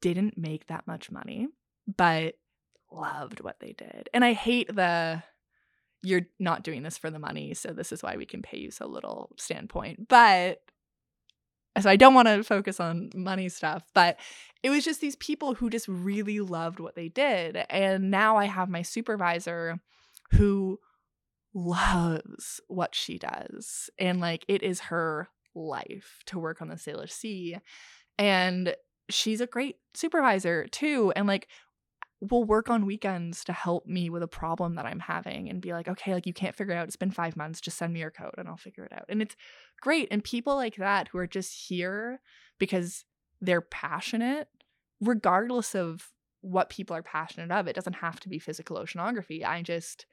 didn't 0.01 0.37
make 0.37 0.67
that 0.67 0.85
much 0.85 1.09
money, 1.09 1.47
but 1.87 2.35
loved 2.91 3.39
what 3.39 3.59
they 3.59 3.73
did. 3.73 4.09
And 4.13 4.25
I 4.25 4.33
hate 4.33 4.67
the 4.67 5.23
you're 6.03 6.27
not 6.39 6.63
doing 6.63 6.83
this 6.83 6.97
for 6.97 7.09
the 7.09 7.19
money, 7.19 7.53
so 7.53 7.73
this 7.73 7.91
is 7.91 8.01
why 8.01 8.17
we 8.17 8.25
can 8.25 8.41
pay 8.41 8.57
you 8.57 8.71
so 8.71 8.87
little 8.87 9.31
standpoint. 9.37 10.07
But 10.07 10.61
so 11.79 11.89
I 11.89 11.95
don't 11.95 12.13
want 12.13 12.27
to 12.27 12.43
focus 12.43 12.79
on 12.79 13.11
money 13.15 13.47
stuff, 13.47 13.83
but 13.93 14.17
it 14.61 14.69
was 14.69 14.83
just 14.83 14.99
these 14.99 15.15
people 15.15 15.55
who 15.55 15.69
just 15.69 15.87
really 15.87 16.39
loved 16.39 16.79
what 16.79 16.95
they 16.95 17.07
did. 17.07 17.57
And 17.69 18.11
now 18.11 18.37
I 18.37 18.45
have 18.45 18.69
my 18.69 18.81
supervisor 18.81 19.79
who 20.31 20.79
loves 21.53 22.59
what 22.67 22.93
she 22.93 23.17
does. 23.17 23.89
And 23.97 24.19
like 24.19 24.45
it 24.47 24.63
is 24.63 24.81
her 24.81 25.29
life 25.55 26.19
to 26.27 26.39
work 26.39 26.61
on 26.61 26.67
the 26.67 26.75
Salish 26.75 27.11
Sea. 27.11 27.57
And 28.17 28.75
she's 29.09 29.41
a 29.41 29.47
great 29.47 29.77
supervisor 29.93 30.67
too. 30.67 31.13
And 31.15 31.27
like 31.27 31.47
will 32.21 32.43
work 32.43 32.69
on 32.69 32.85
weekends 32.85 33.43
to 33.43 33.51
help 33.51 33.87
me 33.87 34.09
with 34.09 34.21
a 34.21 34.27
problem 34.27 34.75
that 34.75 34.85
I'm 34.85 34.99
having 34.99 35.49
and 35.49 35.59
be 35.59 35.73
like, 35.73 35.87
okay, 35.87 36.13
like 36.13 36.27
you 36.27 36.33
can't 36.33 36.55
figure 36.55 36.73
it 36.73 36.77
out. 36.77 36.87
It's 36.87 36.95
been 36.95 37.09
five 37.09 37.35
months. 37.35 37.59
Just 37.59 37.77
send 37.77 37.93
me 37.93 37.99
your 37.99 38.11
code 38.11 38.35
and 38.37 38.47
I'll 38.47 38.57
figure 38.57 38.85
it 38.85 38.93
out. 38.93 39.05
And 39.09 39.21
it's 39.23 39.35
great. 39.81 40.07
And 40.11 40.23
people 40.23 40.55
like 40.55 40.75
that 40.75 41.07
who 41.07 41.17
are 41.17 41.27
just 41.27 41.67
here 41.67 42.21
because 42.59 43.05
they're 43.41 43.61
passionate, 43.61 44.47
regardless 44.99 45.73
of 45.73 46.09
what 46.41 46.69
people 46.69 46.95
are 46.95 47.03
passionate 47.03 47.51
of, 47.51 47.67
it 47.67 47.75
doesn't 47.75 47.93
have 47.93 48.19
to 48.19 48.29
be 48.29 48.37
physical 48.37 48.77
oceanography. 48.77 49.43
I 49.43 49.63
just, 49.63 50.05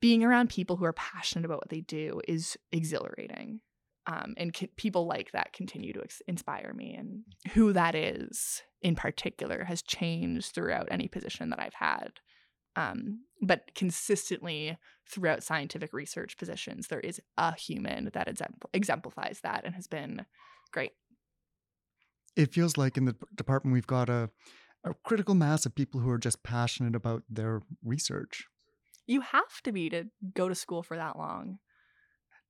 being 0.00 0.24
around 0.24 0.50
people 0.50 0.76
who 0.76 0.84
are 0.84 0.92
passionate 0.92 1.44
about 1.44 1.58
what 1.58 1.68
they 1.68 1.82
do 1.82 2.20
is 2.26 2.56
exhilarating. 2.72 3.60
Um, 4.06 4.34
and 4.36 4.56
people 4.76 5.06
like 5.06 5.32
that 5.32 5.52
continue 5.52 5.92
to 5.92 6.02
ex- 6.02 6.22
inspire 6.28 6.72
me. 6.74 6.94
And 6.94 7.24
who 7.54 7.72
that 7.72 7.96
is 7.96 8.62
in 8.80 8.94
particular 8.94 9.64
has 9.64 9.82
changed 9.82 10.54
throughout 10.54 10.86
any 10.90 11.08
position 11.08 11.50
that 11.50 11.58
I've 11.58 11.74
had. 11.74 12.12
Um, 12.76 13.24
but 13.42 13.74
consistently 13.74 14.78
throughout 15.10 15.42
scientific 15.42 15.92
research 15.92 16.36
positions, 16.36 16.88
there 16.88 17.00
is 17.00 17.20
a 17.36 17.54
human 17.56 18.10
that 18.12 18.28
exemplifies 18.72 19.40
that 19.42 19.62
and 19.64 19.74
has 19.74 19.88
been 19.88 20.24
great. 20.72 20.92
It 22.36 22.52
feels 22.52 22.76
like 22.76 22.96
in 22.96 23.06
the 23.06 23.16
department 23.34 23.72
we've 23.72 23.86
got 23.86 24.08
a, 24.08 24.30
a 24.84 24.94
critical 25.04 25.34
mass 25.34 25.66
of 25.66 25.74
people 25.74 26.00
who 26.00 26.10
are 26.10 26.18
just 26.18 26.42
passionate 26.42 26.94
about 26.94 27.22
their 27.30 27.62
research. 27.82 28.46
You 29.06 29.22
have 29.22 29.62
to 29.64 29.72
be 29.72 29.88
to 29.90 30.04
go 30.34 30.48
to 30.48 30.54
school 30.54 30.82
for 30.82 30.96
that 30.96 31.16
long. 31.16 31.58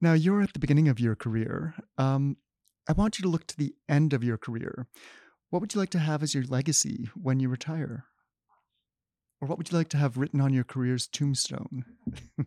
Now, 0.01 0.13
you're 0.13 0.43
at 0.43 0.53
the 0.53 0.59
beginning 0.59 0.89
of 0.89 1.01
your 1.01 1.15
career. 1.15 1.75
Um, 1.97 2.37
I 2.89 2.93
want 2.93 3.19
you 3.19 3.23
to 3.23 3.29
look 3.29 3.47
to 3.49 3.57
the 3.57 3.75
end 3.89 4.13
of 4.13 4.23
your 4.23 4.37
career. 4.37 4.87
What 5.51 5.61
would 5.61 5.75
you 5.75 5.81
like 5.81 5.91
to 5.91 5.99
have 5.99 6.23
as 6.23 6.35
your 6.35 6.45
legacy 6.45 7.09
when 7.15 7.41
you 7.41 7.49
retire? 7.49 8.05
Or 9.41 9.49
what 9.49 9.59
would 9.59 9.71
you 9.71 9.79
like 9.79 9.89
to 9.91 9.97
have 9.97 10.17
written 10.17 10.41
on 10.41 10.53
your 10.53 10.65
career's 10.65 11.07
tombstone? 11.07 11.85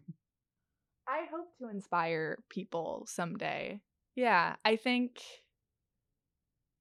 I 1.07 1.25
hope 1.31 1.57
to 1.59 1.69
inspire 1.69 2.39
people 2.49 3.05
someday. 3.07 3.81
Yeah, 4.15 4.55
I 4.65 4.75
think 4.75 5.19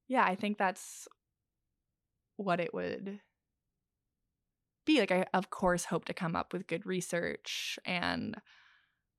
Yeah, 0.07 0.23
I 0.23 0.35
think 0.35 0.57
that's 0.57 1.07
what 2.37 2.59
it 2.59 2.73
would 2.73 3.19
be. 4.85 4.99
Like 4.99 5.11
I 5.11 5.25
of 5.33 5.49
course 5.49 5.85
hope 5.85 6.05
to 6.05 6.13
come 6.13 6.35
up 6.35 6.53
with 6.53 6.67
good 6.67 6.85
research 6.85 7.77
and 7.85 8.35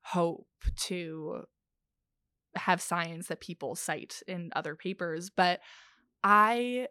hope 0.03 0.47
to 0.77 1.45
have 2.57 2.81
science 2.81 3.29
that 3.29 3.41
people 3.41 3.75
cite 3.75 4.23
in 4.27 4.51
other 4.55 4.75
papers, 4.75 5.31
but 5.31 5.61
I 6.23 6.89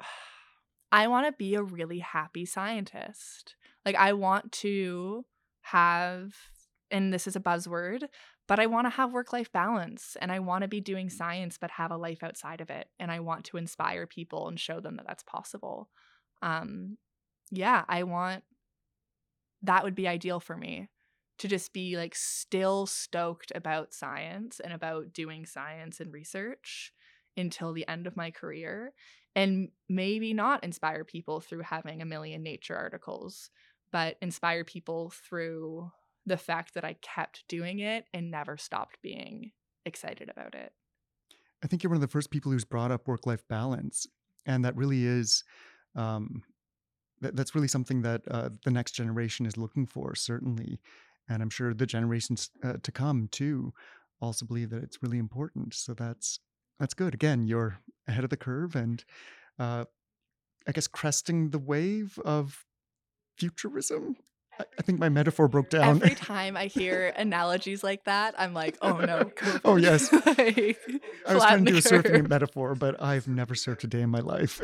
I 0.92 1.06
want 1.08 1.26
to 1.26 1.32
be 1.32 1.54
a 1.54 1.62
really 1.62 1.98
happy 1.98 2.46
scientist. 2.46 3.56
Like 3.84 3.96
I 3.96 4.14
want 4.14 4.52
to 4.52 5.24
have 5.62 6.34
and 6.90 7.12
this 7.12 7.26
is 7.26 7.36
a 7.36 7.40
buzzword, 7.40 8.04
but 8.46 8.58
I 8.58 8.64
want 8.64 8.86
to 8.86 8.90
have 8.90 9.12
work-life 9.12 9.52
balance 9.52 10.16
and 10.22 10.32
I 10.32 10.38
want 10.38 10.62
to 10.62 10.68
be 10.68 10.80
doing 10.80 11.10
science 11.10 11.58
but 11.60 11.70
have 11.72 11.90
a 11.90 11.98
life 11.98 12.22
outside 12.22 12.62
of 12.62 12.70
it 12.70 12.88
and 12.98 13.10
I 13.10 13.20
want 13.20 13.44
to 13.46 13.58
inspire 13.58 14.06
people 14.06 14.48
and 14.48 14.58
show 14.58 14.80
them 14.80 14.96
that 14.96 15.06
that's 15.06 15.22
possible. 15.22 15.90
Um 16.42 16.96
yeah, 17.50 17.84
I 17.88 18.04
want 18.04 18.44
that 19.62 19.84
would 19.84 19.94
be 19.94 20.08
ideal 20.08 20.40
for 20.40 20.56
me 20.56 20.88
to 21.38 21.48
just 21.48 21.72
be 21.72 21.96
like 21.96 22.14
still 22.14 22.86
stoked 22.86 23.52
about 23.54 23.94
science 23.94 24.60
and 24.60 24.72
about 24.72 25.12
doing 25.12 25.46
science 25.46 26.00
and 26.00 26.12
research 26.12 26.92
until 27.36 27.72
the 27.72 27.86
end 27.88 28.06
of 28.06 28.16
my 28.16 28.30
career 28.30 28.92
and 29.36 29.68
maybe 29.88 30.34
not 30.34 30.64
inspire 30.64 31.04
people 31.04 31.40
through 31.40 31.62
having 31.62 32.02
a 32.02 32.06
million 32.06 32.42
nature 32.42 32.76
articles 32.76 33.50
but 33.90 34.16
inspire 34.20 34.64
people 34.64 35.10
through 35.10 35.90
the 36.26 36.36
fact 36.36 36.74
that 36.74 36.84
I 36.84 36.94
kept 37.00 37.44
doing 37.48 37.80
it 37.80 38.04
and 38.12 38.30
never 38.30 38.56
stopped 38.56 38.98
being 39.02 39.52
excited 39.86 40.28
about 40.28 40.54
it. 40.54 40.72
I 41.62 41.66
think 41.66 41.82
you're 41.82 41.90
one 41.90 41.96
of 41.96 42.02
the 42.02 42.08
first 42.08 42.30
people 42.30 42.52
who's 42.52 42.64
brought 42.64 42.92
up 42.92 43.08
work 43.08 43.26
life 43.26 43.46
balance. 43.48 44.06
And 44.46 44.64
that 44.64 44.76
really 44.76 45.04
is, 45.04 45.42
um, 45.96 46.42
that, 47.20 47.34
that's 47.34 47.54
really 47.54 47.68
something 47.68 48.02
that 48.02 48.22
uh, 48.30 48.50
the 48.64 48.70
next 48.70 48.92
generation 48.92 49.46
is 49.46 49.56
looking 49.56 49.86
for, 49.86 50.14
certainly 50.14 50.80
and 51.28 51.42
I'm 51.42 51.50
sure 51.50 51.74
the 51.74 51.86
generations 51.86 52.50
uh, 52.62 52.74
to 52.82 52.92
come 52.92 53.28
too 53.30 53.72
also 54.20 54.46
believe 54.46 54.70
that 54.70 54.82
it's 54.82 55.02
really 55.02 55.18
important. 55.18 55.74
So 55.74 55.94
that's 55.94 56.40
that's 56.78 56.94
good. 56.94 57.14
Again, 57.14 57.46
you're 57.46 57.78
ahead 58.06 58.24
of 58.24 58.30
the 58.30 58.36
curve, 58.36 58.76
and 58.76 59.04
uh, 59.58 59.84
I 60.66 60.72
guess 60.72 60.86
cresting 60.86 61.50
the 61.50 61.58
wave 61.58 62.18
of 62.24 62.64
futurism. 63.36 64.16
I, 64.58 64.64
I 64.78 64.82
think 64.82 64.98
my 64.98 65.08
metaphor 65.08 65.48
broke 65.48 65.70
down. 65.70 65.96
Every 66.02 66.14
time 66.14 66.56
I 66.56 66.66
hear 66.66 67.12
analogies 67.16 67.82
like 67.82 68.04
that, 68.04 68.34
I'm 68.38 68.54
like, 68.54 68.78
oh 68.82 68.98
no. 68.98 69.30
Oh 69.64 69.76
yes. 69.76 70.12
like, 70.12 70.78
I 71.26 71.34
was 71.34 71.42
trying 71.42 71.64
to 71.64 71.72
do 71.72 71.78
a 71.78 71.80
surfing 71.80 72.28
metaphor, 72.28 72.74
but 72.74 73.00
I've 73.02 73.28
never 73.28 73.54
surfed 73.54 73.84
a 73.84 73.86
day 73.86 74.02
in 74.02 74.10
my 74.10 74.20
life. 74.20 74.60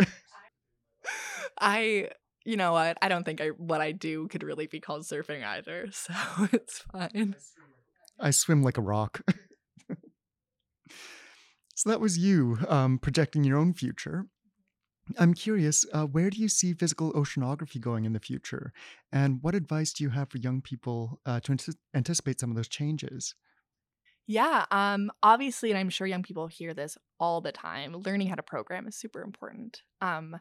I 1.61 2.11
you 2.45 2.57
know 2.57 2.73
what? 2.73 2.97
I 3.01 3.09
don't 3.09 3.25
think 3.25 3.41
I 3.41 3.49
what 3.49 3.81
I 3.81 3.93
do 3.93 4.29
could 4.29 4.43
really 4.43 4.67
be 4.67 4.81
called 4.81 5.03
surfing 5.03 5.45
either, 5.45 5.89
so 5.93 6.13
it's 6.53 6.79
fine. 6.93 7.37
I 8.21 8.31
swim 8.31 8.63
like 8.63 8.79
a 8.79 8.83
rock. 8.83 9.21
so 11.75 11.91
that 11.91 12.01
was 12.01 12.19
you 12.19 12.59
um, 12.69 12.99
projecting 12.99 13.45
your 13.45 13.59
own 13.59 13.75
future. 13.75 14.27
I'm 15.19 15.35
curious, 15.35 15.85
uh, 15.93 16.07
where 16.07 16.31
do 16.31 16.39
you 16.41 16.49
see 16.49 16.73
physical 16.73 17.13
oceanography 17.13 17.79
going 17.79 18.07
in 18.07 18.15
the 18.15 18.21
future? 18.21 18.73
And 19.13 19.41
what 19.43 19.55
advice 19.55 19.93
do 19.93 20.03
you 20.03 20.11
have 20.11 20.31
for 20.31 20.39
young 20.39 20.63
people 20.63 21.21
uh, 21.27 21.41
to 21.41 21.75
anticipate 21.95 22.41
some 22.41 22.51
of 22.51 22.57
those 22.57 22.69
changes? 22.69 23.35
Yeah, 24.27 24.65
um 24.71 25.11
obviously 25.23 25.71
and 25.71 25.79
I'm 25.79 25.91
sure 25.91 26.07
young 26.07 26.23
people 26.23 26.47
hear 26.47 26.73
this 26.73 26.97
all 27.21 27.41
the 27.41 27.53
time. 27.53 27.95
Learning 27.95 28.29
how 28.29 28.37
to 28.37 28.43
program 28.43 28.89
is 28.89 28.97
super 28.97 29.23
important. 29.23 29.83
Um 30.01 30.37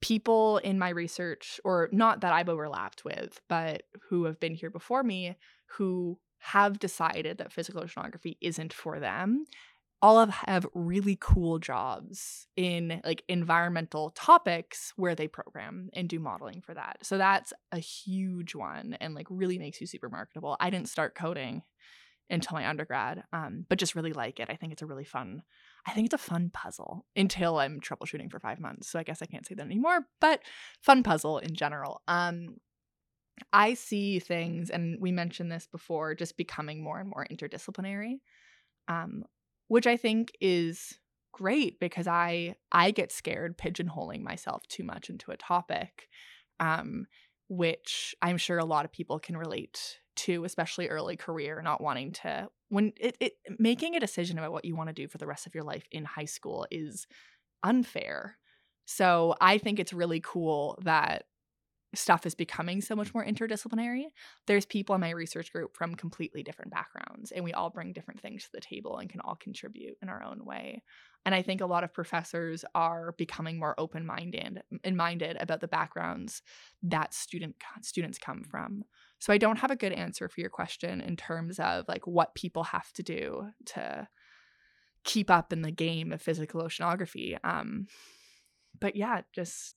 people 0.00 0.58
in 0.58 0.78
my 0.78 0.88
research 0.88 1.60
or 1.64 1.88
not 1.92 2.22
that 2.22 2.32
I've 2.32 2.48
overlapped 2.48 3.04
with, 3.04 3.40
but 3.48 3.82
who 4.08 4.24
have 4.24 4.40
been 4.40 4.54
here 4.54 4.70
before 4.70 5.02
me 5.02 5.36
who 5.76 6.18
have 6.38 6.78
decided 6.78 7.38
that 7.38 7.52
physical 7.52 7.82
oceanography 7.82 8.36
isn't 8.40 8.72
for 8.72 8.98
them 8.98 9.44
all 10.02 10.18
of 10.18 10.30
have 10.30 10.66
really 10.72 11.16
cool 11.20 11.58
jobs 11.58 12.46
in 12.56 13.00
like 13.04 13.22
environmental 13.28 14.10
topics 14.10 14.92
where 14.96 15.14
they 15.14 15.28
program 15.28 15.90
and 15.92 16.08
do 16.08 16.18
modeling 16.18 16.62
for 16.62 16.72
that. 16.72 16.98
So 17.02 17.18
that's 17.18 17.52
a 17.70 17.78
huge 17.78 18.54
one 18.54 18.96
and 19.00 19.14
like 19.14 19.26
really 19.28 19.58
makes 19.58 19.80
you 19.80 19.86
super 19.86 20.08
marketable. 20.08 20.56
I 20.58 20.70
didn't 20.70 20.88
start 20.88 21.14
coding 21.14 21.62
until 22.30 22.56
my 22.56 22.66
undergrad, 22.66 23.24
um, 23.32 23.66
but 23.68 23.78
just 23.78 23.94
really 23.94 24.12
like 24.12 24.40
it. 24.40 24.48
I 24.48 24.56
think 24.56 24.72
it's 24.72 24.82
a 24.82 24.86
really 24.86 25.04
fun. 25.04 25.42
I 25.86 25.92
think 25.92 26.06
it's 26.06 26.14
a 26.14 26.18
fun 26.18 26.50
puzzle 26.52 27.06
until 27.16 27.58
I'm 27.58 27.80
troubleshooting 27.80 28.30
for 28.30 28.38
five 28.38 28.60
months. 28.60 28.88
So 28.88 28.98
I 28.98 29.02
guess 29.02 29.22
I 29.22 29.26
can't 29.26 29.46
say 29.46 29.54
that 29.54 29.66
anymore, 29.66 30.00
but 30.20 30.40
fun 30.82 31.02
puzzle 31.02 31.38
in 31.38 31.54
general. 31.54 32.02
Um, 32.06 32.56
I 33.52 33.74
see 33.74 34.18
things, 34.18 34.68
and 34.70 34.98
we 35.00 35.12
mentioned 35.12 35.50
this 35.50 35.66
before, 35.66 36.14
just 36.14 36.36
becoming 36.36 36.82
more 36.82 37.00
and 37.00 37.08
more 37.08 37.26
interdisciplinary. 37.30 38.16
Um, 38.88 39.24
which 39.68 39.86
I 39.86 39.96
think 39.96 40.32
is 40.40 40.98
great 41.32 41.78
because 41.78 42.08
I 42.08 42.56
I 42.72 42.90
get 42.90 43.12
scared 43.12 43.56
pigeonholing 43.56 44.20
myself 44.20 44.66
too 44.66 44.82
much 44.82 45.08
into 45.08 45.30
a 45.30 45.36
topic, 45.36 46.08
um, 46.58 47.06
which 47.48 48.14
I'm 48.20 48.36
sure 48.36 48.58
a 48.58 48.64
lot 48.64 48.84
of 48.84 48.90
people 48.92 49.20
can 49.20 49.36
relate 49.36 49.98
to, 50.24 50.44
especially 50.44 50.88
early 50.88 51.16
career, 51.16 51.60
not 51.62 51.82
wanting 51.82 52.12
to 52.12 52.48
when 52.70 52.92
it, 52.96 53.16
it 53.20 53.32
making 53.58 53.96
a 53.96 54.00
decision 54.00 54.38
about 54.38 54.52
what 54.52 54.64
you 54.64 54.74
want 54.74 54.88
to 54.88 54.94
do 54.94 55.08
for 55.08 55.18
the 55.18 55.26
rest 55.26 55.46
of 55.46 55.54
your 55.54 55.64
life 55.64 55.86
in 55.90 56.04
high 56.04 56.24
school 56.24 56.66
is 56.70 57.06
unfair. 57.62 58.38
So 58.86 59.34
I 59.40 59.58
think 59.58 59.78
it's 59.78 59.92
really 59.92 60.20
cool 60.24 60.78
that 60.84 61.24
stuff 61.94 62.24
is 62.24 62.36
becoming 62.36 62.80
so 62.80 62.94
much 62.94 63.12
more 63.12 63.24
interdisciplinary. 63.24 64.04
There's 64.46 64.64
people 64.64 64.94
in 64.94 65.00
my 65.00 65.10
research 65.10 65.52
group 65.52 65.76
from 65.76 65.96
completely 65.96 66.44
different 66.44 66.70
backgrounds, 66.70 67.32
and 67.32 67.44
we 67.44 67.52
all 67.52 67.70
bring 67.70 67.92
different 67.92 68.20
things 68.20 68.44
to 68.44 68.50
the 68.54 68.60
table 68.60 68.98
and 68.98 69.10
can 69.10 69.20
all 69.20 69.34
contribute 69.34 69.96
in 70.00 70.08
our 70.08 70.22
own 70.22 70.44
way. 70.44 70.82
And 71.26 71.34
I 71.34 71.42
think 71.42 71.60
a 71.60 71.66
lot 71.66 71.82
of 71.82 71.92
professors 71.92 72.64
are 72.74 73.12
becoming 73.18 73.58
more 73.58 73.74
open-minded 73.78 74.62
and 74.84 74.96
minded 74.96 75.36
about 75.40 75.60
the 75.60 75.68
backgrounds 75.68 76.42
that 76.84 77.12
student 77.12 77.56
students 77.82 78.18
come 78.18 78.44
from. 78.44 78.84
So 79.20 79.32
I 79.32 79.38
don't 79.38 79.58
have 79.58 79.70
a 79.70 79.76
good 79.76 79.92
answer 79.92 80.28
for 80.28 80.40
your 80.40 80.50
question 80.50 81.00
in 81.00 81.16
terms 81.16 81.58
of 81.60 81.84
like 81.86 82.06
what 82.06 82.34
people 82.34 82.64
have 82.64 82.90
to 82.94 83.02
do 83.02 83.50
to 83.66 84.08
keep 85.04 85.30
up 85.30 85.52
in 85.52 85.62
the 85.62 85.70
game 85.70 86.12
of 86.12 86.20
physical 86.20 86.62
oceanography. 86.62 87.38
Um, 87.44 87.86
but 88.80 88.96
yeah, 88.96 89.22
just 89.34 89.74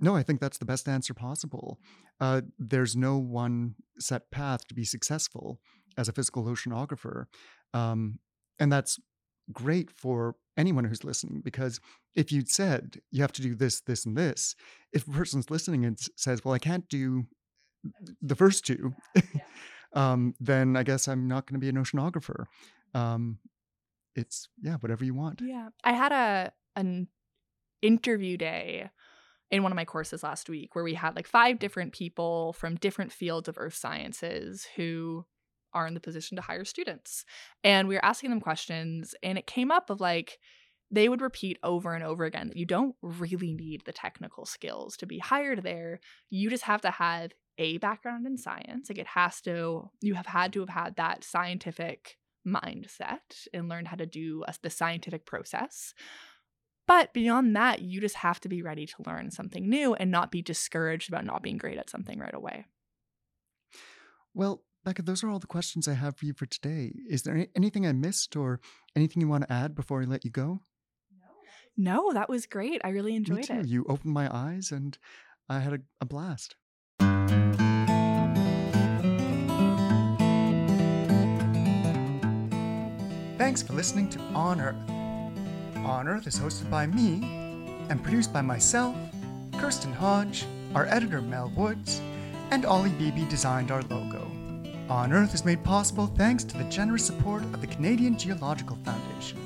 no, 0.00 0.16
I 0.16 0.24
think 0.24 0.40
that's 0.40 0.58
the 0.58 0.64
best 0.64 0.88
answer 0.88 1.14
possible. 1.14 1.78
Uh, 2.20 2.42
there's 2.58 2.96
no 2.96 3.18
one 3.18 3.76
set 3.98 4.30
path 4.32 4.66
to 4.66 4.74
be 4.74 4.84
successful 4.84 5.60
as 5.96 6.08
a 6.08 6.12
physical 6.12 6.44
oceanographer. 6.44 7.26
Um, 7.72 8.18
and 8.58 8.72
that's 8.72 8.98
great 9.52 9.90
for 9.90 10.34
anyone 10.56 10.84
who's 10.84 11.04
listening 11.04 11.40
because 11.44 11.80
if 12.14 12.32
you'd 12.32 12.48
said 12.48 12.98
you 13.10 13.22
have 13.22 13.32
to 13.32 13.42
do 13.42 13.54
this, 13.54 13.80
this, 13.80 14.04
and 14.04 14.16
this, 14.16 14.54
if 14.92 15.06
a 15.06 15.10
person's 15.10 15.50
listening 15.50 15.84
and 15.84 15.98
says, 16.16 16.44
well, 16.44 16.54
I 16.54 16.58
can't 16.58 16.88
do 16.88 17.24
the 18.20 18.36
first 18.36 18.66
two, 18.66 18.94
um, 19.92 20.34
then 20.40 20.76
I 20.76 20.82
guess 20.82 21.08
I'm 21.08 21.28
not 21.28 21.46
going 21.46 21.60
to 21.60 21.64
be 21.64 21.68
an 21.68 21.82
oceanographer. 21.82 22.44
Um, 22.94 23.38
it's, 24.14 24.48
yeah, 24.60 24.76
whatever 24.76 25.04
you 25.04 25.14
want. 25.14 25.40
Yeah. 25.42 25.68
I 25.84 25.92
had 25.92 26.12
a 26.12 26.52
an 26.76 27.08
interview 27.82 28.36
day 28.36 28.90
in 29.50 29.62
one 29.62 29.70
of 29.70 29.76
my 29.76 29.84
courses 29.84 30.22
last 30.22 30.48
week 30.48 30.74
where 30.74 30.84
we 30.84 30.94
had 30.94 31.14
like 31.14 31.26
five 31.26 31.58
different 31.58 31.92
people 31.92 32.54
from 32.54 32.76
different 32.76 33.12
fields 33.12 33.48
of 33.48 33.58
earth 33.58 33.74
sciences 33.74 34.66
who 34.76 35.26
are 35.74 35.86
in 35.86 35.94
the 35.94 36.00
position 36.00 36.36
to 36.36 36.42
hire 36.42 36.64
students. 36.64 37.24
And 37.62 37.88
we 37.88 37.94
were 37.94 38.04
asking 38.04 38.30
them 38.30 38.40
questions, 38.40 39.14
and 39.22 39.38
it 39.38 39.46
came 39.46 39.70
up 39.70 39.90
of 39.90 40.00
like, 40.00 40.38
they 40.90 41.08
would 41.08 41.22
repeat 41.22 41.58
over 41.62 41.94
and 41.94 42.04
over 42.04 42.24
again 42.24 42.48
that 42.48 42.56
you 42.56 42.66
don't 42.66 42.94
really 43.00 43.54
need 43.54 43.82
the 43.84 43.92
technical 43.92 44.44
skills 44.44 44.96
to 44.98 45.06
be 45.06 45.18
hired 45.18 45.62
there. 45.62 46.00
You 46.28 46.50
just 46.50 46.64
have 46.64 46.82
to 46.82 46.90
have 46.90 47.32
a 47.58 47.78
background 47.78 48.26
in 48.26 48.38
science. 48.38 48.88
Like 48.88 48.98
it 48.98 49.06
has 49.08 49.40
to, 49.42 49.90
you 50.00 50.14
have 50.14 50.26
had 50.26 50.52
to 50.54 50.60
have 50.60 50.68
had 50.68 50.96
that 50.96 51.24
scientific 51.24 52.18
mindset 52.46 53.46
and 53.52 53.68
learned 53.68 53.88
how 53.88 53.96
to 53.96 54.06
do 54.06 54.44
a, 54.48 54.54
the 54.62 54.70
scientific 54.70 55.26
process. 55.26 55.94
But 56.86 57.14
beyond 57.14 57.54
that, 57.54 57.80
you 57.80 58.00
just 58.00 58.16
have 58.16 58.40
to 58.40 58.48
be 58.48 58.62
ready 58.62 58.86
to 58.86 58.94
learn 59.06 59.30
something 59.30 59.68
new 59.68 59.94
and 59.94 60.10
not 60.10 60.32
be 60.32 60.42
discouraged 60.42 61.08
about 61.08 61.24
not 61.24 61.42
being 61.42 61.56
great 61.56 61.78
at 61.78 61.88
something 61.88 62.18
right 62.18 62.34
away. 62.34 62.66
Well, 64.34 64.62
Becca, 64.84 65.02
those 65.02 65.22
are 65.22 65.30
all 65.30 65.38
the 65.38 65.46
questions 65.46 65.86
I 65.86 65.94
have 65.94 66.16
for 66.16 66.26
you 66.26 66.32
for 66.34 66.46
today. 66.46 66.92
Is 67.08 67.22
there 67.22 67.46
anything 67.54 67.86
I 67.86 67.92
missed 67.92 68.34
or 68.34 68.60
anything 68.96 69.20
you 69.20 69.28
want 69.28 69.44
to 69.44 69.52
add 69.52 69.74
before 69.76 70.02
I 70.02 70.06
let 70.06 70.24
you 70.24 70.30
go? 70.30 70.60
No, 71.76 72.12
that 72.12 72.28
was 72.28 72.46
great. 72.46 72.80
I 72.84 72.88
really 72.90 73.14
enjoyed 73.14 73.38
Me 73.38 73.44
too. 73.44 73.60
it. 73.60 73.68
You 73.68 73.86
opened 73.88 74.12
my 74.12 74.28
eyes 74.34 74.72
and 74.72 74.98
I 75.48 75.60
had 75.60 75.72
a, 75.72 75.78
a 76.00 76.04
blast. 76.04 76.56
Thanks 83.38 83.62
for 83.62 83.74
listening 83.74 84.08
to 84.10 84.20
On 84.34 84.60
Earth. 84.60 84.88
On 85.84 86.08
Earth 86.08 86.26
is 86.26 86.38
hosted 86.38 86.70
by 86.70 86.86
me 86.86 87.20
and 87.90 88.02
produced 88.02 88.32
by 88.32 88.40
myself, 88.40 88.96
Kirsten 89.58 89.92
Hodge, 89.92 90.46
our 90.74 90.86
editor 90.86 91.20
Mel 91.20 91.52
Woods, 91.54 92.00
and 92.50 92.64
Ollie 92.64 92.90
Beebe 92.90 93.28
designed 93.28 93.70
our 93.70 93.82
logo. 93.82 94.30
On 94.88 95.12
Earth 95.12 95.34
is 95.34 95.44
made 95.44 95.62
possible 95.64 96.06
thanks 96.06 96.44
to 96.44 96.56
the 96.56 96.64
generous 96.64 97.04
support 97.04 97.42
of 97.42 97.60
the 97.60 97.66
Canadian 97.66 98.16
Geological 98.16 98.78
Foundation. 98.84 99.38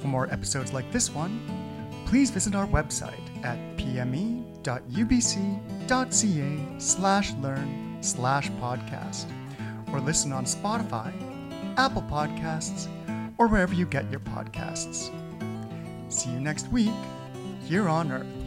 For 0.00 0.08
more 0.08 0.30
episodes 0.32 0.72
like 0.72 0.90
this 0.92 1.10
one, 1.10 1.40
please 2.06 2.30
visit 2.30 2.54
our 2.54 2.66
website 2.66 3.44
at 3.44 3.58
pme.ubc.ca 4.62 5.88
slash 6.78 7.32
learn 7.34 7.98
slash 8.00 8.50
podcast 8.52 9.26
or 9.92 10.00
listen 10.00 10.32
on 10.32 10.44
Spotify, 10.44 11.12
Apple 11.76 12.02
Podcasts, 12.02 12.88
or 13.38 13.46
wherever 13.46 13.74
you 13.74 13.86
get 13.86 14.10
your 14.10 14.20
podcasts. 14.20 15.10
See 16.08 16.30
you 16.30 16.40
next 16.40 16.68
week 16.68 16.92
here 17.64 17.88
on 17.88 18.10
Earth. 18.12 18.41